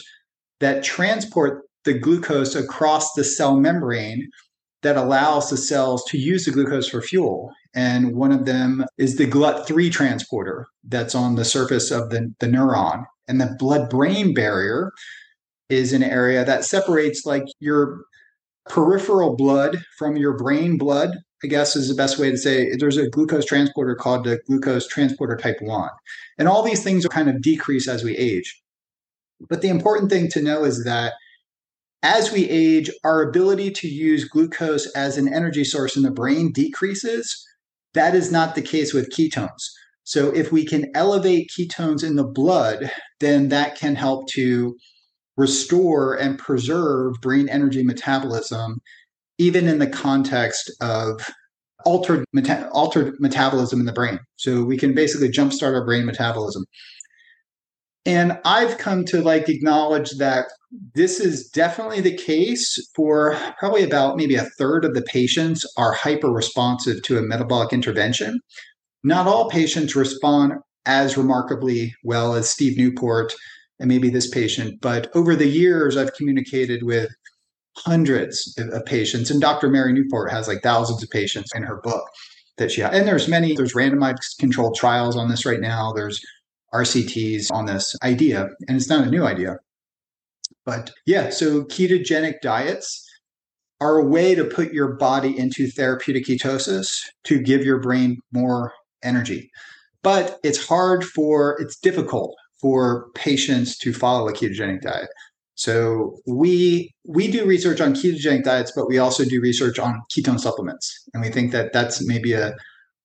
that 0.60 0.84
transport 0.84 1.64
the 1.86 1.94
glucose 1.94 2.56
across 2.56 3.14
the 3.14 3.24
cell 3.24 3.58
membrane 3.58 4.28
that 4.82 4.98
allows 4.98 5.50
the 5.50 5.58
cells 5.58 6.04
to 6.06 6.18
use 6.18 6.46
the 6.46 6.52
glucose 6.52 6.90
for 6.90 7.02
fuel. 7.02 7.52
And 7.74 8.16
one 8.16 8.32
of 8.32 8.46
them 8.46 8.86
is 8.98 9.18
the 9.18 9.28
GLUT3 9.28 9.92
transporter 9.92 10.68
that's 10.84 11.16
on 11.16 11.36
the 11.36 11.46
surface 11.46 11.92
of 11.92 12.10
the, 12.10 12.34
the 12.40 12.48
neuron. 12.48 13.06
And 13.28 13.40
the 13.40 13.56
blood 13.60 13.90
brain 13.90 14.34
barrier 14.34 14.92
is 15.70 15.94
an 15.94 16.04
area 16.04 16.44
that 16.46 16.66
separates 16.66 17.26
like 17.26 17.44
your 17.60 18.02
peripheral 18.68 19.36
blood 19.36 19.84
from 19.98 20.16
your 20.16 20.38
brain 20.38 20.78
blood 20.78 21.12
i 21.44 21.48
guess 21.48 21.76
is 21.76 21.88
the 21.88 21.96
best 21.96 22.20
way 22.20 22.30
to 22.30 22.38
say 22.38 22.76
there's 22.76 22.98
a 22.98 23.10
glucose 23.10 23.46
transporter 23.46 23.96
called 23.96 24.24
the 24.26 24.40
glucose 24.46 24.88
transporter 24.88 25.36
type 25.36 25.58
1 25.62 25.90
and 26.40 26.48
all 26.48 26.64
these 26.64 26.84
things 26.84 27.06
kind 27.06 27.30
of 27.30 27.42
decrease 27.42 27.88
as 27.88 28.04
we 28.04 28.18
age. 28.18 28.60
But 29.50 29.62
the 29.62 29.68
important 29.68 30.10
thing 30.10 30.30
to 30.30 30.42
know 30.42 30.64
is 30.64 30.86
that 30.86 31.14
as 32.02 32.32
we 32.32 32.50
age 32.50 32.90
our 33.04 33.22
ability 33.22 33.72
to 33.72 33.88
use 33.88 34.24
glucose 34.24 34.90
as 34.94 35.18
an 35.18 35.32
energy 35.32 35.66
source 35.66 35.98
in 35.98 36.04
the 36.04 36.12
brain 36.12 36.52
decreases. 36.54 37.46
That 37.94 38.16
is 38.16 38.32
not 38.32 38.56
the 38.56 38.62
case 38.62 38.94
with 38.94 39.10
ketones. 39.10 39.70
So 40.06 40.30
if 40.30 40.52
we 40.52 40.66
can 40.66 40.92
elevate 40.96 41.52
ketones 41.52 42.04
in 42.04 42.16
the 42.16 42.24
blood 42.24 42.90
then 43.20 43.50
that 43.50 43.76
can 43.76 43.96
help 43.96 44.30
to 44.30 44.78
restore 45.40 46.16
and 46.16 46.38
preserve 46.38 47.14
brain 47.22 47.48
energy 47.48 47.82
metabolism, 47.82 48.78
even 49.38 49.70
in 49.70 49.80
the 49.80 49.88
context 49.88 50.70
of 50.82 51.32
altered, 51.86 52.26
meta- 52.34 52.70
altered 52.74 53.16
metabolism 53.22 53.80
in 53.80 53.86
the 53.86 53.94
brain. 53.94 54.20
So 54.36 54.66
we 54.66 54.78
can 54.78 54.94
basically 54.94 55.30
jumpstart 55.30 55.74
our 55.74 55.86
brain 55.86 56.06
metabolism. 56.06 56.66
And 58.06 58.38
I've 58.44 58.78
come 58.78 59.06
to 59.06 59.22
like 59.22 59.48
acknowledge 59.48 60.12
that 60.18 60.48
this 60.94 61.22
is 61.22 61.48
definitely 61.48 62.02
the 62.02 62.18
case 62.18 62.78
for 62.94 63.38
probably 63.60 63.84
about 63.84 64.18
maybe 64.18 64.36
a 64.36 64.50
third 64.58 64.84
of 64.84 64.94
the 64.94 65.02
patients 65.02 65.66
are 65.78 65.94
hyper 65.94 66.32
responsive 66.32 67.02
to 67.04 67.18
a 67.18 67.22
metabolic 67.22 67.72
intervention. 67.72 68.42
Not 69.06 69.28
all 69.28 69.50
patients 69.50 69.96
respond 69.96 70.54
as 70.86 71.18
remarkably 71.18 71.96
well 72.04 72.34
as 72.34 72.50
Steve 72.50 72.78
Newport 72.78 73.34
and 73.80 73.88
maybe 73.88 74.10
this 74.10 74.30
patient. 74.30 74.82
But 74.82 75.10
over 75.16 75.36
the 75.36 75.48
years, 75.48 75.98
I've 75.98 76.14
communicated 76.14 76.84
with 76.84 77.10
hundreds 77.78 78.56
of 78.58 78.86
patients, 78.86 79.32
and 79.32 79.40
Dr. 79.40 79.70
Mary 79.70 79.94
Newport 79.94 80.32
has 80.32 80.48
like 80.48 80.62
thousands 80.62 81.02
of 81.02 81.10
patients 81.10 81.52
in 81.56 81.64
her 81.64 81.80
book 81.82 82.06
that 82.58 82.72
she. 82.72 82.82
And 82.82 83.08
there's 83.08 83.28
many, 83.28 83.56
there's 83.56 83.74
randomized 83.74 84.38
controlled 84.40 84.76
trials 84.76 85.16
on 85.16 85.30
this 85.30 85.46
right 85.46 85.62
now. 85.62 85.94
There's 85.94 86.22
RCTs 86.74 87.52
on 87.52 87.66
this 87.66 87.96
idea, 88.04 88.50
and 88.68 88.78
it's 88.78 88.90
not 88.90 89.08
a 89.08 89.10
new 89.10 89.26
idea. 89.26 89.58
But 90.66 90.92
yeah, 91.06 91.30
so 91.30 91.64
ketogenic 91.64 92.42
diets 92.42 93.06
are 93.82 93.98
a 93.98 94.06
way 94.06 94.36
to 94.36 94.44
put 94.44 94.74
your 94.74 94.96
body 94.98 95.38
into 95.38 95.68
therapeutic 95.68 96.26
ketosis 96.26 97.00
to 97.24 97.42
give 97.42 97.64
your 97.64 97.80
brain 97.80 98.18
more 98.34 98.74
energy. 99.02 99.50
But 100.04 100.38
it's 100.44 100.68
hard 100.68 101.06
for, 101.06 101.60
it's 101.62 101.80
difficult 101.80 102.36
for 102.62 103.10
patients 103.16 103.78
to 103.80 103.94
follow 103.94 104.28
a 104.28 104.34
ketogenic 104.34 104.82
diet. 104.82 105.10
So 105.56 106.18
we 106.26 106.94
we 107.06 107.30
do 107.30 107.46
research 107.46 107.82
on 107.82 107.94
ketogenic 107.94 108.44
diets, 108.44 108.72
but 108.76 108.88
we 108.88 108.98
also 108.98 109.26
do 109.26 109.42
research 109.42 109.78
on 109.78 110.02
ketone 110.12 110.40
supplements, 110.40 111.04
and 111.14 111.22
we 111.22 111.30
think 111.30 111.52
that 111.52 111.74
that's 111.74 112.06
maybe 112.06 112.34
a 112.34 112.56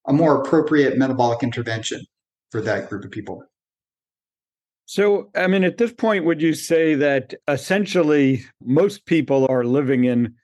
a 0.07 0.12
more 0.12 0.40
appropriate 0.40 0.99
metabolic 0.99 1.43
intervention 1.43 2.03
for 2.51 2.61
that 2.61 2.88
group 2.88 3.05
of 3.05 3.11
people. 3.11 3.43
So, 4.87 5.31
I 5.35 5.47
mean, 5.47 5.64
at 5.64 5.79
this 5.79 5.93
point, 5.93 6.27
would 6.27 6.43
you 6.43 6.53
say 6.53 6.95
that 6.95 7.35
essentially 7.49 8.45
most 8.62 9.07
people 9.07 9.47
are 9.49 9.64
living 9.64 10.05
in 10.05 10.35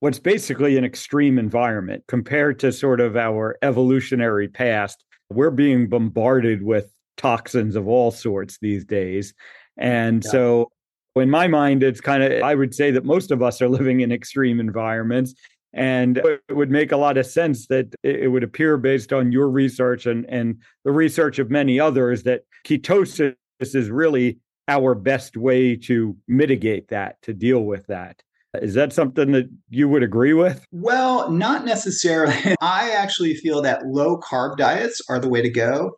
what's 0.00 0.18
basically 0.18 0.76
an 0.76 0.84
extreme 0.84 1.38
environment 1.38 2.04
compared 2.06 2.58
to 2.60 2.72
sort 2.72 3.00
of 3.00 3.16
our 3.16 3.56
evolutionary 3.62 4.48
past. 4.48 5.04
We're 5.30 5.50
being 5.50 5.88
bombarded 5.88 6.62
with 6.62 6.92
toxins 7.16 7.76
of 7.76 7.88
all 7.88 8.10
sorts 8.10 8.58
these 8.60 8.84
days. 8.84 9.34
And 9.76 10.24
yeah. 10.24 10.30
so, 10.30 10.72
in 11.14 11.30
my 11.30 11.48
mind, 11.48 11.82
it's 11.82 12.00
kind 12.00 12.22
of, 12.22 12.42
I 12.42 12.54
would 12.54 12.74
say 12.74 12.90
that 12.90 13.04
most 13.04 13.30
of 13.30 13.42
us 13.42 13.62
are 13.62 13.68
living 13.68 14.00
in 14.00 14.12
extreme 14.12 14.60
environments. 14.60 15.34
And 15.72 16.18
it 16.18 16.40
would 16.50 16.70
make 16.70 16.90
a 16.90 16.96
lot 16.96 17.18
of 17.18 17.26
sense 17.26 17.66
that 17.66 17.94
it 18.02 18.30
would 18.30 18.42
appear, 18.42 18.78
based 18.78 19.12
on 19.12 19.30
your 19.30 19.50
research 19.50 20.06
and, 20.06 20.24
and 20.26 20.62
the 20.84 20.92
research 20.92 21.38
of 21.38 21.50
many 21.50 21.78
others, 21.78 22.22
that 22.22 22.42
ketosis 22.66 23.34
is 23.60 23.90
really 23.90 24.38
our 24.68 24.94
best 24.94 25.36
way 25.36 25.76
to 25.76 26.16
mitigate 26.28 26.88
that, 26.88 27.20
to 27.22 27.34
deal 27.34 27.60
with 27.60 27.86
that. 27.88 28.22
Is 28.62 28.74
that 28.74 28.92
something 28.92 29.32
that 29.32 29.50
you 29.68 29.88
would 29.88 30.02
agree 30.02 30.32
with? 30.32 30.64
Well, 30.72 31.30
not 31.30 31.64
necessarily. 31.64 32.34
I 32.60 32.90
actually 32.90 33.34
feel 33.34 33.60
that 33.62 33.86
low 33.86 34.18
carb 34.18 34.56
diets 34.56 35.02
are 35.08 35.18
the 35.18 35.28
way 35.28 35.42
to 35.42 35.50
go. 35.50 35.94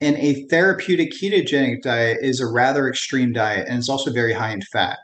And 0.00 0.16
a 0.16 0.46
therapeutic 0.48 1.12
ketogenic 1.12 1.82
diet 1.82 2.18
is 2.20 2.40
a 2.40 2.46
rather 2.46 2.88
extreme 2.88 3.32
diet, 3.32 3.66
and 3.68 3.78
it's 3.78 3.88
also 3.88 4.12
very 4.12 4.32
high 4.32 4.52
in 4.52 4.60
fat. 4.60 4.98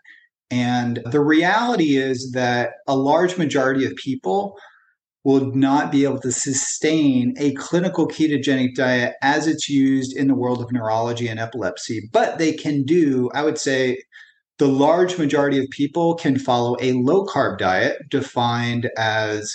And 0.50 1.00
the 1.06 1.20
reality 1.20 1.96
is 1.96 2.32
that 2.32 2.72
a 2.86 2.94
large 2.94 3.38
majority 3.38 3.86
of 3.86 3.94
people 3.96 4.54
will 5.24 5.54
not 5.54 5.92
be 5.92 6.04
able 6.04 6.20
to 6.20 6.32
sustain 6.32 7.34
a 7.38 7.54
clinical 7.54 8.06
ketogenic 8.06 8.74
diet 8.74 9.14
as 9.22 9.46
it's 9.46 9.68
used 9.68 10.14
in 10.16 10.28
the 10.28 10.34
world 10.34 10.60
of 10.60 10.72
neurology 10.72 11.28
and 11.28 11.40
epilepsy. 11.40 12.08
But 12.12 12.38
they 12.38 12.52
can 12.52 12.82
do, 12.82 13.30
I 13.34 13.44
would 13.44 13.56
say, 13.56 14.02
the 14.58 14.68
large 14.68 15.16
majority 15.18 15.58
of 15.58 15.66
people 15.70 16.16
can 16.16 16.38
follow 16.38 16.76
a 16.80 16.92
low 16.92 17.24
carb 17.24 17.58
diet 17.58 17.98
defined 18.10 18.90
as 18.98 19.54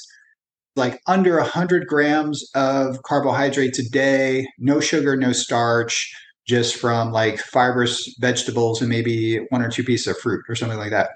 like 0.77 1.01
under 1.07 1.37
100 1.37 1.87
grams 1.87 2.49
of 2.55 3.01
carbohydrates 3.03 3.79
a 3.79 3.89
day, 3.89 4.47
no 4.57 4.79
sugar, 4.79 5.15
no 5.15 5.31
starch, 5.31 6.13
just 6.47 6.75
from 6.77 7.11
like 7.11 7.39
fibrous 7.39 8.15
vegetables 8.19 8.81
and 8.81 8.89
maybe 8.89 9.39
one 9.49 9.61
or 9.61 9.69
two 9.69 9.83
pieces 9.83 10.07
of 10.07 10.17
fruit 10.19 10.43
or 10.47 10.55
something 10.55 10.77
like 10.77 10.91
that. 10.91 11.09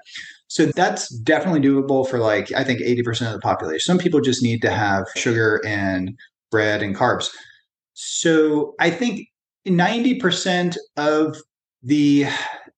So 0.47 0.65
that's 0.65 1.07
definitely 1.19 1.61
doable 1.61 2.07
for 2.07 2.19
like, 2.19 2.51
I 2.51 2.65
think 2.65 2.81
80% 2.81 3.27
of 3.27 3.33
the 3.33 3.39
population. 3.39 3.79
Some 3.79 3.97
people 3.97 4.19
just 4.19 4.43
need 4.43 4.61
to 4.63 4.69
have 4.69 5.05
sugar 5.15 5.61
and 5.65 6.17
bread 6.49 6.83
and 6.83 6.93
carbs. 6.93 7.29
So 7.93 8.75
I 8.79 8.89
think 8.89 9.27
90% 9.65 10.75
of 10.97 11.37
the 11.83 12.25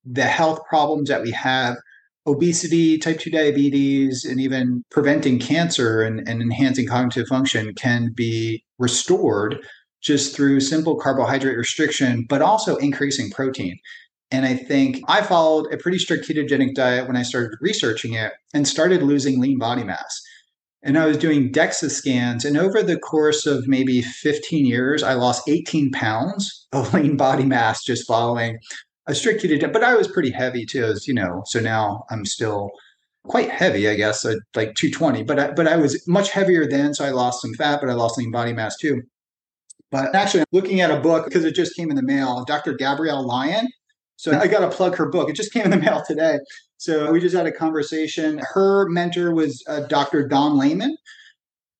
the 0.05 0.23
health 0.23 0.59
problems 0.67 1.09
that 1.09 1.21
we 1.21 1.31
have 1.31 1.77
obesity, 2.25 2.97
type 2.97 3.19
2 3.19 3.29
diabetes, 3.29 4.25
and 4.25 4.39
even 4.39 4.83
preventing 4.89 5.39
cancer 5.39 6.01
and, 6.01 6.27
and 6.27 6.41
enhancing 6.41 6.87
cognitive 6.87 7.27
function 7.27 7.73
can 7.73 8.11
be 8.15 8.63
restored 8.79 9.57
just 10.01 10.35
through 10.35 10.59
simple 10.59 10.95
carbohydrate 10.95 11.57
restriction, 11.57 12.25
but 12.27 12.41
also 12.41 12.75
increasing 12.77 13.29
protein. 13.31 13.77
And 14.31 14.45
I 14.45 14.55
think 14.55 14.99
I 15.07 15.21
followed 15.21 15.71
a 15.71 15.77
pretty 15.77 15.99
strict 15.99 16.27
ketogenic 16.27 16.73
diet 16.73 17.07
when 17.07 17.15
I 17.15 17.23
started 17.23 17.57
researching 17.61 18.13
it 18.13 18.33
and 18.53 18.67
started 18.67 19.03
losing 19.03 19.39
lean 19.39 19.59
body 19.59 19.83
mass. 19.83 20.21
And 20.81 20.97
I 20.97 21.05
was 21.05 21.17
doing 21.17 21.51
DEXA 21.51 21.91
scans. 21.91 22.43
And 22.43 22.57
over 22.57 22.83
the 22.83 22.97
course 22.97 23.45
of 23.45 23.67
maybe 23.67 24.01
15 24.01 24.65
years, 24.65 25.03
I 25.03 25.13
lost 25.13 25.47
18 25.47 25.91
pounds 25.91 26.67
of 26.73 26.93
lean 26.95 27.15
body 27.15 27.45
mass 27.45 27.83
just 27.83 28.07
following 28.07 28.57
a 29.07 29.15
strict 29.15 29.43
ketogenic. 29.43 29.73
But 29.73 29.83
I 29.83 29.95
was 29.95 30.07
pretty 30.07 30.31
heavy 30.31 30.65
too, 30.65 30.83
as 30.83 31.07
you 31.07 31.13
know. 31.13 31.43
So 31.45 31.59
now 31.59 32.03
I'm 32.09 32.25
still 32.25 32.71
quite 33.25 33.49
heavy, 33.49 33.87
I 33.87 33.95
guess, 33.95 34.25
like 34.25 34.75
220. 34.75 35.23
But 35.23 35.39
I, 35.39 35.51
but 35.51 35.67
I 35.67 35.77
was 35.77 36.05
much 36.07 36.31
heavier 36.31 36.67
then, 36.67 36.93
so 36.93 37.05
I 37.05 37.11
lost 37.11 37.41
some 37.41 37.53
fat, 37.53 37.79
but 37.81 37.89
I 37.89 37.93
lost 37.93 38.17
lean 38.17 38.31
body 38.31 38.53
mass 38.53 38.77
too. 38.77 39.01
But 39.91 40.15
actually, 40.15 40.41
I'm 40.41 40.47
looking 40.51 40.81
at 40.81 40.91
a 40.91 40.99
book 40.99 41.25
because 41.25 41.45
it 41.45 41.53
just 41.53 41.75
came 41.75 41.89
in 41.89 41.95
the 41.95 42.03
mail. 42.03 42.43
Dr. 42.45 42.73
Gabrielle 42.73 43.25
Lyon. 43.25 43.67
So 44.15 44.37
I 44.37 44.47
got 44.47 44.59
to 44.59 44.75
plug 44.75 44.95
her 44.95 45.07
book. 45.09 45.29
It 45.29 45.35
just 45.35 45.53
came 45.53 45.65
in 45.65 45.71
the 45.71 45.77
mail 45.77 46.03
today. 46.05 46.39
So 46.77 47.11
we 47.11 47.19
just 47.19 47.35
had 47.35 47.45
a 47.45 47.51
conversation. 47.51 48.41
Her 48.53 48.89
mentor 48.89 49.33
was 49.33 49.63
uh, 49.67 49.81
Dr. 49.81 50.27
Don 50.27 50.57
Layman. 50.57 50.95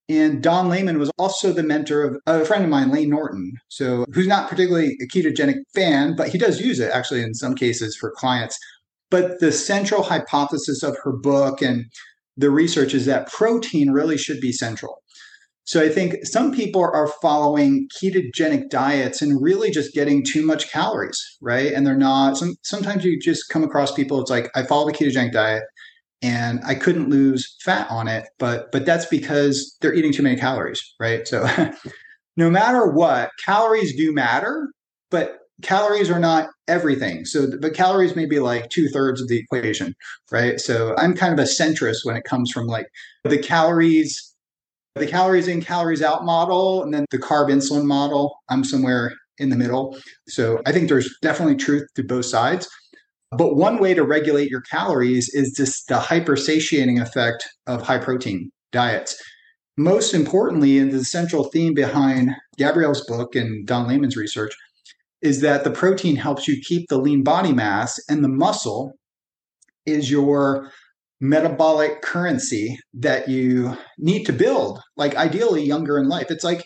And 0.10 0.44
Don 0.44 0.68
Layman 0.68 1.00
was 1.00 1.12
also 1.18 1.54
the 1.54 1.64
mentor 1.64 2.04
of 2.04 2.18
a 2.28 2.46
friend 2.46 2.64
of 2.64 2.70
mine, 2.70 2.92
Layne 2.92 3.10
Norton. 3.10 3.54
So, 3.70 4.06
who's 4.14 4.28
not 4.28 4.50
particularly 4.50 4.98
a 5.02 5.08
ketogenic 5.08 5.60
fan, 5.74 6.16
but 6.16 6.30
he 6.30 6.38
does 6.38 6.60
use 6.60 6.80
it 6.80 6.92
actually 6.92 7.22
in 7.22 7.34
some 7.34 7.56
cases 7.56 7.96
for 7.96 8.12
clients. 8.12 8.58
But 9.10 9.40
the 9.40 9.52
central 9.52 10.04
hypothesis 10.04 10.84
of 10.84 10.98
her 11.04 11.14
book 11.14 11.62
and 11.62 11.86
the 12.36 12.50
research 12.50 12.94
is 12.94 13.06
that 13.06 13.32
protein 13.32 13.92
really 13.92 14.18
should 14.18 14.42
be 14.42 14.52
central. 14.52 15.04
So 15.66 15.82
I 15.82 15.88
think 15.88 16.26
some 16.26 16.52
people 16.52 16.82
are 16.82 17.08
following 17.22 17.88
ketogenic 17.96 18.70
diets 18.70 19.22
and 19.22 19.42
really 19.42 19.72
just 19.72 19.94
getting 19.94 20.24
too 20.26 20.46
much 20.46 20.70
calories, 20.70 21.22
right? 21.42 21.72
And 21.72 21.88
they're 21.88 21.96
not. 21.96 22.38
Some, 22.38 22.56
sometimes 22.64 23.06
you 23.06 23.18
just 23.20 23.48
come 23.50 23.64
across 23.64 23.94
people. 23.94 24.20
It's 24.20 24.30
like 24.30 24.52
I 24.56 24.64
follow 24.64 24.88
the 24.88 24.94
ketogenic 24.94 25.32
diet, 25.32 25.64
and 26.24 26.62
I 26.66 26.74
couldn't 26.74 27.10
lose 27.10 27.56
fat 27.62 27.86
on 27.92 28.08
it, 28.08 28.26
but 28.40 28.72
but 28.72 28.86
that's 28.86 29.06
because 29.06 29.78
they're 29.82 29.94
eating 29.94 30.14
too 30.14 30.24
many 30.24 30.38
calories, 30.38 30.82
right? 31.00 31.28
So 31.28 31.46
no 32.38 32.50
matter 32.50 32.88
what, 32.88 33.30
calories 33.46 33.96
do 33.96 34.12
matter, 34.14 34.70
but 35.12 35.40
calories 35.62 36.10
are 36.10 36.20
not 36.20 36.50
everything. 36.68 37.26
So 37.26 37.48
but 37.62 37.74
calories 37.76 38.16
may 38.16 38.26
be 38.26 38.40
like 38.40 38.70
two 38.70 38.88
thirds 38.88 39.22
of 39.22 39.28
the 39.28 39.38
equation, 39.38 39.94
right? 40.32 40.60
So 40.60 40.96
I'm 40.98 41.14
kind 41.14 41.34
of 41.34 41.40
a 41.40 41.48
centrist 41.48 42.06
when 42.06 42.16
it 42.16 42.24
comes 42.24 42.52
from 42.52 42.68
like 42.68 42.88
the 43.24 43.38
calories 43.38 44.34
the 44.96 45.08
calories 45.08 45.48
in, 45.48 45.60
calories 45.60 46.04
out 46.04 46.24
model, 46.24 46.84
and 46.84 46.94
then 46.94 47.06
the 47.10 47.18
carb 47.18 47.50
insulin 47.50 47.84
model. 47.84 48.38
I'm 48.50 48.64
somewhere 48.64 49.12
in 49.40 49.50
the 49.50 49.56
middle. 49.56 49.98
So 50.28 50.62
I 50.66 50.72
think 50.72 50.88
there's 50.88 51.12
definitely 51.22 51.56
truth 51.56 51.88
to 51.96 52.04
both 52.04 52.26
sides. 52.26 52.70
But 53.38 53.56
one 53.56 53.80
way 53.80 53.94
to 53.94 54.04
regulate 54.04 54.50
your 54.50 54.62
calories 54.62 55.30
is 55.34 55.54
just 55.56 55.88
the 55.88 56.00
hypersatiating 56.00 57.00
effect 57.00 57.48
of 57.68 57.82
high 57.82 58.00
protein 58.00 58.52
diets. 58.72 59.22
Most 59.78 60.14
importantly, 60.14 60.78
and 60.78 60.92
the 60.92 61.04
central 61.04 61.46
theme 61.46 61.74
behind 61.74 62.32
Gabrielle's 62.58 63.06
book 63.06 63.36
and 63.36 63.66
Don 63.66 63.88
Layman's 63.88 64.18
research 64.18 64.56
is 65.22 65.42
that 65.42 65.64
the 65.64 65.72
protein 65.72 66.16
helps 66.16 66.48
you 66.48 66.62
keep 66.62 66.90
the 66.90 66.98
lean 66.98 67.24
body 67.24 67.54
mass, 67.54 68.00
and 68.10 68.24
the 68.24 68.30
muscle 68.30 68.94
is 69.86 70.12
your 70.12 70.70
metabolic 71.22 72.02
currency 72.02 72.78
that 72.94 73.30
you 73.30 73.78
need 73.98 74.26
to 74.26 74.34
build, 74.34 74.82
like 74.98 75.16
ideally 75.16 75.64
younger 75.64 75.98
in 75.98 76.10
life. 76.10 76.28
It's 76.30 76.44
like 76.44 76.66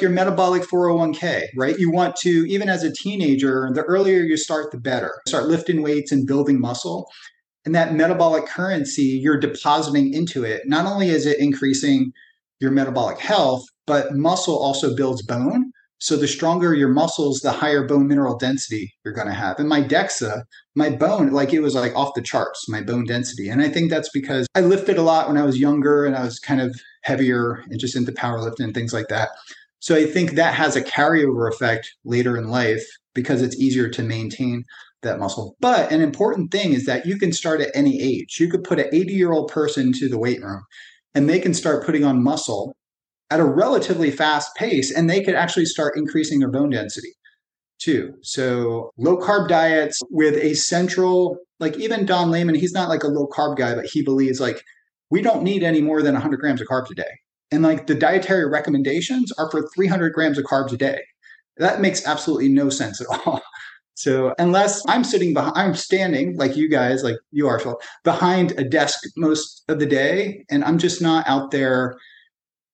your 0.00 0.10
metabolic 0.10 0.62
401k, 0.62 1.48
right? 1.56 1.78
You 1.78 1.90
want 1.90 2.16
to, 2.16 2.46
even 2.48 2.68
as 2.68 2.82
a 2.82 2.92
teenager, 2.92 3.70
the 3.74 3.82
earlier 3.82 4.20
you 4.20 4.36
start, 4.36 4.70
the 4.72 4.78
better. 4.78 5.20
Start 5.26 5.46
lifting 5.46 5.82
weights 5.82 6.12
and 6.12 6.26
building 6.26 6.60
muscle. 6.60 7.10
And 7.64 7.74
that 7.74 7.94
metabolic 7.94 8.46
currency 8.46 9.02
you're 9.02 9.38
depositing 9.38 10.14
into 10.14 10.44
it, 10.44 10.62
not 10.66 10.86
only 10.86 11.10
is 11.10 11.26
it 11.26 11.38
increasing 11.38 12.12
your 12.58 12.70
metabolic 12.70 13.18
health, 13.18 13.64
but 13.86 14.14
muscle 14.14 14.58
also 14.58 14.94
builds 14.94 15.22
bone. 15.22 15.72
So 15.98 16.16
the 16.16 16.28
stronger 16.28 16.74
your 16.74 16.88
muscles, 16.88 17.40
the 17.40 17.52
higher 17.52 17.86
bone 17.86 18.08
mineral 18.08 18.38
density 18.38 18.94
you're 19.04 19.12
going 19.12 19.26
to 19.26 19.34
have. 19.34 19.58
And 19.58 19.68
my 19.68 19.82
DEXA, 19.82 20.44
my 20.74 20.88
bone, 20.88 21.30
like 21.30 21.52
it 21.52 21.60
was 21.60 21.74
like 21.74 21.94
off 21.94 22.14
the 22.14 22.22
charts, 22.22 22.66
my 22.68 22.80
bone 22.80 23.04
density. 23.04 23.50
And 23.50 23.60
I 23.60 23.68
think 23.68 23.90
that's 23.90 24.08
because 24.08 24.46
I 24.54 24.62
lifted 24.62 24.96
a 24.96 25.02
lot 25.02 25.28
when 25.28 25.36
I 25.36 25.44
was 25.44 25.58
younger 25.58 26.06
and 26.06 26.16
I 26.16 26.24
was 26.24 26.38
kind 26.38 26.62
of 26.62 26.74
heavier 27.02 27.62
and 27.68 27.78
just 27.78 27.96
into 27.96 28.12
powerlifting 28.12 28.64
and 28.64 28.74
things 28.74 28.94
like 28.94 29.08
that. 29.08 29.28
So 29.80 29.96
I 29.96 30.06
think 30.06 30.32
that 30.32 30.54
has 30.54 30.76
a 30.76 30.82
carryover 30.82 31.50
effect 31.50 31.90
later 32.04 32.36
in 32.36 32.48
life 32.48 32.84
because 33.14 33.42
it's 33.42 33.56
easier 33.56 33.88
to 33.88 34.02
maintain 34.02 34.64
that 35.02 35.18
muscle. 35.18 35.56
But 35.60 35.90
an 35.90 36.02
important 36.02 36.52
thing 36.52 36.72
is 36.72 36.86
that 36.86 37.06
you 37.06 37.18
can 37.18 37.32
start 37.32 37.60
at 37.60 37.70
any 37.74 38.00
age. 38.00 38.38
You 38.38 38.50
could 38.50 38.62
put 38.62 38.78
an 38.78 38.88
80 38.92 39.12
year 39.12 39.32
old 39.32 39.50
person 39.50 39.92
to 39.94 40.08
the 40.08 40.18
weight 40.18 40.42
room 40.42 40.62
and 41.14 41.28
they 41.28 41.40
can 41.40 41.54
start 41.54 41.84
putting 41.84 42.04
on 42.04 42.22
muscle 42.22 42.76
at 43.30 43.40
a 43.40 43.44
relatively 43.44 44.10
fast 44.10 44.54
pace 44.54 44.94
and 44.94 45.08
they 45.08 45.22
could 45.22 45.34
actually 45.34 45.64
start 45.64 45.96
increasing 45.96 46.40
their 46.40 46.50
bone 46.50 46.70
density 46.70 47.12
too. 47.78 48.14
So 48.22 48.90
low 48.98 49.16
carb 49.16 49.48
diets 49.48 49.98
with 50.10 50.36
a 50.36 50.54
central, 50.54 51.38
like 51.58 51.78
even 51.78 52.04
Don 52.04 52.30
Layman, 52.30 52.54
he's 52.54 52.72
not 52.72 52.88
like 52.88 53.02
a 53.02 53.08
low 53.08 53.26
carb 53.26 53.56
guy, 53.56 53.74
but 53.74 53.86
he 53.86 54.02
believes 54.02 54.40
like 54.40 54.62
we 55.10 55.22
don't 55.22 55.42
need 55.42 55.62
any 55.62 55.80
more 55.80 56.02
than 56.02 56.12
100 56.12 56.38
grams 56.38 56.60
of 56.60 56.68
carbs 56.68 56.90
a 56.90 56.94
day. 56.94 57.10
And 57.50 57.62
like 57.62 57.86
the 57.86 57.94
dietary 57.94 58.48
recommendations 58.48 59.32
are 59.32 59.50
for 59.50 59.68
300 59.74 60.12
grams 60.12 60.38
of 60.38 60.44
carbs 60.44 60.72
a 60.72 60.76
day. 60.76 61.00
That 61.56 61.80
makes 61.80 62.06
absolutely 62.06 62.48
no 62.48 62.70
sense 62.70 63.00
at 63.00 63.06
all. 63.26 63.42
So 63.94 64.34
unless 64.38 64.82
I'm 64.88 65.04
sitting 65.04 65.34
behind, 65.34 65.52
I'm 65.56 65.74
standing 65.74 66.36
like 66.36 66.56
you 66.56 66.70
guys, 66.70 67.02
like 67.04 67.16
you 67.32 67.48
are, 67.48 67.60
behind 68.02 68.52
a 68.52 68.64
desk 68.64 69.00
most 69.16 69.62
of 69.68 69.78
the 69.78 69.86
day, 69.86 70.44
and 70.50 70.64
I'm 70.64 70.78
just 70.78 71.02
not 71.02 71.28
out 71.28 71.50
there 71.50 71.96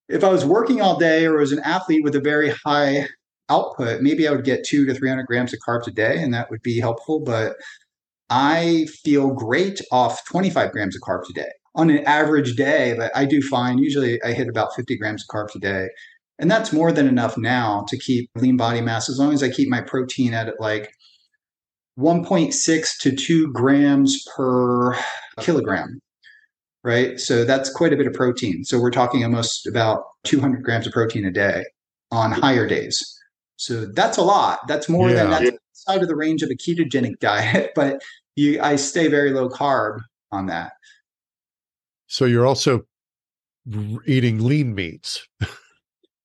if 0.09 0.23
I 0.23 0.29
was 0.29 0.45
working 0.45 0.81
all 0.81 0.97
day 0.97 1.25
or 1.25 1.37
was 1.37 1.51
an 1.51 1.59
athlete 1.59 2.03
with 2.03 2.15
a 2.15 2.21
very 2.21 2.53
high 2.65 3.07
output, 3.49 4.01
maybe 4.01 4.27
I 4.27 4.31
would 4.31 4.45
get 4.45 4.65
two 4.65 4.85
to 4.85 4.93
300 4.93 5.25
grams 5.25 5.53
of 5.53 5.59
carbs 5.67 5.87
a 5.87 5.91
day, 5.91 6.21
and 6.21 6.33
that 6.33 6.49
would 6.49 6.61
be 6.61 6.79
helpful. 6.79 7.19
But 7.19 7.55
I 8.29 8.87
feel 9.03 9.33
great 9.33 9.81
off 9.91 10.25
25 10.25 10.71
grams 10.71 10.95
of 10.95 11.01
carbs 11.01 11.29
a 11.29 11.33
day 11.33 11.51
on 11.77 11.89
an 11.91 12.03
average 12.05 12.55
day, 12.55 12.95
but 12.97 13.15
I 13.15 13.25
do 13.25 13.41
fine. 13.41 13.77
Usually 13.77 14.21
I 14.23 14.33
hit 14.33 14.49
about 14.49 14.75
50 14.75 14.97
grams 14.97 15.23
of 15.23 15.27
carbs 15.33 15.55
a 15.55 15.59
day. 15.59 15.87
And 16.39 16.51
that's 16.51 16.73
more 16.73 16.91
than 16.91 17.07
enough 17.07 17.37
now 17.37 17.85
to 17.87 17.97
keep 17.97 18.29
lean 18.35 18.57
body 18.57 18.81
mass 18.81 19.09
as 19.09 19.19
long 19.19 19.33
as 19.33 19.41
I 19.41 19.49
keep 19.49 19.69
my 19.69 19.81
protein 19.81 20.33
at 20.33 20.59
like 20.59 20.91
1.6 21.97 22.97
to 22.99 23.15
2 23.15 23.51
grams 23.53 24.23
per 24.35 24.95
kilogram. 25.39 25.99
Right. 26.83 27.19
So 27.19 27.43
that's 27.43 27.69
quite 27.69 27.93
a 27.93 27.97
bit 27.97 28.07
of 28.07 28.13
protein. 28.13 28.63
So 28.63 28.79
we're 28.79 28.91
talking 28.91 29.23
almost 29.23 29.67
about 29.67 30.03
200 30.25 30.63
grams 30.63 30.87
of 30.87 30.93
protein 30.93 31.25
a 31.25 31.31
day 31.31 31.63
on 32.11 32.31
higher 32.31 32.67
days. 32.67 33.03
So 33.57 33.87
that's 33.87 34.17
a 34.17 34.21
lot. 34.21 34.59
That's 34.67 34.87
more 34.87 35.09
yeah. 35.09 35.15
than 35.15 35.29
that's 35.31 35.57
outside 35.87 36.01
of 36.03 36.07
the 36.07 36.15
range 36.15 36.43
of 36.43 36.49
a 36.49 36.55
ketogenic 36.55 37.17
diet, 37.19 37.71
but 37.75 38.01
you 38.35 38.61
I 38.61 38.75
stay 38.75 39.07
very 39.07 39.31
low 39.31 39.49
carb 39.49 39.99
on 40.31 40.45
that. 40.47 40.73
So 42.07 42.25
you're 42.25 42.47
also 42.47 42.85
eating 44.05 44.43
lean 44.43 44.73
meats. 44.73 45.27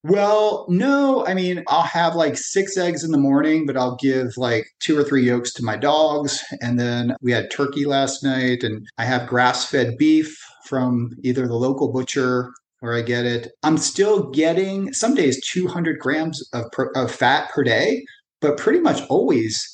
well, 0.05 0.67
no, 0.69 1.27
I 1.27 1.35
mean, 1.35 1.65
I'll 1.69 1.83
have 1.83 2.15
like 2.15 2.37
six 2.37 2.77
eggs 2.77 3.05
in 3.05 3.11
the 3.11 3.19
morning, 3.19 3.67
but 3.67 3.77
I'll 3.77 3.97
give 3.97 4.37
like 4.37 4.67
two 4.81 4.97
or 4.97 5.05
three 5.05 5.25
yolks 5.25 5.53
to 5.55 5.65
my 5.65 5.77
dogs. 5.77 6.43
And 6.61 6.79
then 6.79 7.17
we 7.21 7.33
had 7.33 7.51
turkey 7.51 7.85
last 7.85 8.23
night, 8.23 8.63
and 8.63 8.87
I 8.99 9.05
have 9.05 9.29
grass 9.29 9.65
fed 9.65 9.99
beef 9.99 10.37
from 10.67 11.11
either 11.23 11.47
the 11.47 11.57
local 11.57 11.93
butcher 11.93 12.53
where 12.81 12.95
I 12.95 13.03
get 13.03 13.27
it. 13.27 13.53
I'm 13.63 13.79
still 13.79 14.31
getting 14.31 14.93
some 14.93 15.15
days 15.15 15.45
200 15.49 15.99
grams 16.01 16.43
of, 16.53 16.65
of 16.97 17.13
fat 17.13 17.51
per 17.51 17.63
day, 17.63 18.05
but 18.41 18.57
pretty 18.57 18.81
much 18.81 19.03
always 19.09 19.69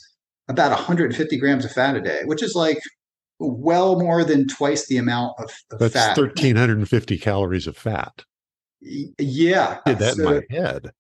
about 0.49 0.73
150 0.73 1.39
grams 1.39 1.65
of 1.65 1.73
fat 1.73 1.97
a 1.97 2.01
day, 2.01 2.23
which 2.25 2.43
is 2.43 2.55
like 2.55 2.79
well 3.39 4.01
more 4.01 4.25
than 4.25 4.49
twice 4.49 4.87
the 4.87 4.97
amount 4.97 5.35
of, 5.39 5.51
of 5.71 5.79
That's 5.79 5.95
fat. 5.95 6.19
1,350 6.19 7.19
calories 7.19 7.67
of 7.67 7.77
fat. 7.77 8.25
Yeah. 8.81 9.79
I 9.87 9.91
did 9.91 9.99
that 10.01 10.15
so, 10.15 10.29
in 10.29 10.35
my 10.35 10.57
head. 10.57 10.91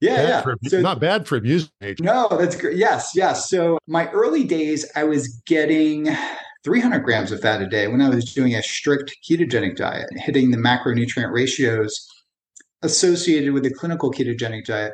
Yeah, 0.00 0.16
bad 0.16 0.28
yeah. 0.28 0.42
For, 0.42 0.56
so, 0.68 0.80
not 0.82 1.00
bad 1.00 1.26
for 1.26 1.36
amusement 1.36 1.72
age. 1.80 2.00
No, 2.00 2.28
that's 2.30 2.56
great. 2.56 2.76
Yes, 2.76 3.12
yes. 3.14 3.48
So 3.48 3.78
my 3.86 4.10
early 4.10 4.44
days, 4.44 4.90
I 4.94 5.04
was 5.04 5.28
getting 5.46 6.14
300 6.64 7.00
grams 7.00 7.32
of 7.32 7.40
fat 7.40 7.62
a 7.62 7.66
day 7.66 7.88
when 7.88 8.02
I 8.02 8.10
was 8.10 8.34
doing 8.34 8.54
a 8.54 8.62
strict 8.62 9.16
ketogenic 9.28 9.76
diet, 9.76 10.08
hitting 10.16 10.50
the 10.50 10.58
macronutrient 10.58 11.32
ratios 11.32 12.06
associated 12.82 13.54
with 13.54 13.62
the 13.62 13.72
clinical 13.72 14.12
ketogenic 14.12 14.66
diet. 14.66 14.92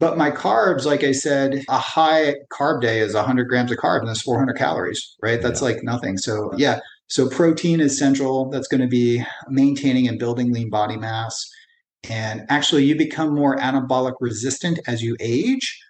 But 0.00 0.16
my 0.16 0.30
carbs, 0.30 0.84
like 0.84 1.02
I 1.02 1.12
said, 1.12 1.64
a 1.68 1.78
high 1.78 2.36
carb 2.52 2.80
day 2.80 3.00
is 3.00 3.14
100 3.14 3.48
grams 3.48 3.72
of 3.72 3.78
carb 3.78 4.00
and 4.00 4.08
that's 4.08 4.22
400 4.22 4.54
calories, 4.54 5.16
right? 5.22 5.42
That's 5.42 5.60
yeah. 5.60 5.68
like 5.68 5.82
nothing. 5.82 6.18
So, 6.18 6.52
yeah. 6.56 6.78
So, 7.08 7.28
protein 7.28 7.80
is 7.80 7.98
central. 7.98 8.50
That's 8.50 8.68
going 8.68 8.82
to 8.82 8.86
be 8.86 9.24
maintaining 9.48 10.06
and 10.06 10.18
building 10.18 10.52
lean 10.52 10.70
body 10.70 10.96
mass. 10.96 11.44
And 12.08 12.44
actually, 12.48 12.84
you 12.84 12.96
become 12.96 13.34
more 13.34 13.56
anabolic 13.56 14.14
resistant 14.20 14.78
as 14.86 15.02
you 15.02 15.16
age. 15.18 15.80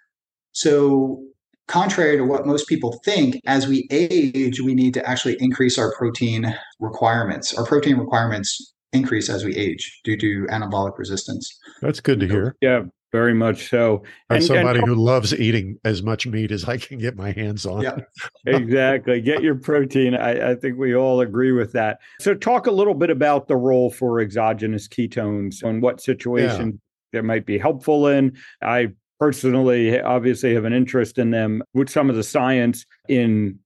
So, 0.53 1.21
contrary 1.67 2.17
to 2.17 2.23
what 2.23 2.47
most 2.47 2.67
people 2.67 2.99
think, 3.05 3.39
as 3.45 3.67
we 3.67 3.87
age, 3.91 4.59
we 4.59 4.73
need 4.73 4.93
to 4.95 5.07
actually 5.07 5.37
increase 5.39 5.77
our 5.77 5.93
protein 5.95 6.55
requirements. 6.79 7.53
Our 7.53 7.65
protein 7.65 7.97
requirements 7.97 8.73
increase 8.91 9.29
as 9.29 9.45
we 9.45 9.55
age 9.55 9.99
due 10.03 10.17
to 10.17 10.47
anabolic 10.49 10.97
resistance. 10.97 11.55
That's 11.81 11.99
good 11.99 12.19
to 12.21 12.27
hear. 12.27 12.55
Yeah, 12.59 12.83
very 13.11 13.33
much 13.33 13.69
so. 13.69 14.03
As 14.29 14.47
somebody 14.47 14.79
and, 14.79 14.87
who 14.87 14.95
loves 15.03 15.33
eating 15.33 15.77
as 15.83 16.03
much 16.03 16.27
meat 16.27 16.51
as 16.51 16.65
I 16.65 16.77
can 16.77 16.97
get 16.97 17.15
my 17.15 17.31
hands 17.31 17.65
on. 17.65 17.81
Yeah, 17.81 17.97
exactly. 18.45 19.21
Get 19.21 19.41
your 19.41 19.55
protein. 19.55 20.15
I, 20.15 20.51
I, 20.51 20.55
think 20.55 20.77
we 20.77 20.95
all 20.95 21.21
agree 21.21 21.51
with 21.51 21.71
that. 21.73 21.99
So, 22.19 22.33
talk 22.33 22.67
a 22.67 22.71
little 22.71 22.93
bit 22.93 23.09
about 23.09 23.47
the 23.47 23.55
role 23.55 23.89
for 23.89 24.19
exogenous 24.19 24.87
ketones 24.87 25.63
and 25.63 25.81
what 25.81 26.01
situation 26.01 26.79
yeah. 27.13 27.21
might 27.21 27.45
be 27.45 27.57
helpful 27.57 28.07
in. 28.07 28.37
I 28.61 28.89
personally 29.19 29.99
obviously 29.99 30.53
have 30.53 30.65
an 30.65 30.73
interest 30.73 31.17
in 31.17 31.31
them 31.31 31.61
with 31.73 31.89
some 31.89 32.09
of 32.09 32.15
the 32.15 32.23
science 32.23 32.85
in 33.07 33.59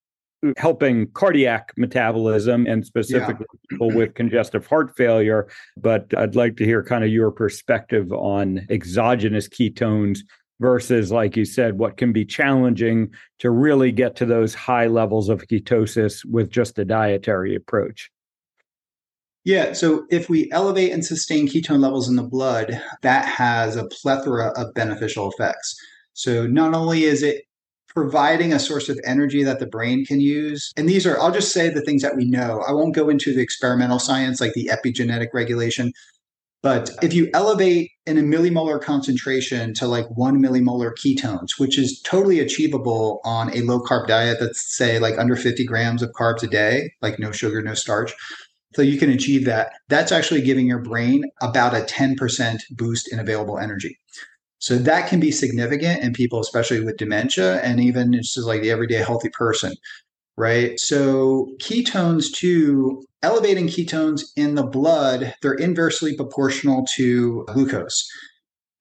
helping 0.58 1.08
cardiac 1.12 1.74
metabolism 1.78 2.66
and 2.68 2.86
specifically 2.86 3.46
yeah. 3.50 3.68
people 3.70 3.91
with 3.91 4.16
congestive 4.16 4.66
heart 4.68 4.96
failure. 4.96 5.48
But 5.78 6.14
I'd 6.18 6.36
like 6.36 6.58
to 6.58 6.66
hear 6.66 6.84
kind 6.84 7.04
of 7.04 7.10
your 7.10 7.32
perspective 7.32 8.12
on 8.12 8.66
exogenous 8.70 9.48
ketones 9.48 10.20
versus, 10.60 11.12
like 11.12 11.36
you 11.36 11.46
said, 11.46 11.78
what 11.78 11.98
can 11.98 12.14
be 12.14 12.26
challenging 12.26 13.10
to 13.39 13.52
really 13.52 13.91
get 13.91 14.16
to 14.18 14.26
those 14.26 14.54
high 14.54 14.88
levels 14.88 15.30
of 15.30 15.48
ketosis 15.48 16.24
with 16.26 16.50
just 16.50 16.80
a 16.80 16.86
dietary 16.86 17.56
approach. 17.56 18.10
Yeah, 19.46 19.74
so 19.74 20.06
if 20.10 20.30
we 20.30 20.50
elevate 20.52 20.94
and 20.94 21.04
sustain 21.04 21.50
ketone 21.50 21.82
levels 21.82 22.08
in 22.08 22.16
the 22.16 22.24
blood, 22.24 22.82
that 23.02 23.26
has 23.26 23.76
a 23.76 23.88
plethora 23.88 24.54
of 24.56 24.74
beneficial 24.74 25.30
effects. 25.30 25.76
So 26.14 26.48
not 26.48 26.74
only 26.74 27.04
is 27.04 27.24
it 27.24 27.44
providing 27.96 28.54
a 28.54 28.60
source 28.60 28.89
of 28.89 29.00
energy 29.06 29.44
that 29.44 29.60
the 29.60 29.68
brain 29.68 30.06
can 30.06 30.20
use. 30.20 30.72
And 30.76 30.89
these 30.89 31.06
are, 31.06 31.20
I'll 31.20 31.32
just 31.32 31.54
say 31.54 31.70
the 31.70 31.82
things 31.82 32.02
that 32.02 32.16
we 32.16 32.26
know. 32.26 32.64
I 32.68 32.72
won't 32.72 32.96
go 32.96 33.10
into 33.10 33.34
the 33.34 33.41
experimental 33.41 34.00
science 34.00 34.41
like 34.41 34.54
the 34.54 34.70
epigenetic 34.72 35.28
regulation. 35.34 35.94
But 36.64 36.91
if 37.02 37.14
you 37.14 37.30
elevate 37.34 37.91
in 38.06 38.18
a 38.18 38.22
millimolar 38.22 38.82
concentration 38.82 39.74
to 39.76 39.88
like 39.88 40.06
one 40.16 40.41
millimolar 40.41 40.94
ketones, 40.94 41.60
which 41.60 41.78
is 41.78 42.02
totally 42.02 42.39
achievable 42.39 43.20
on 43.26 43.56
a 43.56 43.62
low 43.62 43.82
carb 43.82 44.08
diet 44.08 44.38
that's, 44.39 44.76
say, 44.76 44.98
like 44.98 45.20
under 45.20 45.36
50 45.36 45.66
grams 45.66 46.02
of 46.02 46.12
carbs 46.12 46.41
a 46.41 46.48
day, 46.48 46.94
like 47.02 47.20
no 47.20 47.34
sugar, 47.34 47.62
no 47.62 47.74
starch. 47.74 48.14
So 48.76 48.82
you 48.82 48.98
can 48.98 49.12
achieve 49.12 49.46
that. 49.46 49.74
That's 49.89 50.12
actually 50.12 50.41
giving 50.41 50.66
your 50.66 50.82
brain 50.82 51.26
about 51.41 51.76
a 51.76 51.82
10% 51.82 52.60
boost 52.72 53.12
in 53.12 53.20
available 53.20 53.60
energy. 53.60 54.00
So 54.64 54.78
that 54.78 55.09
can 55.09 55.20
be 55.20 55.30
significant 55.30 56.03
in 56.03 56.14
people, 56.14 56.39
especially 56.39 56.80
with 56.80 56.95
dementia, 56.95 57.59
and 57.64 57.82
even 57.82 58.14
just 58.14 58.38
like 58.38 58.61
the 58.61 58.72
everyday 58.72 59.03
healthy 59.03 59.28
person, 59.28 59.74
right? 60.38 60.80
So 60.80 61.49
ketones 61.59 62.32
too, 62.32 63.03
elevating 63.22 63.68
ketones 63.68 64.22
in 64.38 64.55
the 64.55 64.64
blood, 64.64 65.36
they're 65.41 65.51
inversely 65.51 66.16
proportional 66.16 66.86
to 66.95 67.43
glucose. 67.49 68.07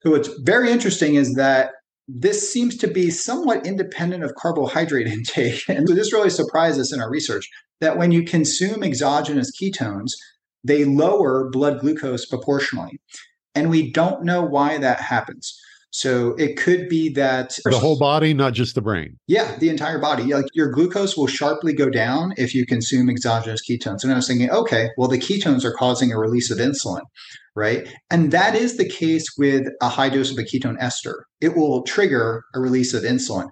So 0.04 0.12
what's 0.12 0.30
very 0.42 0.70
interesting 0.70 1.16
is 1.16 1.34
that 1.34 1.72
this 2.06 2.52
seems 2.52 2.76
to 2.76 2.86
be 2.86 3.10
somewhat 3.10 3.66
independent 3.66 4.22
of 4.22 4.36
carbohydrate 4.36 5.06
intake. 5.12 5.64
And 5.68 5.88
so 5.88 5.96
this 5.96 6.12
really 6.12 6.30
surprised 6.30 6.78
us 6.78 6.94
in 6.94 7.00
our 7.00 7.10
research 7.10 7.50
that 7.80 7.98
when 7.98 8.12
you 8.12 8.22
consume 8.22 8.84
exogenous 8.84 9.50
ketones, 9.60 10.12
they 10.62 10.84
lower 10.84 11.50
blood 11.50 11.80
glucose 11.80 12.24
proportionally. 12.24 13.00
And 13.56 13.68
we 13.68 13.90
don't 13.90 14.22
know 14.22 14.44
why 14.44 14.78
that 14.78 15.00
happens. 15.00 15.58
So 15.92 16.34
it 16.36 16.56
could 16.56 16.88
be 16.88 17.10
that 17.10 17.58
the 17.64 17.78
whole 17.78 17.98
body, 17.98 18.32
not 18.32 18.54
just 18.54 18.74
the 18.74 18.80
brain. 18.80 19.18
Yeah, 19.26 19.56
the 19.56 19.68
entire 19.68 19.98
body. 19.98 20.32
Like 20.32 20.46
your 20.54 20.70
glucose 20.70 21.18
will 21.18 21.26
sharply 21.26 21.74
go 21.74 21.90
down 21.90 22.32
if 22.38 22.54
you 22.54 22.64
consume 22.64 23.10
exogenous 23.10 23.60
ketones. 23.68 24.02
And 24.02 24.10
I 24.10 24.16
was 24.16 24.26
thinking, 24.26 24.50
okay, 24.50 24.88
well, 24.96 25.08
the 25.08 25.18
ketones 25.18 25.64
are 25.64 25.74
causing 25.74 26.10
a 26.10 26.18
release 26.18 26.50
of 26.50 26.56
insulin, 26.56 27.02
right? 27.54 27.86
And 28.10 28.32
that 28.32 28.54
is 28.54 28.78
the 28.78 28.88
case 28.88 29.26
with 29.36 29.66
a 29.82 29.90
high 29.90 30.08
dose 30.08 30.30
of 30.30 30.38
a 30.38 30.44
ketone 30.44 30.76
ester. 30.80 31.26
It 31.42 31.54
will 31.56 31.82
trigger 31.82 32.42
a 32.54 32.60
release 32.60 32.94
of 32.94 33.02
insulin. 33.02 33.50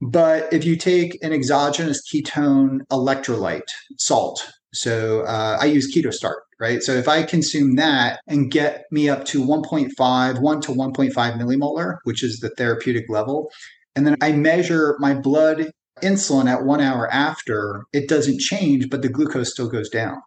But 0.00 0.50
if 0.50 0.64
you 0.64 0.74
take 0.74 1.22
an 1.22 1.32
exogenous 1.34 2.00
ketone 2.10 2.78
electrolyte, 2.90 3.68
salt, 3.98 4.48
so 4.72 5.22
uh, 5.22 5.58
I 5.60 5.66
use 5.66 5.94
KetoStart, 5.94 6.36
right? 6.60 6.82
So 6.82 6.92
if 6.92 7.08
I 7.08 7.22
consume 7.22 7.76
that 7.76 8.20
and 8.26 8.50
get 8.50 8.84
me 8.90 9.08
up 9.08 9.24
to 9.26 9.42
1.5, 9.42 10.40
1 10.40 10.60
to 10.62 10.72
1.5 10.72 11.12
millimolar, 11.12 11.98
which 12.04 12.22
is 12.22 12.40
the 12.40 12.50
therapeutic 12.50 13.08
level, 13.08 13.50
and 13.94 14.06
then 14.06 14.16
I 14.20 14.32
measure 14.32 14.96
my 14.98 15.14
blood 15.14 15.70
insulin 16.02 16.48
at 16.48 16.64
one 16.64 16.80
hour 16.80 17.12
after, 17.12 17.84
it 17.92 18.08
doesn't 18.08 18.40
change, 18.40 18.90
but 18.90 19.02
the 19.02 19.08
glucose 19.08 19.50
still 19.50 19.68
goes 19.68 19.88
down. 19.88 20.20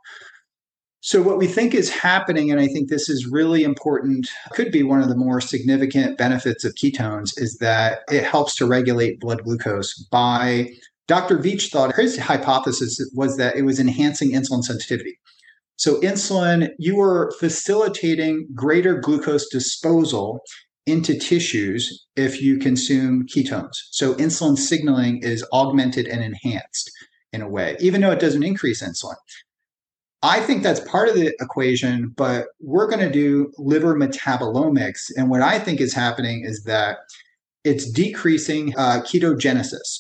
So, 1.03 1.21
what 1.21 1.39
we 1.39 1.47
think 1.47 1.73
is 1.73 1.89
happening, 1.89 2.51
and 2.51 2.59
I 2.59 2.67
think 2.67 2.89
this 2.89 3.09
is 3.09 3.25
really 3.25 3.63
important, 3.63 4.29
could 4.51 4.71
be 4.71 4.84
one 4.84 5.01
of 5.01 5.09
the 5.09 5.15
more 5.15 5.41
significant 5.41 6.17
benefits 6.17 6.63
of 6.63 6.75
ketones, 6.75 7.32
is 7.38 7.57
that 7.57 8.01
it 8.11 8.23
helps 8.23 8.55
to 8.57 8.67
regulate 8.67 9.19
blood 9.19 9.43
glucose 9.43 9.95
by 10.11 10.69
Dr. 11.07 11.38
Veech 11.39 11.71
thought 11.71 11.95
his 11.95 12.17
hypothesis 12.17 13.01
was 13.15 13.36
that 13.38 13.55
it 13.55 13.63
was 13.63 13.79
enhancing 13.79 14.32
insulin 14.32 14.63
sensitivity. 14.63 15.17
So, 15.82 15.99
insulin, 16.01 16.69
you 16.77 17.01
are 17.01 17.32
facilitating 17.39 18.47
greater 18.53 18.99
glucose 18.99 19.49
disposal 19.49 20.41
into 20.86 21.17
tissues 21.17 22.05
if 22.15 22.39
you 22.39 22.59
consume 22.59 23.25
ketones. 23.25 23.73
So, 23.89 24.13
insulin 24.13 24.59
signaling 24.59 25.23
is 25.23 25.43
augmented 25.51 26.05
and 26.05 26.23
enhanced 26.23 26.91
in 27.34 27.41
a 27.41 27.49
way, 27.49 27.77
even 27.79 28.01
though 28.01 28.11
it 28.11 28.19
doesn't 28.19 28.43
increase 28.43 28.84
insulin. 28.84 29.15
I 30.21 30.39
think 30.41 30.61
that's 30.61 30.82
part 30.82 31.09
of 31.09 31.15
the 31.15 31.34
equation, 31.39 32.13
but 32.15 32.49
we're 32.59 32.88
going 32.88 32.99
to 32.99 33.11
do 33.11 33.51
liver 33.57 33.95
metabolomics. 33.95 35.09
And 35.17 35.32
what 35.32 35.41
I 35.41 35.57
think 35.57 35.82
is 35.82 35.95
happening 35.95 36.43
is 36.45 36.63
that 36.65 36.97
it's 37.63 37.89
decreasing 37.91 38.75
uh, 38.77 39.01
ketogenesis. 39.01 39.99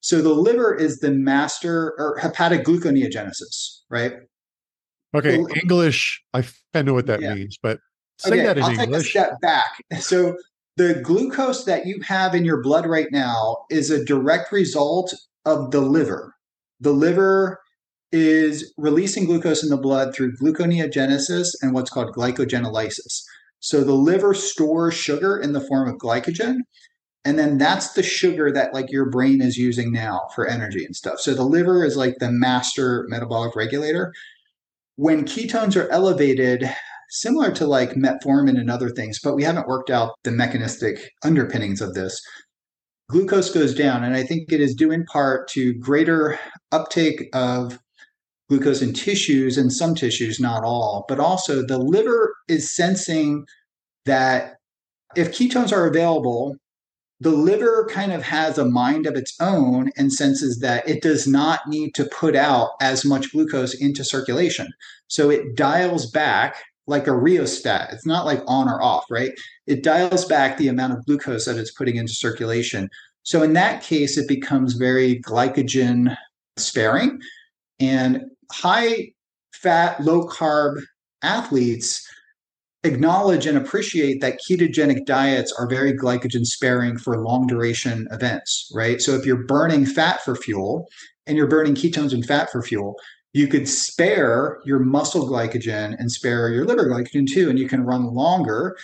So 0.00 0.20
the 0.20 0.34
liver 0.34 0.74
is 0.74 0.98
the 0.98 1.10
master 1.10 1.94
or 1.96 2.18
hepatic 2.18 2.64
gluconeogenesis, 2.66 3.78
right? 3.88 4.12
Okay, 5.14 5.38
well, 5.38 5.48
English. 5.54 6.22
I, 6.32 6.44
I 6.74 6.82
know 6.82 6.94
what 6.94 7.06
that 7.06 7.20
yeah. 7.20 7.34
means, 7.34 7.58
but 7.62 7.80
say 8.18 8.30
okay, 8.32 8.42
that 8.44 8.58
in 8.58 8.64
I'll 8.64 8.70
English. 8.70 9.12
Take 9.12 9.22
a 9.22 9.26
step 9.26 9.40
back. 9.40 9.82
So 10.00 10.36
the 10.76 11.00
glucose 11.02 11.64
that 11.64 11.86
you 11.86 12.00
have 12.02 12.34
in 12.34 12.44
your 12.44 12.62
blood 12.62 12.86
right 12.86 13.08
now 13.10 13.58
is 13.70 13.90
a 13.90 14.04
direct 14.04 14.52
result 14.52 15.14
of 15.44 15.70
the 15.70 15.80
liver. 15.80 16.34
The 16.80 16.92
liver 16.92 17.60
is 18.10 18.72
releasing 18.76 19.24
glucose 19.24 19.62
in 19.62 19.70
the 19.70 19.76
blood 19.76 20.14
through 20.14 20.36
gluconeogenesis 20.36 21.50
and 21.62 21.72
what's 21.72 21.90
called 21.90 22.14
glycogenolysis. 22.14 23.22
So 23.60 23.84
the 23.84 23.94
liver 23.94 24.34
stores 24.34 24.94
sugar 24.94 25.38
in 25.38 25.52
the 25.52 25.60
form 25.60 25.88
of 25.88 25.96
glycogen. 25.96 26.58
And 27.24 27.38
then 27.38 27.56
that's 27.56 27.92
the 27.92 28.02
sugar 28.02 28.50
that 28.52 28.74
like 28.74 28.90
your 28.90 29.08
brain 29.08 29.40
is 29.40 29.56
using 29.56 29.92
now 29.92 30.22
for 30.34 30.46
energy 30.46 30.84
and 30.84 30.96
stuff. 30.96 31.20
So 31.20 31.34
the 31.34 31.44
liver 31.44 31.84
is 31.84 31.96
like 31.96 32.16
the 32.18 32.32
master 32.32 33.06
metabolic 33.08 33.54
regulator. 33.54 34.12
When 35.02 35.24
ketones 35.24 35.74
are 35.74 35.90
elevated, 35.90 36.72
similar 37.10 37.50
to 37.54 37.66
like 37.66 37.94
metformin 37.94 38.56
and 38.56 38.70
other 38.70 38.88
things, 38.88 39.18
but 39.18 39.34
we 39.34 39.42
haven't 39.42 39.66
worked 39.66 39.90
out 39.90 40.14
the 40.22 40.30
mechanistic 40.30 41.10
underpinnings 41.24 41.80
of 41.80 41.94
this. 41.94 42.22
Glucose 43.10 43.50
goes 43.50 43.74
down, 43.74 44.04
and 44.04 44.14
I 44.14 44.22
think 44.22 44.52
it 44.52 44.60
is 44.60 44.76
due 44.76 44.92
in 44.92 45.04
part 45.06 45.48
to 45.48 45.74
greater 45.74 46.38
uptake 46.70 47.28
of 47.32 47.80
glucose 48.48 48.80
in 48.80 48.92
tissues 48.92 49.58
and 49.58 49.72
some 49.72 49.96
tissues, 49.96 50.38
not 50.38 50.62
all, 50.62 51.04
but 51.08 51.18
also 51.18 51.66
the 51.66 51.78
liver 51.78 52.36
is 52.46 52.72
sensing 52.72 53.44
that 54.06 54.54
if 55.16 55.32
ketones 55.32 55.72
are 55.72 55.88
available, 55.88 56.54
the 57.22 57.30
liver 57.30 57.88
kind 57.88 58.12
of 58.12 58.20
has 58.20 58.58
a 58.58 58.64
mind 58.64 59.06
of 59.06 59.14
its 59.14 59.40
own 59.40 59.92
and 59.96 60.12
senses 60.12 60.58
that 60.58 60.88
it 60.88 61.02
does 61.02 61.24
not 61.24 61.68
need 61.68 61.94
to 61.94 62.04
put 62.06 62.34
out 62.34 62.70
as 62.80 63.04
much 63.04 63.30
glucose 63.30 63.74
into 63.74 64.02
circulation. 64.02 64.72
So 65.06 65.30
it 65.30 65.54
dials 65.54 66.10
back 66.10 66.56
like 66.88 67.06
a 67.06 67.16
rheostat. 67.16 67.92
It's 67.92 68.06
not 68.06 68.26
like 68.26 68.42
on 68.48 68.68
or 68.68 68.82
off, 68.82 69.04
right? 69.08 69.30
It 69.68 69.84
dials 69.84 70.24
back 70.24 70.56
the 70.56 70.66
amount 70.66 70.94
of 70.94 71.06
glucose 71.06 71.44
that 71.44 71.58
it's 71.58 71.70
putting 71.70 71.94
into 71.94 72.12
circulation. 72.12 72.90
So 73.22 73.44
in 73.44 73.52
that 73.52 73.84
case, 73.84 74.18
it 74.18 74.26
becomes 74.26 74.72
very 74.72 75.20
glycogen 75.20 76.16
sparing. 76.56 77.20
And 77.78 78.24
high 78.50 79.12
fat, 79.54 80.02
low 80.02 80.26
carb 80.26 80.82
athletes 81.22 82.04
acknowledge 82.84 83.46
and 83.46 83.56
appreciate 83.56 84.20
that 84.20 84.38
ketogenic 84.48 85.06
diets 85.06 85.52
are 85.58 85.68
very 85.68 85.92
glycogen 85.92 86.44
sparing 86.44 86.98
for 86.98 87.22
long 87.22 87.46
duration 87.46 88.08
events, 88.10 88.70
right? 88.74 89.00
So 89.00 89.14
if 89.14 89.24
you're 89.24 89.46
burning 89.46 89.86
fat 89.86 90.20
for 90.24 90.34
fuel 90.34 90.88
and 91.26 91.36
you're 91.36 91.46
burning 91.46 91.74
ketones 91.74 92.12
and 92.12 92.26
fat 92.26 92.50
for 92.50 92.62
fuel, 92.62 92.96
you 93.32 93.46
could 93.46 93.68
spare 93.68 94.60
your 94.64 94.80
muscle 94.80 95.28
glycogen 95.28 95.94
and 95.98 96.10
spare 96.10 96.50
your 96.50 96.64
liver 96.64 96.86
glycogen 96.86 97.26
too, 97.26 97.48
and 97.48 97.58
you 97.58 97.68
can 97.68 97.84
run 97.84 98.12
longer 98.12 98.76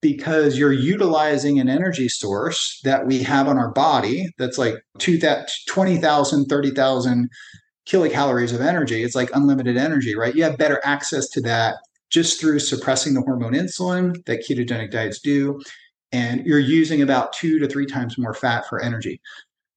because 0.00 0.56
you're 0.56 0.72
utilizing 0.72 1.58
an 1.58 1.68
energy 1.68 2.08
source 2.08 2.80
that 2.84 3.06
we 3.06 3.22
have 3.22 3.48
on 3.48 3.58
our 3.58 3.72
body 3.72 4.28
that's 4.38 4.58
like 4.58 4.76
20,000, 5.00 6.46
30,000 6.46 7.28
kilocalories 7.88 8.54
of 8.54 8.60
energy. 8.60 9.02
It's 9.02 9.16
like 9.16 9.30
unlimited 9.34 9.76
energy, 9.76 10.14
right? 10.14 10.34
You 10.36 10.44
have 10.44 10.58
better 10.58 10.80
access 10.84 11.28
to 11.30 11.40
that 11.40 11.76
just 12.10 12.40
through 12.40 12.60
suppressing 12.60 13.14
the 13.14 13.20
hormone 13.20 13.52
insulin 13.52 14.24
that 14.26 14.44
ketogenic 14.48 14.90
diets 14.90 15.20
do. 15.20 15.60
And 16.10 16.44
you're 16.46 16.58
using 16.58 17.02
about 17.02 17.32
two 17.32 17.58
to 17.58 17.68
three 17.68 17.86
times 17.86 18.16
more 18.16 18.34
fat 18.34 18.66
for 18.66 18.80
energy. 18.80 19.20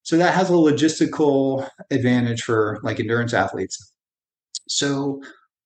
So 0.04 0.18
that 0.18 0.34
has 0.34 0.50
a 0.50 0.54
logistical 0.54 1.68
advantage 1.92 2.42
for 2.42 2.80
like 2.84 3.00
endurance 3.00 3.34
athletes. 3.34 3.92
So, 4.68 5.22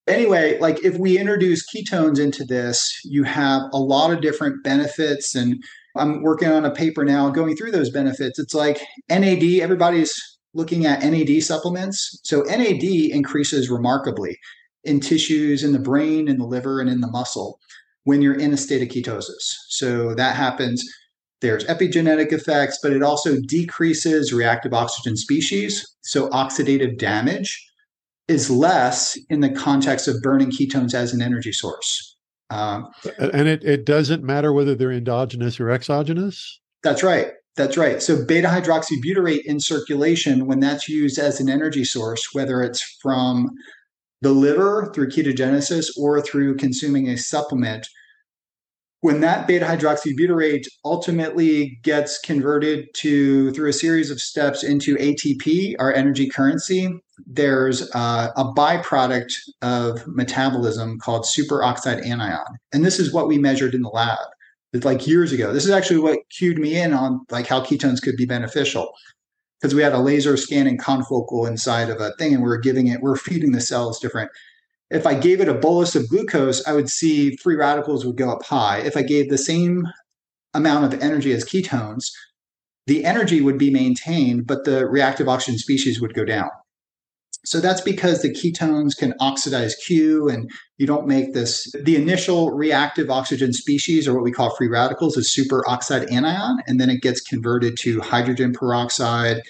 anyway, 0.07 0.59
like 0.59 0.83
if 0.83 0.97
we 0.97 1.17
introduce 1.17 1.65
ketones 1.73 2.19
into 2.19 2.43
this, 2.43 2.99
you 3.03 3.23
have 3.23 3.61
a 3.71 3.77
lot 3.77 4.11
of 4.11 4.21
different 4.21 4.63
benefits. 4.63 5.35
And 5.35 5.63
I'm 5.95 6.21
working 6.23 6.49
on 6.49 6.65
a 6.65 6.71
paper 6.71 7.05
now 7.05 7.29
going 7.29 7.55
through 7.55 7.71
those 7.71 7.91
benefits. 7.91 8.39
It's 8.39 8.53
like 8.53 8.81
NAD, 9.09 9.43
everybody's 9.61 10.19
looking 10.53 10.85
at 10.85 11.03
NAD 11.03 11.43
supplements. 11.43 12.19
So, 12.23 12.41
NAD 12.41 12.83
increases 12.83 13.69
remarkably 13.69 14.37
in 14.85 14.99
tissues 14.99 15.63
in 15.63 15.71
the 15.71 15.79
brain, 15.79 16.27
in 16.27 16.37
the 16.37 16.45
liver, 16.45 16.79
and 16.79 16.89
in 16.89 17.01
the 17.01 17.07
muscle 17.07 17.59
when 18.03 18.21
you're 18.21 18.39
in 18.39 18.53
a 18.53 18.57
state 18.57 18.83
of 18.83 18.89
ketosis. 18.89 19.55
So, 19.67 20.13
that 20.15 20.35
happens. 20.35 20.83
There's 21.41 21.65
epigenetic 21.65 22.31
effects, 22.31 22.79
but 22.81 22.93
it 22.93 23.03
also 23.03 23.37
decreases 23.41 24.31
reactive 24.31 24.73
oxygen 24.73 25.17
species. 25.17 25.85
So, 26.01 26.29
oxidative 26.29 26.97
damage 26.97 27.65
is 28.27 28.49
less 28.49 29.17
in 29.29 29.41
the 29.41 29.49
context 29.49 30.07
of 30.07 30.21
burning 30.21 30.51
ketones 30.51 30.93
as 30.93 31.13
an 31.13 31.21
energy 31.21 31.51
source. 31.51 32.15
Um, 32.49 32.87
and 33.17 33.47
it, 33.47 33.63
it 33.63 33.85
doesn't 33.85 34.23
matter 34.23 34.53
whether 34.53 34.75
they're 34.75 34.91
endogenous 34.91 35.59
or 35.59 35.69
exogenous? 35.69 36.59
That's 36.83 37.03
right. 37.03 37.31
That's 37.55 37.77
right. 37.77 38.01
So 38.01 38.23
beta 38.23 38.47
hydroxybutyrate 38.47 39.45
in 39.45 39.59
circulation, 39.59 40.45
when 40.45 40.59
that's 40.59 40.89
used 40.89 41.17
as 41.17 41.39
an 41.39 41.49
energy 41.49 41.85
source, 41.85 42.33
whether 42.33 42.61
it's 42.61 42.81
from 43.01 43.49
the 44.21 44.31
liver 44.31 44.91
through 44.93 45.09
ketogenesis 45.09 45.87
or 45.97 46.21
through 46.21 46.57
consuming 46.57 47.09
a 47.09 47.17
supplement, 47.17 47.87
when 49.05 49.21
that 49.21 49.45
beta 49.45 49.65
hydroxybutyrate 49.65 50.65
ultimately 50.83 51.77
gets 51.83 52.17
converted 52.17 52.87
to 52.95 53.51
through 53.51 53.69
a 53.69 53.73
series 53.73 54.09
of 54.09 54.19
steps 54.19 54.63
into 54.63 54.95
ATP, 54.95 55.75
our 55.77 55.93
energy 55.93 56.27
currency, 56.27 56.89
there's 57.27 57.87
uh, 57.93 58.31
a 58.35 58.45
byproduct 58.45 59.31
of 59.61 60.07
metabolism 60.07 60.97
called 60.97 61.23
superoxide 61.23 62.03
anion. 62.03 62.57
And 62.73 62.83
this 62.83 62.99
is 62.99 63.13
what 63.13 63.27
we 63.27 63.37
measured 63.37 63.75
in 63.75 63.83
the 63.83 63.89
lab. 63.89 64.17
Like 64.83 65.07
years 65.07 65.31
ago. 65.31 65.53
This 65.53 65.63
is 65.63 65.71
actually 65.71 65.99
what 65.99 66.19
cued 66.29 66.57
me 66.57 66.75
in 66.75 66.91
on 66.91 67.21
like 67.29 67.47
how 67.47 67.61
ketones 67.61 68.01
could 68.01 68.17
be 68.17 68.25
beneficial. 68.25 68.91
Because 69.61 69.73
we 69.73 69.81
had 69.81 69.93
a 69.93 69.99
laser 69.99 70.37
scanning 70.37 70.77
confocal 70.77 71.47
inside 71.47 71.89
of 71.89 72.01
a 72.01 72.11
thing 72.13 72.33
and 72.33 72.43
we 72.43 72.49
are 72.49 72.57
giving 72.57 72.87
it, 72.87 73.01
we 73.01 73.09
we're 73.09 73.15
feeding 73.15 73.51
the 73.51 73.61
cells 73.61 73.99
different 73.99 74.29
if 74.89 75.07
I 75.07 75.15
gave 75.15 75.41
it 75.41 75.49
a 75.49 75.53
bolus 75.53 75.95
of 75.95 76.09
glucose, 76.09 76.65
I 76.67 76.73
would 76.73 76.89
see 76.89 77.35
free 77.37 77.55
radicals 77.55 78.05
would 78.05 78.17
go 78.17 78.29
up 78.29 78.43
high. 78.43 78.79
If 78.79 78.95
I 78.95 79.01
gave 79.01 79.29
the 79.29 79.37
same 79.37 79.87
amount 80.53 80.93
of 80.93 81.01
energy 81.01 81.33
as 81.33 81.43
ketones, 81.43 82.11
the 82.87 83.03
energy 83.03 83.41
would 83.41 83.57
be 83.57 83.71
maintained, 83.71 84.45
but 84.45 84.63
the 84.63 84.85
reactive 84.85 85.27
oxygen 85.27 85.57
species 85.57 85.99
would 85.99 86.13
go 86.13 86.23
down. 86.23 86.49
So 87.45 87.59
that's 87.59 87.81
because 87.81 88.21
the 88.21 88.33
ketones 88.33 88.97
can 88.97 89.13
oxidize 89.19 89.75
Q 89.75 90.27
and 90.29 90.49
you 90.77 90.87
don't 90.87 91.07
make 91.07 91.33
this. 91.33 91.71
The 91.83 91.95
initial 91.95 92.51
reactive 92.51 93.09
oxygen 93.09 93.53
species, 93.53 94.07
or 94.07 94.15
what 94.15 94.23
we 94.23 94.31
call 94.31 94.55
free 94.55 94.67
radicals, 94.67 95.15
is 95.15 95.33
superoxide 95.33 96.11
anion, 96.11 96.57
and 96.67 96.79
then 96.79 96.89
it 96.89 97.01
gets 97.01 97.21
converted 97.21 97.77
to 97.81 98.01
hydrogen 98.01 98.53
peroxide 98.53 99.41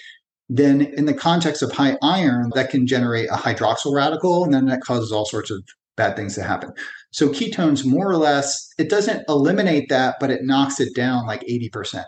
then 0.48 0.82
in 0.82 1.06
the 1.06 1.14
context 1.14 1.62
of 1.62 1.72
high 1.72 1.96
iron, 2.02 2.50
that 2.54 2.70
can 2.70 2.86
generate 2.86 3.28
a 3.30 3.36
hydroxyl 3.36 3.94
radical, 3.94 4.44
and 4.44 4.54
then 4.54 4.66
that 4.66 4.80
causes 4.80 5.10
all 5.10 5.24
sorts 5.24 5.50
of 5.50 5.64
bad 5.96 6.14
things 6.14 6.34
to 6.34 6.42
happen. 6.42 6.72
So 7.10 7.28
ketones, 7.28 7.84
more 7.84 8.08
or 8.08 8.16
less, 8.16 8.68
it 8.78 8.88
doesn't 8.88 9.24
eliminate 9.28 9.88
that, 9.88 10.16
but 10.20 10.30
it 10.30 10.44
knocks 10.44 10.78
it 10.78 10.94
down 10.94 11.26
like 11.26 11.40
80%. 11.42 12.04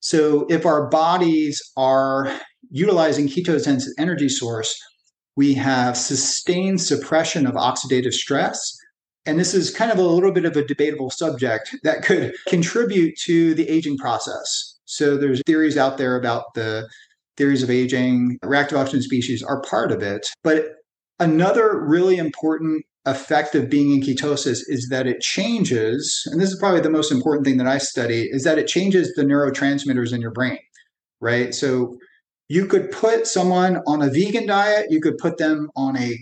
So 0.00 0.46
if 0.50 0.66
our 0.66 0.88
bodies 0.90 1.62
are 1.76 2.38
utilizing 2.70 3.28
ketones 3.28 3.66
as 3.66 3.86
an 3.86 3.94
energy 3.98 4.28
source, 4.28 4.76
we 5.36 5.54
have 5.54 5.96
sustained 5.96 6.80
suppression 6.80 7.46
of 7.46 7.54
oxidative 7.54 8.12
stress. 8.12 8.76
And 9.26 9.40
this 9.40 9.54
is 9.54 9.74
kind 9.74 9.90
of 9.90 9.98
a 9.98 10.02
little 10.02 10.32
bit 10.32 10.44
of 10.44 10.56
a 10.56 10.64
debatable 10.64 11.10
subject 11.10 11.74
that 11.82 12.02
could 12.02 12.34
contribute 12.46 13.16
to 13.24 13.54
the 13.54 13.68
aging 13.68 13.96
process. 13.96 14.78
So 14.84 15.16
there's 15.16 15.40
theories 15.46 15.78
out 15.78 15.96
there 15.96 16.16
about 16.16 16.54
the 16.54 16.88
theories 17.36 17.62
of 17.62 17.70
aging, 17.70 18.38
reactive 18.42 18.78
oxygen 18.78 19.02
species 19.02 19.42
are 19.42 19.62
part 19.62 19.90
of 19.90 20.02
it. 20.02 20.28
But 20.42 20.66
another 21.18 21.80
really 21.84 22.16
important 22.16 22.84
effect 23.06 23.54
of 23.54 23.68
being 23.68 23.92
in 23.92 24.00
ketosis 24.00 24.60
is 24.66 24.88
that 24.90 25.06
it 25.06 25.20
changes, 25.20 26.22
and 26.30 26.40
this 26.40 26.50
is 26.50 26.58
probably 26.58 26.80
the 26.80 26.90
most 26.90 27.10
important 27.10 27.46
thing 27.46 27.56
that 27.58 27.66
I 27.66 27.78
study, 27.78 28.28
is 28.30 28.44
that 28.44 28.58
it 28.58 28.66
changes 28.66 29.12
the 29.14 29.24
neurotransmitters 29.24 30.12
in 30.12 30.20
your 30.20 30.30
brain, 30.30 30.58
right? 31.20 31.54
So 31.54 31.96
you 32.48 32.66
could 32.66 32.90
put 32.90 33.26
someone 33.26 33.80
on 33.86 34.02
a 34.02 34.10
vegan 34.10 34.46
diet, 34.46 34.86
you 34.90 35.00
could 35.00 35.18
put 35.18 35.38
them 35.38 35.70
on 35.76 35.96
a 35.96 36.16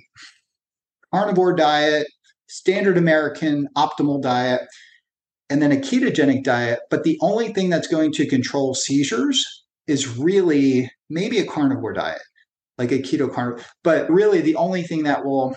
carnivore 1.12 1.54
diet, 1.54 2.06
standard 2.48 2.96
American 2.96 3.68
optimal 3.76 4.22
diet, 4.22 4.62
and 5.50 5.60
then 5.60 5.72
a 5.72 5.76
ketogenic 5.76 6.44
diet. 6.44 6.80
But 6.90 7.04
the 7.04 7.18
only 7.20 7.52
thing 7.52 7.70
that's 7.70 7.88
going 7.88 8.12
to 8.12 8.26
control 8.26 8.74
seizures 8.74 9.44
is 9.86 10.16
really 10.16 10.90
maybe 11.10 11.38
a 11.38 11.46
carnivore 11.46 11.92
diet, 11.92 12.22
like 12.78 12.92
a 12.92 12.98
keto 12.98 13.32
carnivore. 13.32 13.64
But 13.82 14.08
really, 14.08 14.40
the 14.40 14.56
only 14.56 14.82
thing 14.82 15.02
that 15.04 15.24
will 15.24 15.56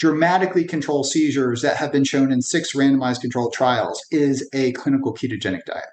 dramatically 0.00 0.64
control 0.64 1.04
seizures 1.04 1.62
that 1.62 1.76
have 1.76 1.92
been 1.92 2.02
shown 2.02 2.32
in 2.32 2.42
six 2.42 2.74
randomized 2.74 3.20
controlled 3.20 3.52
trials 3.52 4.00
is 4.10 4.48
a 4.52 4.72
clinical 4.72 5.14
ketogenic 5.14 5.64
diet. 5.66 5.86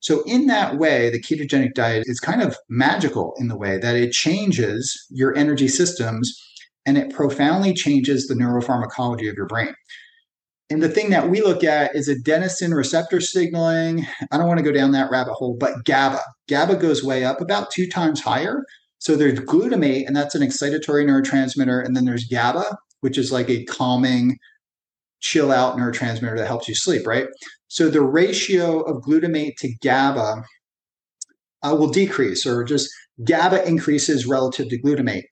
So, 0.00 0.22
in 0.24 0.46
that 0.46 0.76
way, 0.76 1.10
the 1.10 1.20
ketogenic 1.20 1.74
diet 1.74 2.04
is 2.06 2.20
kind 2.20 2.42
of 2.42 2.56
magical 2.68 3.34
in 3.38 3.48
the 3.48 3.56
way 3.56 3.78
that 3.78 3.96
it 3.96 4.12
changes 4.12 5.06
your 5.10 5.36
energy 5.36 5.68
systems 5.68 6.40
and 6.84 6.96
it 6.96 7.12
profoundly 7.12 7.74
changes 7.74 8.26
the 8.26 8.34
neuropharmacology 8.34 9.28
of 9.28 9.36
your 9.36 9.46
brain. 9.46 9.74
And 10.68 10.82
the 10.82 10.88
thing 10.88 11.10
that 11.10 11.30
we 11.30 11.42
look 11.42 11.62
at 11.62 11.94
is 11.94 12.08
adenosine 12.08 12.74
receptor 12.74 13.20
signaling. 13.20 14.06
I 14.32 14.38
don't 14.38 14.48
want 14.48 14.58
to 14.58 14.64
go 14.64 14.72
down 14.72 14.92
that 14.92 15.10
rabbit 15.10 15.34
hole, 15.34 15.56
but 15.58 15.84
GABA. 15.84 16.20
GABA 16.48 16.76
goes 16.76 17.04
way 17.04 17.24
up 17.24 17.40
about 17.40 17.70
two 17.70 17.88
times 17.88 18.20
higher. 18.20 18.64
So 18.98 19.14
there's 19.14 19.38
glutamate, 19.40 20.06
and 20.06 20.16
that's 20.16 20.34
an 20.34 20.42
excitatory 20.42 21.04
neurotransmitter. 21.04 21.84
And 21.84 21.94
then 21.94 22.04
there's 22.04 22.24
GABA, 22.24 22.76
which 23.00 23.16
is 23.16 23.30
like 23.30 23.48
a 23.48 23.64
calming, 23.66 24.38
chill 25.26 25.50
out 25.50 25.76
neurotransmitter 25.76 26.38
that 26.38 26.46
helps 26.46 26.68
you 26.68 26.74
sleep, 26.74 27.06
right? 27.06 27.26
So 27.68 27.90
the 27.90 28.02
ratio 28.02 28.80
of 28.82 29.02
glutamate 29.02 29.56
to 29.58 29.74
GABA 29.82 30.42
uh, 31.62 31.76
will 31.76 31.88
decrease, 31.88 32.46
or 32.46 32.62
just 32.62 32.88
GABA 33.24 33.66
increases 33.66 34.26
relative 34.26 34.68
to 34.68 34.80
glutamate. 34.80 35.24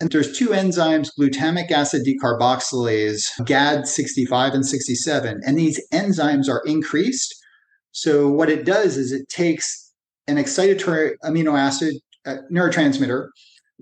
And 0.00 0.10
there's 0.10 0.38
two 0.38 0.48
enzymes, 0.48 1.10
glutamic 1.18 1.70
acid 1.70 2.06
decarboxylase, 2.06 3.30
GAD65 3.40 4.54
and 4.54 4.66
67, 4.66 5.40
and 5.44 5.58
these 5.58 5.80
enzymes 5.92 6.48
are 6.48 6.62
increased. 6.64 7.34
So 7.92 8.28
what 8.30 8.48
it 8.48 8.64
does 8.64 8.96
is 8.96 9.12
it 9.12 9.28
takes 9.28 9.92
an 10.26 10.36
excitatory 10.36 11.14
amino 11.24 11.58
acid 11.58 11.94
uh, 12.26 12.36
neurotransmitter, 12.50 13.28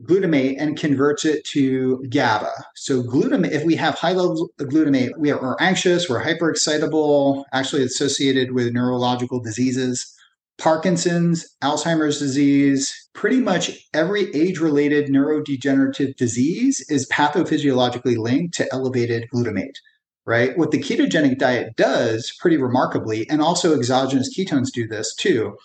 glutamate, 0.02 0.56
and 0.58 0.78
converts 0.78 1.24
it 1.24 1.44
to 1.46 2.04
GABA. 2.10 2.52
So 2.74 3.02
glutamate, 3.02 3.52
if 3.52 3.64
we 3.64 3.76
have 3.76 3.94
high 3.94 4.12
levels 4.12 4.50
of 4.60 4.68
glutamate, 4.68 5.16
we 5.16 5.30
are, 5.30 5.56
anxious, 5.58 6.08
we're 6.08 6.22
hyperexcitable, 6.22 7.44
actually 7.52 7.82
associated 7.82 8.52
with 8.52 8.72
neurological 8.72 9.40
diseases. 9.40 10.12
Parkinson's, 10.58 11.46
Alzheimer's 11.62 12.18
disease, 12.18 13.08
pretty 13.14 13.40
much 13.40 13.70
every 13.92 14.34
age 14.34 14.58
related 14.58 15.08
neurodegenerative 15.08 16.16
disease 16.16 16.84
is 16.88 17.08
pathophysiologically 17.08 18.16
linked 18.16 18.54
to 18.54 18.70
elevated 18.72 19.28
glutamate, 19.32 19.76
right? 20.24 20.56
What 20.56 20.70
the 20.70 20.82
ketogenic 20.82 21.38
diet 21.38 21.76
does 21.76 22.32
pretty 22.40 22.56
remarkably, 22.56 23.28
and 23.28 23.40
also 23.40 23.74
exogenous 23.74 24.34
ketones 24.36 24.70
do 24.72 24.86
this 24.86 25.14
too, 25.14 25.56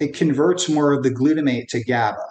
it 0.00 0.14
converts 0.14 0.68
more 0.68 0.92
of 0.92 1.02
the 1.02 1.10
glutamate 1.10 1.68
to 1.68 1.84
GABA. 1.84 2.24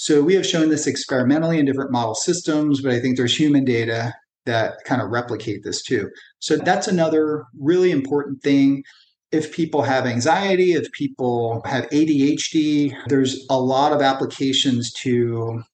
So 0.00 0.22
we 0.22 0.34
have 0.34 0.46
shown 0.46 0.68
this 0.68 0.86
experimentally 0.86 1.58
in 1.58 1.66
different 1.66 1.90
model 1.90 2.14
systems, 2.14 2.80
but 2.80 2.92
I 2.92 3.00
think 3.00 3.16
there's 3.16 3.36
human 3.36 3.64
data 3.64 4.14
that 4.46 4.76
kind 4.84 5.02
of 5.02 5.10
replicate 5.10 5.64
this 5.64 5.82
too. 5.82 6.08
So 6.38 6.56
that's 6.56 6.86
another 6.86 7.46
really 7.58 7.90
important 7.90 8.40
thing 8.40 8.84
if 9.32 9.52
people 9.52 9.82
have 9.82 10.06
anxiety, 10.06 10.74
if 10.74 10.90
people 10.92 11.62
have 11.64 11.88
ADHD, 11.90 12.94
there's 13.08 13.44
a 13.50 13.60
lot 13.60 13.92
of 13.92 14.00
applications 14.00 14.92
to 15.02 15.64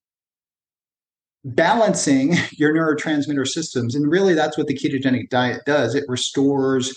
balancing 1.44 2.34
your 2.52 2.72
neurotransmitter 2.72 3.46
systems. 3.46 3.94
And 3.94 4.10
really, 4.10 4.32
that's 4.32 4.56
what 4.56 4.68
the 4.68 4.74
ketogenic 4.74 5.28
diet 5.28 5.60
does 5.66 5.94
it 5.94 6.04
restores 6.08 6.96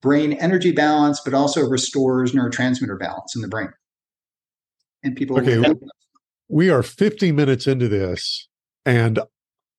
brain 0.00 0.32
energy 0.32 0.72
balance, 0.72 1.20
but 1.22 1.34
also 1.34 1.68
restores 1.68 2.32
neurotransmitter 2.32 2.98
balance 2.98 3.36
in 3.36 3.42
the 3.42 3.48
brain. 3.48 3.68
And 5.02 5.14
people. 5.14 5.38
Okay. 5.38 5.62
We 6.48 6.70
are 6.70 6.82
50 6.82 7.32
minutes 7.32 7.66
into 7.66 7.88
this, 7.88 8.48
and 8.84 9.18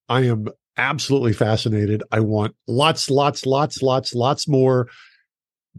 I 0.10 0.22
am 0.22 0.48
absolutely 0.78 1.34
fascinated. 1.34 2.04
I 2.12 2.20
want 2.20 2.56
lots, 2.68 3.10
lots, 3.10 3.46
lots, 3.46 3.82
lots, 3.82 4.14
lots 4.14 4.48
more 4.48 4.88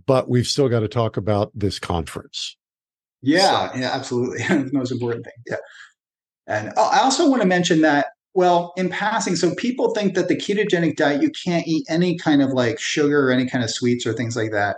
but 0.04 0.28
we've 0.28 0.46
still 0.46 0.68
got 0.68 0.80
to 0.80 0.88
talk 0.88 1.16
about 1.16 1.50
this 1.54 1.78
conference. 1.78 2.56
Yeah, 3.22 3.72
so. 3.72 3.78
yeah, 3.78 3.90
absolutely. 3.92 4.38
the 4.48 4.70
most 4.72 4.92
important 4.92 5.24
thing. 5.24 5.32
Yeah. 5.48 5.56
And 6.46 6.72
oh, 6.76 6.90
I 6.92 7.00
also 7.00 7.28
want 7.28 7.42
to 7.42 7.48
mention 7.48 7.80
that, 7.80 8.08
well, 8.34 8.72
in 8.76 8.90
passing, 8.90 9.34
so 9.36 9.54
people 9.54 9.94
think 9.94 10.14
that 10.14 10.28
the 10.28 10.36
ketogenic 10.36 10.96
diet, 10.96 11.22
you 11.22 11.30
can't 11.30 11.66
eat 11.66 11.86
any 11.88 12.18
kind 12.18 12.42
of 12.42 12.50
like 12.50 12.78
sugar 12.78 13.28
or 13.28 13.32
any 13.32 13.48
kind 13.48 13.64
of 13.64 13.70
sweets 13.70 14.06
or 14.06 14.12
things 14.12 14.36
like 14.36 14.52
that. 14.52 14.76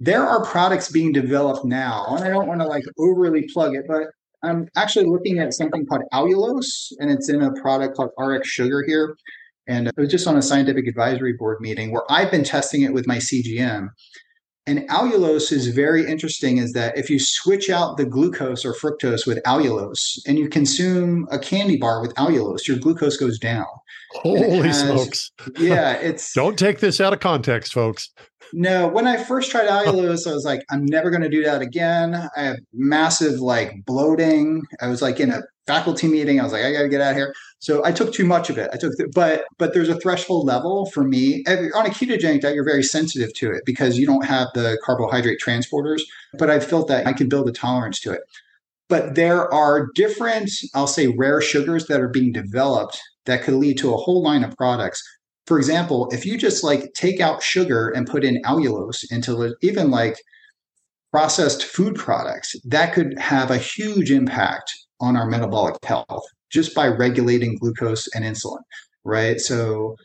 There 0.00 0.26
are 0.26 0.44
products 0.44 0.90
being 0.90 1.12
developed 1.12 1.64
now, 1.64 2.06
and 2.16 2.24
I 2.24 2.28
don't 2.28 2.46
want 2.46 2.60
to 2.60 2.66
like 2.66 2.84
overly 2.98 3.48
plug 3.52 3.74
it, 3.74 3.84
but 3.86 4.08
I'm 4.42 4.68
actually 4.76 5.06
looking 5.06 5.38
at 5.38 5.54
something 5.54 5.86
called 5.86 6.02
allulose, 6.12 6.92
and 6.98 7.10
it's 7.10 7.28
in 7.28 7.42
a 7.42 7.52
product 7.60 7.96
called 7.96 8.10
RX 8.18 8.48
Sugar 8.48 8.84
here. 8.86 9.16
And 9.68 9.88
it 9.88 9.94
was 9.96 10.10
just 10.10 10.28
on 10.28 10.36
a 10.36 10.42
scientific 10.42 10.86
advisory 10.86 11.32
board 11.32 11.60
meeting 11.60 11.90
where 11.90 12.04
I've 12.08 12.30
been 12.30 12.44
testing 12.44 12.82
it 12.82 12.92
with 12.92 13.06
my 13.06 13.16
CGM. 13.16 13.88
And 14.68 14.80
allulose 14.88 15.52
is 15.52 15.68
very 15.68 16.04
interesting 16.06 16.58
is 16.58 16.72
that 16.72 16.98
if 16.98 17.08
you 17.08 17.20
switch 17.20 17.70
out 17.70 17.96
the 17.96 18.04
glucose 18.04 18.64
or 18.64 18.74
fructose 18.74 19.26
with 19.26 19.40
allulose 19.44 20.18
and 20.26 20.38
you 20.38 20.48
consume 20.48 21.26
a 21.30 21.38
candy 21.38 21.76
bar 21.76 22.00
with 22.00 22.12
allulose, 22.14 22.66
your 22.66 22.76
glucose 22.76 23.16
goes 23.16 23.38
down. 23.38 23.66
Holy 24.10 24.66
has, 24.66 24.80
smokes. 24.80 25.30
Yeah, 25.58 25.92
it's 25.94 26.32
Don't 26.34 26.58
take 26.58 26.80
this 26.80 27.00
out 27.00 27.12
of 27.12 27.20
context, 27.20 27.72
folks. 27.72 28.10
No, 28.52 28.88
when 28.88 29.06
I 29.06 29.16
first 29.16 29.50
tried 29.50 29.68
allulose, 29.68 30.26
I 30.26 30.34
was 30.34 30.44
like, 30.44 30.64
I'm 30.70 30.84
never 30.86 31.10
going 31.10 31.22
to 31.22 31.28
do 31.28 31.42
that 31.44 31.62
again. 31.62 32.14
I 32.36 32.42
have 32.42 32.58
massive 32.72 33.40
like 33.40 33.84
bloating. 33.84 34.62
I 34.80 34.88
was 34.88 35.02
like 35.02 35.20
in 35.20 35.30
a 35.30 35.42
faculty 35.66 36.08
meeting. 36.08 36.40
I 36.40 36.44
was 36.44 36.52
like, 36.52 36.64
I 36.64 36.72
got 36.72 36.82
to 36.82 36.88
get 36.88 37.00
out 37.00 37.12
of 37.12 37.16
here. 37.16 37.34
So 37.58 37.84
I 37.84 37.92
took 37.92 38.12
too 38.12 38.24
much 38.24 38.50
of 38.50 38.58
it. 38.58 38.70
I 38.72 38.76
took, 38.76 38.92
the, 38.96 39.10
but 39.14 39.44
but 39.58 39.74
there's 39.74 39.88
a 39.88 39.98
threshold 39.98 40.46
level 40.46 40.86
for 40.86 41.04
me. 41.04 41.44
On 41.48 41.86
a 41.86 41.90
ketogenic 41.90 42.40
diet, 42.40 42.54
you're 42.54 42.64
very 42.64 42.82
sensitive 42.82 43.32
to 43.34 43.50
it 43.50 43.62
because 43.66 43.98
you 43.98 44.06
don't 44.06 44.24
have 44.24 44.48
the 44.54 44.78
carbohydrate 44.84 45.40
transporters. 45.44 46.02
But 46.38 46.50
I've 46.50 46.66
felt 46.66 46.88
that 46.88 47.06
I 47.06 47.12
can 47.12 47.28
build 47.28 47.48
a 47.48 47.52
tolerance 47.52 48.00
to 48.00 48.12
it. 48.12 48.20
But 48.88 49.16
there 49.16 49.52
are 49.52 49.88
different, 49.94 50.50
I'll 50.74 50.86
say, 50.86 51.08
rare 51.08 51.40
sugars 51.40 51.86
that 51.86 52.00
are 52.00 52.08
being 52.08 52.32
developed 52.32 53.00
that 53.24 53.42
could 53.42 53.54
lead 53.54 53.78
to 53.78 53.92
a 53.92 53.96
whole 53.96 54.22
line 54.22 54.44
of 54.44 54.56
products. 54.56 55.02
For 55.46 55.58
example, 55.58 56.08
if 56.12 56.26
you 56.26 56.36
just 56.36 56.64
like 56.64 56.92
take 56.94 57.20
out 57.20 57.42
sugar 57.42 57.88
and 57.88 58.06
put 58.06 58.24
in 58.24 58.42
allulose 58.44 59.04
into 59.10 59.54
even 59.62 59.90
like 59.90 60.16
processed 61.12 61.62
food 61.62 61.94
products, 61.94 62.56
that 62.64 62.92
could 62.92 63.18
have 63.18 63.50
a 63.50 63.58
huge 63.58 64.10
impact 64.10 64.72
on 65.00 65.16
our 65.16 65.26
metabolic 65.26 65.76
health 65.84 66.24
just 66.50 66.74
by 66.74 66.88
regulating 66.88 67.56
glucose 67.58 68.08
and 68.14 68.24
insulin, 68.24 68.62
right? 69.04 69.40
So 69.40 69.96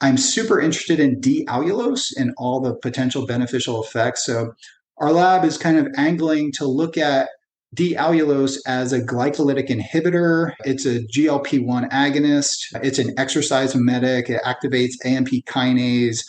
I'm 0.00 0.16
super 0.16 0.60
interested 0.60 1.00
in 1.00 1.20
D-allulose 1.20 2.12
and 2.16 2.32
all 2.36 2.60
the 2.60 2.74
potential 2.74 3.26
beneficial 3.26 3.82
effects. 3.82 4.24
So 4.24 4.52
our 4.98 5.12
lab 5.12 5.44
is 5.44 5.58
kind 5.58 5.78
of 5.78 5.88
angling 5.96 6.52
to 6.52 6.66
look 6.66 6.96
at 6.96 7.28
D-allulose 7.74 8.58
as 8.66 8.92
a 8.92 9.00
glycolytic 9.00 9.68
inhibitor. 9.68 10.52
It's 10.64 10.86
a 10.86 11.00
GLP-1 11.00 11.90
agonist. 11.90 12.56
It's 12.82 12.98
an 12.98 13.12
exercise 13.18 13.74
mimetic. 13.74 14.30
It 14.30 14.40
activates 14.42 14.94
AMP 15.04 15.28
kinase. 15.46 16.24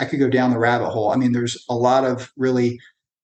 I 0.00 0.04
could 0.04 0.18
go 0.18 0.28
down 0.28 0.50
the 0.50 0.58
rabbit 0.58 0.90
hole. 0.90 1.12
I 1.12 1.16
mean, 1.16 1.32
there's 1.32 1.62
a 1.68 1.74
lot 1.74 2.04
of 2.04 2.32
really 2.36 2.80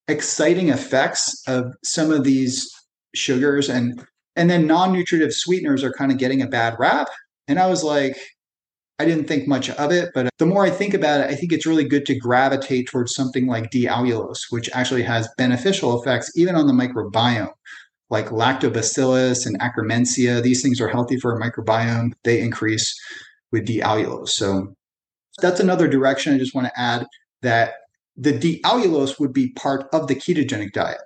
exciting 0.08 0.68
effects 0.68 1.42
of 1.48 1.74
some 1.82 2.12
of 2.12 2.22
these 2.24 2.70
sugars 3.14 3.68
and 3.68 4.04
and 4.36 4.50
then 4.50 4.66
non-nutritive 4.66 5.32
sweeteners 5.32 5.82
are 5.82 5.92
kind 5.92 6.12
of 6.12 6.18
getting 6.18 6.42
a 6.42 6.46
bad 6.46 6.76
rap. 6.78 7.08
And 7.48 7.58
I 7.58 7.66
was 7.68 7.82
like, 7.82 8.18
I 8.98 9.04
didn't 9.04 9.26
think 9.26 9.46
much 9.46 9.68
of 9.68 9.92
it, 9.92 10.10
but 10.14 10.26
uh, 10.26 10.30
the 10.38 10.46
more 10.46 10.64
I 10.64 10.70
think 10.70 10.94
about 10.94 11.20
it, 11.20 11.30
I 11.30 11.34
think 11.34 11.52
it's 11.52 11.66
really 11.66 11.84
good 11.84 12.06
to 12.06 12.14
gravitate 12.14 12.88
towards 12.88 13.14
something 13.14 13.46
like 13.46 13.70
D-allulose, 13.70 14.44
which 14.50 14.70
actually 14.72 15.02
has 15.02 15.28
beneficial 15.36 16.00
effects 16.00 16.32
even 16.34 16.54
on 16.54 16.66
the 16.66 16.72
microbiome, 16.72 17.52
like 18.08 18.28
lactobacillus 18.28 19.44
and 19.44 19.58
akkermansia. 19.60 20.42
These 20.42 20.62
things 20.62 20.80
are 20.80 20.88
healthy 20.88 21.18
for 21.18 21.36
a 21.36 21.40
microbiome. 21.40 22.12
They 22.24 22.40
increase 22.40 22.98
with 23.52 23.66
D-allulose. 23.66 24.30
So 24.30 24.74
that's 25.42 25.60
another 25.60 25.88
direction 25.88 26.34
I 26.34 26.38
just 26.38 26.54
want 26.54 26.68
to 26.68 26.80
add 26.80 27.06
that 27.42 27.74
the 28.16 28.32
D-allulose 28.32 29.20
would 29.20 29.34
be 29.34 29.52
part 29.52 29.86
of 29.92 30.08
the 30.08 30.14
ketogenic 30.14 30.72
diet. 30.72 31.02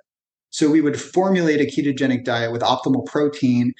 So 0.49 0.69
we 0.69 0.79
would 0.79 0.99
formulate 0.99 1.59
a 1.59 1.65
ketogenic 1.65 2.23
diet 2.23 2.53
with 2.53 2.61
optimal 2.61 3.05
protein, 3.05 3.73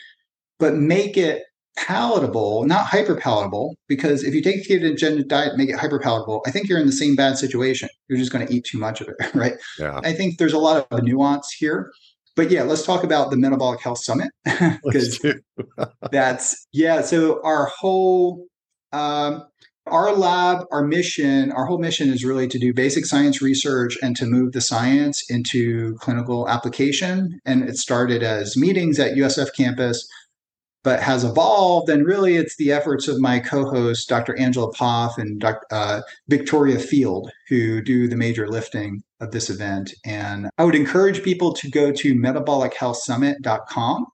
but 0.59 0.75
make 0.75 1.15
it 1.15 1.43
palatable, 1.77 2.65
not 2.65 2.85
hyper 2.85 3.15
palatable, 3.15 3.75
because 3.87 4.23
if 4.23 4.33
you 4.33 4.41
take 4.41 4.65
a 4.65 4.73
ketogenic 4.73 5.27
diet 5.27 5.49
and 5.49 5.57
make 5.57 5.69
it 5.69 5.79
hyper 5.79 5.99
palatable, 5.99 6.41
I 6.45 6.51
think 6.51 6.67
you're 6.67 6.79
in 6.79 6.85
the 6.85 6.91
same 6.91 7.15
bad 7.15 7.37
situation. 7.37 7.89
You're 8.07 8.19
just 8.19 8.31
going 8.31 8.45
to 8.45 8.53
eat 8.53 8.65
too 8.65 8.77
much 8.77 9.01
of 9.01 9.07
it, 9.07 9.15
right? 9.35 9.53
Yeah. 9.79 9.99
I 10.03 10.13
think 10.13 10.37
there's 10.37 10.53
a 10.53 10.59
lot 10.59 10.87
of 10.91 11.03
nuance 11.03 11.51
here. 11.51 11.91
But 12.35 12.49
yeah, 12.49 12.63
let's 12.63 12.85
talk 12.85 13.03
about 13.03 13.29
the 13.29 13.37
Metabolic 13.37 13.81
Health 13.81 13.99
Summit 13.99 14.31
because 14.83 15.23
that's 16.11 16.67
yeah. 16.71 17.01
So 17.01 17.41
our 17.43 17.65
whole 17.65 18.47
um, 18.93 19.43
our 19.87 20.13
lab, 20.13 20.65
our 20.71 20.83
mission, 20.83 21.51
our 21.51 21.65
whole 21.65 21.79
mission 21.79 22.09
is 22.09 22.23
really 22.23 22.47
to 22.47 22.59
do 22.59 22.73
basic 22.73 23.05
science 23.05 23.41
research 23.41 23.97
and 24.01 24.15
to 24.15 24.25
move 24.25 24.53
the 24.53 24.61
science 24.61 25.23
into 25.29 25.95
clinical 25.95 26.47
application. 26.47 27.39
And 27.45 27.67
it 27.67 27.77
started 27.77 28.23
as 28.23 28.55
meetings 28.55 28.99
at 28.99 29.15
USF 29.15 29.49
campus, 29.55 30.07
but 30.83 31.01
has 31.01 31.23
evolved. 31.23 31.89
And 31.89 32.05
really, 32.05 32.35
it's 32.35 32.55
the 32.57 32.71
efforts 32.71 33.07
of 33.07 33.19
my 33.19 33.39
co 33.39 33.65
hosts, 33.65 34.05
Dr. 34.05 34.37
Angela 34.37 34.71
Poff 34.71 35.17
and 35.17 35.39
Dr. 35.39 35.65
Uh, 35.71 36.01
Victoria 36.27 36.79
Field, 36.79 37.31
who 37.47 37.81
do 37.81 38.07
the 38.07 38.15
major 38.15 38.47
lifting 38.47 39.03
of 39.19 39.31
this 39.31 39.49
event. 39.49 39.93
And 40.05 40.49
I 40.57 40.63
would 40.63 40.75
encourage 40.75 41.23
people 41.23 41.53
to 41.53 41.69
go 41.69 41.91
to 41.91 42.15
metabolichealthsummit.com 42.15 44.05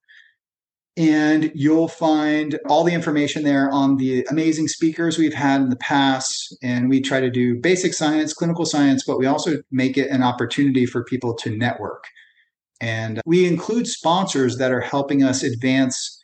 And 0.98 1.52
you'll 1.56 1.88
find 1.88 2.60
all 2.68 2.84
the 2.84 2.94
information 2.94 3.44
there 3.44 3.72
on 3.72 3.98
the 3.98 4.26
amazing 4.30 4.68
speakers 4.68 5.18
we've 5.18 5.34
had 5.34 5.62
in 5.62 5.70
the 5.70 5.78
past. 5.78 6.58
And 6.62 6.90
we 6.90 7.02
try 7.02 7.22
to 7.22 7.30
do 7.30 7.60
basic 7.60 7.94
science, 7.94 8.34
clinical 8.34 8.66
science, 8.66 9.04
but 9.06 9.18
we 9.18 9.26
also 9.26 9.62
make 9.72 9.98
it 9.98 10.10
an 10.10 10.24
opportunity 10.24 10.86
for 10.86 11.04
people 11.04 11.34
to 11.36 11.56
network. 11.56 12.06
And 12.82 13.22
we 13.26 13.48
include 13.48 13.88
sponsors 13.88 14.58
that 14.58 14.72
are 14.72 14.82
helping 14.82 15.24
us 15.24 15.44
advance 15.44 16.17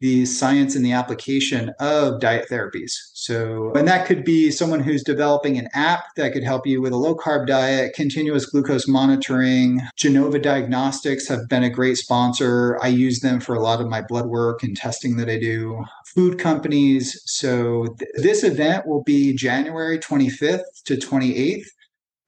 the 0.00 0.24
science 0.26 0.76
and 0.76 0.84
the 0.84 0.92
application 0.92 1.72
of 1.80 2.20
diet 2.20 2.48
therapies. 2.48 2.92
So, 3.14 3.72
and 3.74 3.88
that 3.88 4.06
could 4.06 4.24
be 4.24 4.50
someone 4.50 4.80
who's 4.80 5.02
developing 5.02 5.58
an 5.58 5.68
app 5.74 6.14
that 6.16 6.32
could 6.32 6.44
help 6.44 6.66
you 6.66 6.80
with 6.80 6.92
a 6.92 6.96
low 6.96 7.16
carb 7.16 7.46
diet, 7.46 7.94
continuous 7.94 8.46
glucose 8.46 8.86
monitoring. 8.86 9.80
Genova 9.96 10.38
Diagnostics 10.38 11.26
have 11.28 11.48
been 11.48 11.64
a 11.64 11.70
great 11.70 11.96
sponsor. 11.96 12.78
I 12.80 12.88
use 12.88 13.20
them 13.20 13.40
for 13.40 13.54
a 13.54 13.60
lot 13.60 13.80
of 13.80 13.88
my 13.88 14.00
blood 14.00 14.26
work 14.26 14.62
and 14.62 14.76
testing 14.76 15.16
that 15.16 15.28
I 15.28 15.38
do. 15.38 15.84
Food 16.06 16.38
companies. 16.38 17.20
So, 17.26 17.96
th- 17.98 18.10
this 18.16 18.44
event 18.44 18.86
will 18.86 19.02
be 19.02 19.34
January 19.34 19.98
25th 19.98 20.82
to 20.84 20.96
28th 20.96 21.66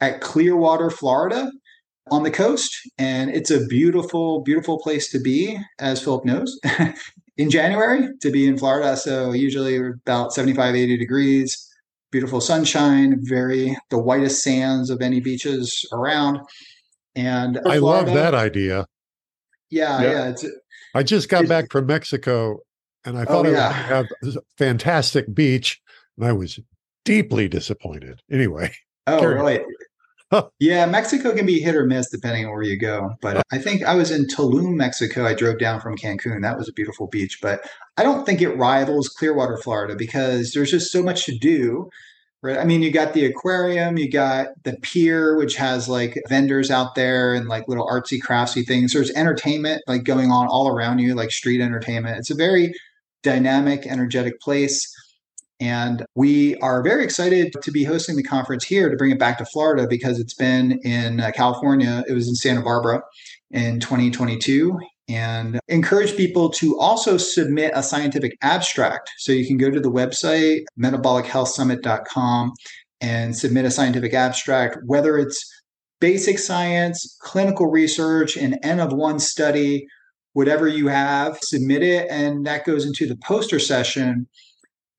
at 0.00 0.20
Clearwater, 0.20 0.90
Florida 0.90 1.50
on 2.10 2.24
the 2.24 2.30
coast 2.30 2.76
and 2.98 3.30
it's 3.30 3.50
a 3.50 3.64
beautiful 3.66 4.40
beautiful 4.40 4.80
place 4.80 5.10
to 5.10 5.20
be 5.20 5.58
as 5.78 6.02
philip 6.02 6.24
knows 6.24 6.58
in 7.40 7.48
January 7.48 8.10
to 8.20 8.30
be 8.30 8.46
in 8.46 8.58
Florida. 8.58 8.94
So 8.98 9.32
usually 9.32 9.76
about 9.76 10.34
75, 10.34 10.74
80 10.74 10.98
degrees, 10.98 11.66
beautiful 12.10 12.38
sunshine, 12.38 13.16
very 13.22 13.76
the 13.88 13.98
whitest 13.98 14.42
sands 14.42 14.90
of 14.90 15.00
any 15.00 15.20
beaches 15.20 15.88
around. 15.90 16.38
And 17.14 17.58
I 17.66 17.78
Florida, 17.78 17.82
love 17.82 18.06
that 18.14 18.34
idea. 18.34 18.86
Yeah, 19.70 20.02
yeah. 20.02 20.34
yeah 20.42 20.48
I 20.94 21.02
just 21.02 21.30
got 21.30 21.48
back 21.48 21.72
from 21.72 21.86
Mexico 21.86 22.58
and 23.06 23.16
I 23.16 23.22
oh, 23.22 23.24
thought 23.24 23.46
oh, 23.46 23.50
yeah. 23.50 23.68
I 23.68 23.68
would 23.68 24.08
have 24.22 24.36
a 24.36 24.40
fantastic 24.58 25.32
beach 25.32 25.80
and 26.18 26.26
I 26.26 26.32
was 26.32 26.60
deeply 27.06 27.48
disappointed. 27.48 28.20
Anyway. 28.30 28.74
Oh, 29.06 29.24
really? 29.24 29.60
Yeah, 30.58 30.86
Mexico 30.86 31.34
can 31.34 31.46
be 31.46 31.60
hit 31.60 31.74
or 31.74 31.86
miss 31.86 32.08
depending 32.08 32.46
on 32.46 32.52
where 32.52 32.62
you 32.62 32.78
go. 32.78 33.14
But 33.20 33.42
I 33.52 33.58
think 33.58 33.82
I 33.82 33.94
was 33.94 34.10
in 34.10 34.26
Tulum, 34.26 34.76
Mexico. 34.76 35.26
I 35.26 35.34
drove 35.34 35.58
down 35.58 35.80
from 35.80 35.96
Cancun. 35.96 36.42
That 36.42 36.58
was 36.58 36.68
a 36.68 36.72
beautiful 36.72 37.08
beach, 37.08 37.38
but 37.42 37.68
I 37.96 38.02
don't 38.02 38.24
think 38.24 38.40
it 38.40 38.56
rivals 38.56 39.08
Clearwater, 39.08 39.56
Florida, 39.56 39.96
because 39.96 40.52
there's 40.52 40.70
just 40.70 40.92
so 40.92 41.02
much 41.02 41.24
to 41.26 41.36
do. 41.36 41.90
Right. 42.42 42.56
I 42.56 42.64
mean, 42.64 42.80
you 42.80 42.90
got 42.90 43.12
the 43.12 43.26
aquarium, 43.26 43.98
you 43.98 44.10
got 44.10 44.48
the 44.62 44.72
pier, 44.80 45.36
which 45.36 45.56
has 45.56 45.90
like 45.90 46.16
vendors 46.26 46.70
out 46.70 46.94
there 46.94 47.34
and 47.34 47.48
like 47.48 47.68
little 47.68 47.86
artsy, 47.86 48.18
craftsy 48.18 48.66
things. 48.66 48.94
There's 48.94 49.10
entertainment 49.10 49.82
like 49.86 50.04
going 50.04 50.30
on 50.30 50.46
all 50.46 50.68
around 50.68 51.00
you, 51.00 51.14
like 51.14 51.32
street 51.32 51.60
entertainment. 51.60 52.16
It's 52.16 52.30
a 52.30 52.34
very 52.34 52.72
dynamic, 53.22 53.86
energetic 53.86 54.40
place. 54.40 54.90
And 55.60 56.06
we 56.14 56.56
are 56.56 56.82
very 56.82 57.04
excited 57.04 57.54
to 57.60 57.70
be 57.70 57.84
hosting 57.84 58.16
the 58.16 58.22
conference 58.22 58.64
here 58.64 58.88
to 58.88 58.96
bring 58.96 59.10
it 59.10 59.18
back 59.18 59.36
to 59.38 59.44
Florida 59.44 59.86
because 59.86 60.18
it's 60.18 60.34
been 60.34 60.80
in 60.82 61.20
uh, 61.20 61.30
California. 61.32 62.02
It 62.08 62.14
was 62.14 62.28
in 62.28 62.34
Santa 62.34 62.62
Barbara 62.62 63.02
in 63.50 63.78
2022 63.78 64.78
and 65.08 65.60
encourage 65.68 66.16
people 66.16 66.48
to 66.50 66.78
also 66.78 67.16
submit 67.16 67.72
a 67.74 67.82
scientific 67.82 68.38
abstract. 68.42 69.10
So 69.18 69.32
you 69.32 69.46
can 69.46 69.58
go 69.58 69.70
to 69.70 69.80
the 69.80 69.90
website, 69.90 70.64
metabolichealthsummit.com, 70.80 72.52
and 73.00 73.36
submit 73.36 73.64
a 73.64 73.70
scientific 73.70 74.14
abstract, 74.14 74.78
whether 74.86 75.18
it's 75.18 75.44
basic 76.00 76.38
science, 76.38 77.16
clinical 77.20 77.66
research, 77.66 78.36
an 78.36 78.54
N 78.62 78.80
of 78.80 78.92
one 78.92 79.18
study, 79.18 79.86
whatever 80.32 80.68
you 80.68 80.86
have, 80.88 81.38
submit 81.42 81.82
it. 81.82 82.06
And 82.08 82.46
that 82.46 82.64
goes 82.64 82.86
into 82.86 83.06
the 83.06 83.16
poster 83.16 83.58
session 83.58 84.26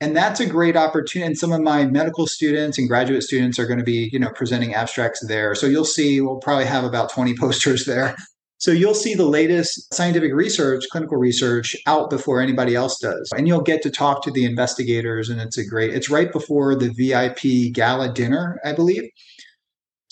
and 0.02 0.18
that's 0.18 0.40
a 0.40 0.46
great 0.48 0.76
opportunity 0.76 1.28
and 1.28 1.38
some 1.38 1.54
of 1.54 1.62
my 1.62 1.86
medical 1.86 2.26
students 2.26 2.78
and 2.78 2.90
graduate 2.90 3.22
students 3.22 3.60
are 3.60 3.68
going 3.68 3.80
to 3.80 3.86
be 3.86 4.10
you 4.12 4.20
know 4.20 4.32
presenting 4.36 4.74
abstracts 4.74 5.26
there. 5.28 5.56
So 5.56 5.68
you'll 5.68 5.86
see 5.86 6.20
we'll 6.20 6.40
probably 6.40 6.66
have 6.66 6.84
about 6.84 7.12
20 7.12 7.36
posters 7.40 7.86
there. 7.86 8.16
So 8.58 8.72
you'll 8.72 8.94
see 8.94 9.16
the 9.16 9.26
latest 9.26 9.92
scientific 9.92 10.34
research 10.34 10.84
clinical 10.92 11.18
research 11.18 11.76
out 11.88 12.12
before 12.12 12.42
anybody 12.42 12.76
else 12.76 13.00
does. 13.00 13.32
And 13.36 13.48
you'll 13.48 13.62
get 13.62 13.82
to 13.84 13.90
talk 13.90 14.22
to 14.24 14.32
the 14.32 14.46
investigators 14.46 15.30
and 15.30 15.40
it's 15.40 15.58
a 15.58 15.66
great 15.66 15.94
it's 15.94 16.10
right 16.10 16.32
before 16.32 16.76
the 16.76 16.90
vip 16.90 17.74
gala 17.74 18.12
dinner 18.12 18.60
i 18.66 18.74
believe. 18.74 19.10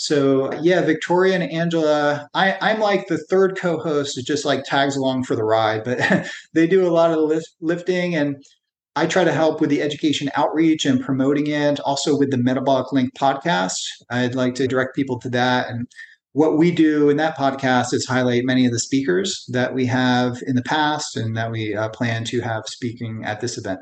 So 0.01 0.53
yeah, 0.61 0.79
Victoria 0.79 1.35
and 1.35 1.51
Angela, 1.51 2.29
I, 2.33 2.57
I'm 2.61 2.79
like 2.79 3.07
the 3.07 3.17
third 3.17 3.57
co-host. 3.59 4.17
Just 4.25 4.45
like 4.45 4.63
tags 4.63 4.95
along 4.95 5.25
for 5.25 5.35
the 5.35 5.43
ride, 5.43 5.83
but 5.83 5.99
they 6.53 6.67
do 6.67 6.87
a 6.87 6.93
lot 6.93 7.11
of 7.11 7.17
the 7.17 7.23
lift, 7.23 7.49
lifting 7.59 8.15
and 8.15 8.37
I 8.95 9.05
try 9.05 9.23
to 9.23 9.31
help 9.31 9.61
with 9.61 9.69
the 9.69 9.81
education 9.81 10.29
outreach 10.35 10.85
and 10.85 10.99
promoting 10.99 11.47
it, 11.47 11.79
also 11.81 12.17
with 12.17 12.31
the 12.31 12.37
Metabolic 12.37 12.91
Link 12.91 13.13
podcast. 13.15 13.77
I'd 14.09 14.35
like 14.35 14.55
to 14.55 14.67
direct 14.67 14.95
people 14.95 15.19
to 15.19 15.29
that. 15.29 15.69
And 15.69 15.87
what 16.33 16.57
we 16.57 16.71
do 16.71 17.09
in 17.09 17.17
that 17.17 17.37
podcast 17.37 17.93
is 17.93 18.05
highlight 18.05 18.45
many 18.45 18.65
of 18.65 18.71
the 18.71 18.79
speakers 18.79 19.45
that 19.49 19.73
we 19.73 19.85
have 19.85 20.37
in 20.47 20.55
the 20.55 20.63
past 20.63 21.15
and 21.15 21.35
that 21.37 21.51
we 21.51 21.75
uh, 21.75 21.89
plan 21.89 22.23
to 22.25 22.41
have 22.41 22.63
speaking 22.67 23.23
at 23.25 23.41
this 23.41 23.57
event. 23.57 23.79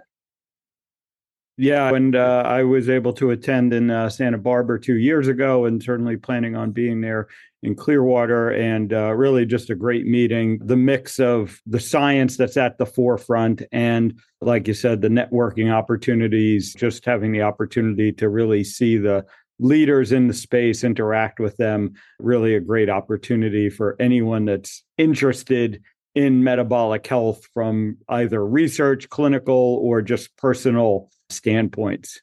Yeah, 1.60 1.94
and 1.94 2.16
uh, 2.16 2.44
I 2.46 2.62
was 2.62 2.88
able 2.88 3.14
to 3.14 3.32
attend 3.32 3.74
in 3.74 3.90
uh, 3.90 4.10
Santa 4.10 4.38
Barbara 4.38 4.80
two 4.80 4.98
years 4.98 5.28
ago, 5.28 5.66
and 5.66 5.82
certainly 5.82 6.16
planning 6.16 6.56
on 6.56 6.70
being 6.72 7.02
there 7.02 7.28
in 7.64 7.76
Clearwater. 7.76 8.52
And 8.52 8.94
uh, 8.94 9.14
really, 9.14 9.46
just 9.46 9.70
a 9.70 9.76
great 9.76 10.06
meeting. 10.06 10.60
The 10.64 10.78
mix 10.78 11.20
of 11.20 11.60
the 11.66 11.80
science 11.80 12.38
that's 12.38 12.58
at 12.58 12.78
the 12.78 12.86
forefront, 12.86 13.64
and 13.72 14.20
like 14.42 14.68
you 14.68 14.74
said, 14.74 15.02
the 15.02 15.08
networking 15.08 15.72
opportunities. 15.72 16.74
Just 16.74 17.06
having 17.06 17.32
the 17.32 17.42
opportunity 17.42 18.12
to 18.14 18.30
really 18.30 18.64
see 18.64 18.98
the 18.98 19.26
leaders 19.60 20.12
in 20.12 20.28
the 20.28 20.34
space, 20.34 20.84
interact 20.84 21.40
with 21.40 21.58
them. 21.58 21.94
Really, 22.20 22.56
a 22.56 22.60
great 22.60 22.90
opportunity 22.90 23.70
for 23.70 23.96
anyone 24.00 24.46
that's 24.46 24.84
interested 24.98 25.82
in 26.16 26.44
metabolic 26.44 27.06
health 27.06 27.48
from 27.54 27.98
either 28.10 28.44
research, 28.44 29.08
clinical, 29.10 29.80
or 29.84 30.02
just 30.02 30.36
personal 30.38 31.12
standpoints. 31.30 32.22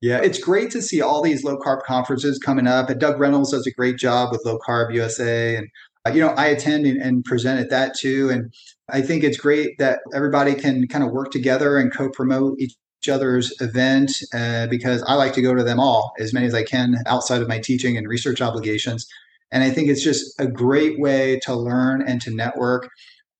Yeah, 0.00 0.18
it's 0.18 0.38
great 0.38 0.70
to 0.72 0.82
see 0.82 1.00
all 1.00 1.22
these 1.22 1.42
low 1.42 1.58
carb 1.58 1.82
conferences 1.82 2.38
coming 2.38 2.68
up. 2.68 2.88
And 2.88 3.00
Doug 3.00 3.18
Reynolds 3.18 3.50
does 3.50 3.66
a 3.66 3.72
great 3.72 3.96
job 3.96 4.30
with 4.30 4.44
Low 4.44 4.58
Carb 4.58 4.94
USA. 4.94 5.56
And, 5.56 5.68
uh, 6.06 6.10
you 6.10 6.20
know, 6.20 6.28
I 6.28 6.46
attend 6.46 6.86
and, 6.86 7.02
and 7.02 7.24
present 7.24 7.58
at 7.58 7.70
that 7.70 7.96
too. 7.96 8.30
And 8.30 8.52
I 8.88 9.02
think 9.02 9.24
it's 9.24 9.36
great 9.36 9.76
that 9.78 10.00
everybody 10.14 10.54
can 10.54 10.86
kind 10.86 11.02
of 11.02 11.10
work 11.10 11.32
together 11.32 11.76
and 11.78 11.92
co 11.92 12.08
promote 12.10 12.60
each 12.60 12.76
other's 13.10 13.52
event 13.60 14.12
uh, 14.32 14.68
because 14.68 15.02
I 15.02 15.14
like 15.14 15.32
to 15.34 15.42
go 15.42 15.54
to 15.54 15.64
them 15.64 15.80
all 15.80 16.12
as 16.20 16.32
many 16.32 16.46
as 16.46 16.54
I 16.54 16.62
can 16.62 16.96
outside 17.06 17.42
of 17.42 17.48
my 17.48 17.58
teaching 17.58 17.96
and 17.96 18.06
research 18.06 18.40
obligations. 18.40 19.06
And 19.50 19.64
I 19.64 19.70
think 19.70 19.88
it's 19.88 20.02
just 20.02 20.38
a 20.38 20.46
great 20.46 21.00
way 21.00 21.40
to 21.40 21.54
learn 21.54 22.02
and 22.02 22.20
to 22.22 22.30
network. 22.30 22.88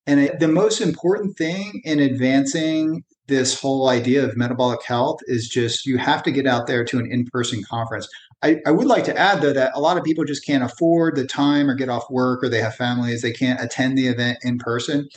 And 0.07 0.21
it, 0.21 0.41
the 0.41 0.49
most 0.49 0.81
important 0.81 1.37
thing 1.37 1.83
in 1.85 2.01
advancing 2.01 3.05
this 3.29 3.59
whole 3.61 3.89
idea 3.89 4.25
of 4.25 4.37
metabolic 4.37 4.83
health 4.83 5.21
is 5.27 5.49
just 5.49 5.87
you 5.87 5.99
have 5.99 6.23
to 6.25 6.31
get 6.31 6.47
out 6.47 6.67
there 6.67 6.85
to 6.85 6.99
an 6.99 7.11
in-person 7.11 7.63
conference. 7.63 8.09
I, 8.43 8.57
I, 8.67 8.71
would 8.71 8.87
like 8.87 9.05
to 9.05 9.17
add 9.17 9.43
though 9.43 9.53
that 9.53 9.73
a 9.75 9.81
lot 9.81 9.99
of 9.99 10.05
people 10.05 10.25
just 10.25 10.47
can't 10.47 10.65
afford 10.65 11.17
the 11.17 11.27
time 11.27 11.69
or 11.69 11.75
get 11.75 11.89
off 11.89 12.11
work 12.11 12.43
or 12.43 12.49
they 12.49 12.61
have 12.61 12.75
families 12.75 13.21
they 13.21 13.33
can't 13.33 13.61
attend 13.61 13.99
the 13.99 14.07
event 14.07 14.39
in 14.43 14.59
person. 14.59 15.09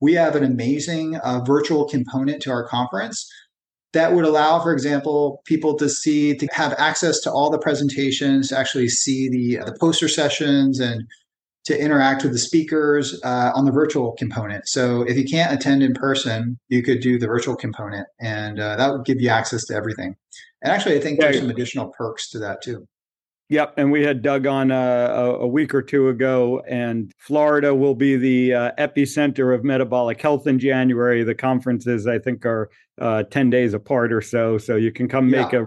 We 0.00 0.14
have 0.14 0.34
an 0.34 0.44
amazing 0.44 1.16
uh, 1.16 1.40
virtual 1.44 1.86
component 1.86 2.42
to 2.42 2.50
our 2.50 2.66
conference 2.66 3.30
that 3.92 4.14
would 4.14 4.24
allow, 4.24 4.60
for 4.60 4.72
example, 4.72 5.42
people 5.44 5.74
to 5.76 5.88
see 5.88 6.36
to 6.36 6.46
have 6.52 6.74
access 6.78 7.20
to 7.20 7.30
all 7.30 7.50
the 7.50 7.58
presentations, 7.58 8.48
to 8.48 8.58
actually 8.58 8.88
see 8.88 9.28
the 9.28 9.64
the 9.64 9.76
poster 9.78 10.08
sessions 10.08 10.80
and 10.80 11.06
to 11.64 11.78
interact 11.78 12.22
with 12.22 12.32
the 12.32 12.38
speakers 12.38 13.20
uh, 13.22 13.52
on 13.54 13.64
the 13.64 13.72
virtual 13.72 14.12
component. 14.18 14.66
So 14.66 15.02
if 15.02 15.16
you 15.16 15.24
can't 15.24 15.52
attend 15.52 15.82
in 15.82 15.92
person, 15.92 16.58
you 16.68 16.82
could 16.82 17.00
do 17.00 17.18
the 17.18 17.26
virtual 17.26 17.56
component, 17.56 18.06
and 18.20 18.58
uh, 18.58 18.76
that 18.76 18.90
would 18.90 19.04
give 19.04 19.20
you 19.20 19.28
access 19.28 19.64
to 19.66 19.74
everything. 19.74 20.16
And 20.62 20.72
actually, 20.72 20.96
I 20.96 21.00
think 21.00 21.20
there's 21.20 21.38
some 21.38 21.50
additional 21.50 21.88
perks 21.96 22.30
to 22.30 22.38
that 22.40 22.62
too. 22.62 22.86
Yep, 23.50 23.74
and 23.78 23.90
we 23.90 24.04
had 24.04 24.22
Doug 24.22 24.46
on 24.46 24.70
uh, 24.70 25.08
a 25.40 25.46
week 25.46 25.74
or 25.74 25.82
two 25.82 26.08
ago, 26.08 26.62
and 26.68 27.10
Florida 27.18 27.74
will 27.74 27.96
be 27.96 28.16
the 28.16 28.54
uh, 28.54 28.70
epicenter 28.78 29.52
of 29.52 29.64
metabolic 29.64 30.22
health 30.22 30.46
in 30.46 30.60
January. 30.60 31.24
The 31.24 31.34
conferences, 31.34 32.06
I 32.06 32.20
think, 32.20 32.46
are 32.46 32.70
uh, 33.00 33.24
ten 33.24 33.50
days 33.50 33.74
apart 33.74 34.12
or 34.12 34.20
so, 34.20 34.56
so 34.56 34.76
you 34.76 34.92
can 34.92 35.08
come 35.08 35.28
yeah. 35.28 35.42
make 35.42 35.52
a 35.52 35.66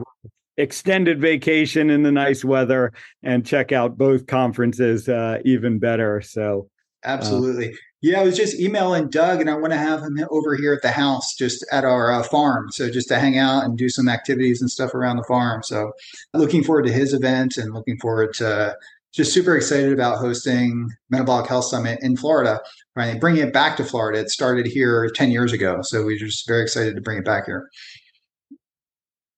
extended 0.58 1.20
vacation 1.20 1.90
in 1.90 2.04
the 2.04 2.12
nice 2.12 2.44
weather 2.44 2.94
and 3.24 3.46
check 3.46 3.72
out 3.72 3.98
both 3.98 4.28
conferences 4.28 5.10
uh, 5.10 5.40
even 5.46 5.80
better. 5.80 6.22
So, 6.22 6.70
uh, 7.04 7.10
absolutely. 7.10 7.70
Uh, 7.70 7.78
yeah, 8.04 8.20
I 8.20 8.24
was 8.24 8.36
just 8.36 8.60
emailing 8.60 9.10
Doug, 9.10 9.40
and 9.40 9.50
I 9.50 9.56
want 9.56 9.72
to 9.72 9.80
have 9.80 10.02
him 10.02 10.20
over 10.30 10.56
here 10.56 10.74
at 10.74 10.82
the 10.82 10.92
house, 10.92 11.36
just 11.36 11.66
at 11.72 11.86
our 11.86 12.12
uh, 12.12 12.22
farm. 12.22 12.70
So 12.70 12.90
just 12.90 13.08
to 13.08 13.18
hang 13.18 13.38
out 13.38 13.64
and 13.64 13.78
do 13.78 13.88
some 13.88 14.10
activities 14.10 14.60
and 14.60 14.70
stuff 14.70 14.94
around 14.94 15.16
the 15.16 15.24
farm. 15.24 15.64
So 15.64 15.94
looking 16.34 16.66
forward 16.66 16.86
to 16.88 16.92
his 16.92 17.14
event 17.14 17.56
and 17.56 17.74
looking 17.74 17.98
forward 18.00 18.34
to 18.36 18.76
just 19.14 19.32
super 19.32 19.56
excited 19.56 19.94
about 19.94 20.18
hosting 20.18 20.90
Metabolic 21.12 21.48
Health 21.48 21.66
Summit 21.66 22.00
in 22.02 22.18
Florida, 22.18 22.60
right? 22.96 23.22
Bringing 23.22 23.44
it 23.44 23.54
back 23.54 23.78
to 23.78 23.86
Florida. 23.86 24.20
It 24.20 24.32
started 24.32 24.66
here 24.66 25.10
10 25.16 25.32
years 25.32 25.54
ago. 25.54 25.80
So 25.84 26.04
we're 26.04 26.18
just 26.18 26.46
very 26.46 26.64
excited 26.64 26.96
to 26.96 27.02
bring 27.02 27.20
it 27.20 27.26
back 27.26 27.46
here. 27.46 27.70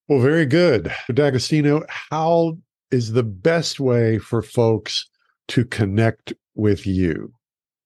Well, 0.07 0.19
very 0.19 0.45
good. 0.45 0.93
D'Agostino, 1.11 1.83
how 2.11 2.59
is 2.91 3.13
the 3.13 3.23
best 3.23 3.79
way 3.79 4.19
for 4.19 4.43
folks 4.43 5.09
to 5.47 5.65
connect 5.65 6.31
with 6.53 6.85
you? 6.85 7.33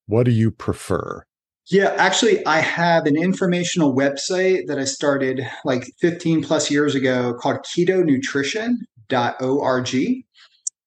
What 0.05 0.25
do 0.25 0.31
you 0.31 0.51
prefer? 0.51 1.23
Yeah, 1.67 1.95
actually, 1.97 2.45
I 2.45 2.59
have 2.59 3.05
an 3.05 3.15
informational 3.15 3.95
website 3.95 4.67
that 4.67 4.77
I 4.79 4.83
started 4.83 5.47
like 5.63 5.93
15 6.01 6.43
plus 6.43 6.69
years 6.69 6.93
ago 6.95 7.33
called 7.35 7.57
ketonutrition.org. 7.57 10.25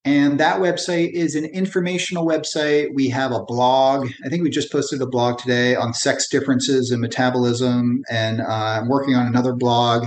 And 0.05 0.41
that 0.41 0.59
website 0.59 1.13
is 1.13 1.37
an 1.37 1.45
informational 1.45 2.27
website. 2.27 2.89
We 2.93 3.09
have 3.11 3.31
a 3.31 3.45
blog. 3.45 4.09
I 4.25 4.29
think 4.29 4.43
we 4.43 4.51
just 4.51 4.73
posted 4.73 5.01
a 5.01 5.07
blog 5.07 5.39
today 5.39 5.77
on 5.77 5.95
sex 5.95 6.29
differences 6.29 6.91
and 6.91 7.01
metabolism. 7.01 8.03
And 8.11 8.41
uh, 8.41 8.81
I'm 8.81 8.89
working 8.89 9.15
on 9.15 9.29
another 9.29 9.55
blog 9.55 10.07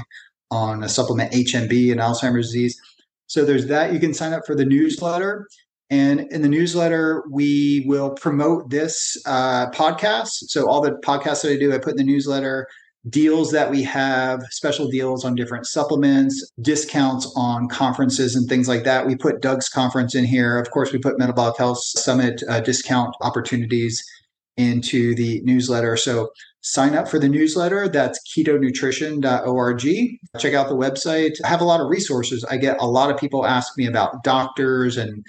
on 0.56 0.84
a 0.84 0.90
supplement 0.90 1.32
HMB 1.34 1.92
and 1.92 2.00
Alzheimer's 2.00 2.48
disease. 2.48 2.80
So 3.28 3.44
there's 3.44 3.68
that. 3.68 3.94
You 3.94 4.00
can 4.00 4.14
sign 4.14 4.34
up 4.34 4.46
for 4.46 4.56
the 4.56 4.66
newsletter. 4.66 5.48
And 5.90 6.22
in 6.32 6.42
the 6.42 6.50
newsletter, 6.50 7.24
we 7.30 7.84
will 7.86 8.12
promote 8.12 8.70
this 8.70 9.18
uh, 9.26 9.70
podcast. 9.72 10.30
So 10.48 10.68
all 10.68 10.82
the 10.82 10.94
podcasts 11.06 11.44
that 11.44 11.52
I 11.52 11.58
do, 11.58 11.74
I 11.74 11.78
put 11.78 11.92
in 11.92 11.98
the 11.98 12.04
newsletter 12.04 12.68
deals 13.10 13.52
that 13.52 13.70
we 13.70 13.84
have, 13.84 14.42
special 14.50 14.88
deals 14.90 15.24
on 15.24 15.36
different 15.36 15.68
supplements, 15.68 16.52
discounts 16.62 17.32
on 17.36 17.68
conferences 17.68 18.36
and 18.36 18.50
things 18.50 18.68
like 18.68 18.84
that. 18.84 19.06
We 19.06 19.16
put 19.16 19.42
Doug's 19.42 19.70
conference 19.70 20.16
in 20.16 20.26
here. 20.26 20.58
Of 20.58 20.72
course, 20.72 20.92
we 20.92 20.98
put 20.98 21.20
Metabolic 21.20 21.58
Health 21.58 21.78
Summit 21.78 22.42
uh, 22.50 22.62
discount 22.62 23.16
opportunities 23.22 24.04
into 24.58 25.16
the 25.16 25.42
newsletter. 25.44 25.98
So 25.98 26.30
sign 26.62 26.96
up 26.96 27.08
for 27.08 27.20
the 27.20 27.30
newsletter. 27.30 27.88
That's 27.88 28.20
ketonutrition.org. 28.34 29.82
Check 30.40 30.54
out 30.54 30.70
the 30.70 30.76
website. 30.76 31.34
I 31.44 31.48
have 31.48 31.62
a 31.62 31.66
lot 31.66 31.82
of 31.82 31.90
resources. 31.90 32.44
I 32.46 32.58
get 32.58 32.78
a 32.80 32.88
lot 32.88 33.12
of 33.12 33.20
people 33.20 33.46
ask 33.46 33.78
me 33.78 33.86
about 33.86 34.24
doctors 34.24 34.98
and 34.98 35.26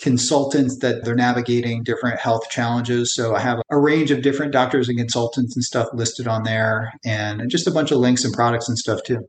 consultants 0.00 0.78
that 0.78 1.04
they're 1.04 1.16
navigating 1.16 1.82
different 1.82 2.20
health 2.20 2.48
challenges. 2.50 3.12
So 3.14 3.34
I 3.34 3.40
have 3.40 3.58
a 3.70 3.78
range 3.78 4.12
of 4.12 4.22
different 4.22 4.52
doctors 4.52 4.88
and 4.88 4.96
consultants 4.96 5.56
and 5.56 5.64
stuff 5.64 5.88
listed 5.92 6.28
on 6.28 6.44
there 6.44 6.92
and 7.04 7.50
just 7.50 7.66
a 7.66 7.72
bunch 7.72 7.90
of 7.90 7.98
links 7.98 8.24
and 8.24 8.32
products 8.32 8.68
and 8.68 8.78
stuff 8.78 9.02
too. 9.02 9.28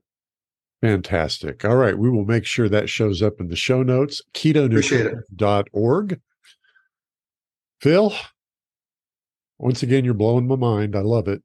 Fantastic. 0.81 1.65
All 1.65 1.75
right. 1.75 1.97
We 1.97 2.09
will 2.09 2.23
make 2.23 2.45
sure 2.45 2.69
that 2.69 2.87
shows 2.87 3.21
up 3.21 3.41
in 3.41 3.49
the 3.49 3.55
show 3.55 3.83
notes. 3.83 4.21
ketonutrition.org. 4.33 6.21
Phil, 7.81 8.13
once 9.60 9.84
again, 9.84 10.05
you're 10.05 10.14
blowing 10.14 10.47
my 10.47 10.55
mind. 10.55 10.95
I 10.95 11.01
love 11.01 11.28
it. 11.28 11.43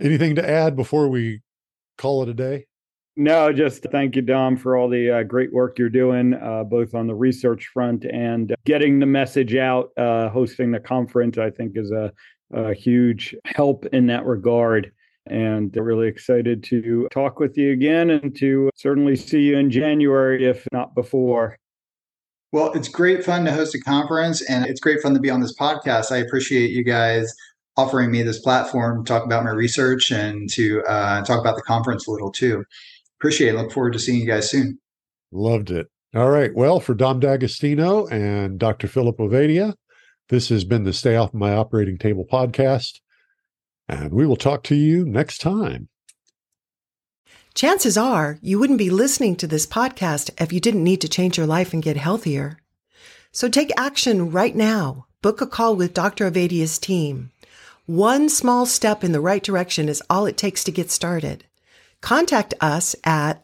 Anything 0.00 0.34
to 0.34 0.48
add 0.48 0.76
before 0.76 1.08
we 1.08 1.40
call 1.96 2.22
it 2.22 2.28
a 2.28 2.34
day? 2.34 2.66
No, 3.18 3.50
just 3.50 3.82
thank 3.84 4.14
you, 4.14 4.20
Dom, 4.20 4.58
for 4.58 4.76
all 4.76 4.90
the 4.90 5.10
uh, 5.10 5.22
great 5.22 5.50
work 5.50 5.78
you're 5.78 5.88
doing, 5.88 6.34
uh, 6.34 6.64
both 6.64 6.94
on 6.94 7.06
the 7.06 7.14
research 7.14 7.70
front 7.72 8.04
and 8.04 8.54
getting 8.66 8.98
the 8.98 9.06
message 9.06 9.56
out. 9.56 9.90
Uh, 9.96 10.28
hosting 10.28 10.70
the 10.70 10.80
conference, 10.80 11.38
I 11.38 11.48
think, 11.48 11.78
is 11.78 11.90
a, 11.90 12.12
a 12.52 12.74
huge 12.74 13.34
help 13.46 13.86
in 13.86 14.06
that 14.08 14.26
regard. 14.26 14.92
And 15.28 15.74
really 15.74 16.08
excited 16.08 16.62
to 16.64 17.08
talk 17.10 17.40
with 17.40 17.56
you 17.56 17.72
again 17.72 18.10
and 18.10 18.36
to 18.36 18.70
certainly 18.76 19.16
see 19.16 19.40
you 19.40 19.56
in 19.56 19.70
January, 19.70 20.46
if 20.46 20.68
not 20.70 20.94
before. 20.94 21.58
Well, 22.56 22.72
it's 22.72 22.88
great 22.88 23.22
fun 23.22 23.44
to 23.44 23.52
host 23.52 23.74
a 23.74 23.80
conference 23.80 24.40
and 24.48 24.64
it's 24.64 24.80
great 24.80 25.02
fun 25.02 25.12
to 25.12 25.20
be 25.20 25.28
on 25.28 25.40
this 25.40 25.54
podcast. 25.54 26.10
I 26.10 26.16
appreciate 26.16 26.70
you 26.70 26.84
guys 26.84 27.30
offering 27.76 28.10
me 28.10 28.22
this 28.22 28.38
platform 28.38 29.04
to 29.04 29.06
talk 29.06 29.26
about 29.26 29.44
my 29.44 29.50
research 29.50 30.10
and 30.10 30.48
to 30.52 30.82
uh, 30.84 31.22
talk 31.22 31.38
about 31.38 31.56
the 31.56 31.62
conference 31.62 32.06
a 32.06 32.10
little 32.10 32.32
too 32.32 32.64
appreciate 33.20 33.50
it. 33.50 33.58
Look 33.58 33.72
forward 33.72 33.92
to 33.92 33.98
seeing 33.98 34.20
you 34.22 34.26
guys 34.26 34.50
soon. 34.50 34.78
Loved 35.32 35.70
it. 35.70 35.88
All 36.14 36.30
right. 36.30 36.50
Well, 36.54 36.80
for 36.80 36.94
Dom 36.94 37.20
D'Agostino 37.20 38.06
and 38.06 38.58
Dr. 38.58 38.88
Philip 38.88 39.18
Ovadia, 39.18 39.74
this 40.30 40.48
has 40.48 40.64
been 40.64 40.84
the 40.84 40.94
Stay 40.94 41.14
Off 41.14 41.34
My 41.34 41.52
Operating 41.52 41.98
Table 41.98 42.24
podcast. 42.24 43.00
And 43.86 44.14
we 44.14 44.26
will 44.26 44.36
talk 44.36 44.62
to 44.64 44.74
you 44.74 45.04
next 45.04 45.42
time. 45.42 45.90
Chances 47.56 47.96
are 47.96 48.38
you 48.42 48.58
wouldn't 48.58 48.78
be 48.78 48.90
listening 48.90 49.34
to 49.36 49.46
this 49.46 49.66
podcast 49.66 50.28
if 50.38 50.52
you 50.52 50.60
didn't 50.60 50.84
need 50.84 51.00
to 51.00 51.08
change 51.08 51.38
your 51.38 51.46
life 51.46 51.72
and 51.72 51.82
get 51.82 51.96
healthier. 51.96 52.58
So 53.32 53.48
take 53.48 53.72
action 53.78 54.30
right 54.30 54.54
now. 54.54 55.06
Book 55.22 55.40
a 55.40 55.46
call 55.46 55.74
with 55.74 55.94
Dr. 55.94 56.30
Ovadia's 56.30 56.78
team. 56.78 57.30
One 57.86 58.28
small 58.28 58.66
step 58.66 59.02
in 59.02 59.12
the 59.12 59.22
right 59.22 59.42
direction 59.42 59.88
is 59.88 60.02
all 60.10 60.26
it 60.26 60.36
takes 60.36 60.62
to 60.64 60.70
get 60.70 60.90
started 60.90 61.44
contact 62.02 62.52
us 62.60 62.94
at 63.04 63.42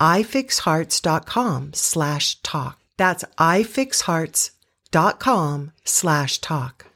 ifixhearts.com 0.00 1.72
slash 1.72 2.42
talk. 2.42 2.80
That's 2.96 3.22
ifixhearts.com 3.38 5.72
slash 5.84 6.38
talk. 6.38 6.86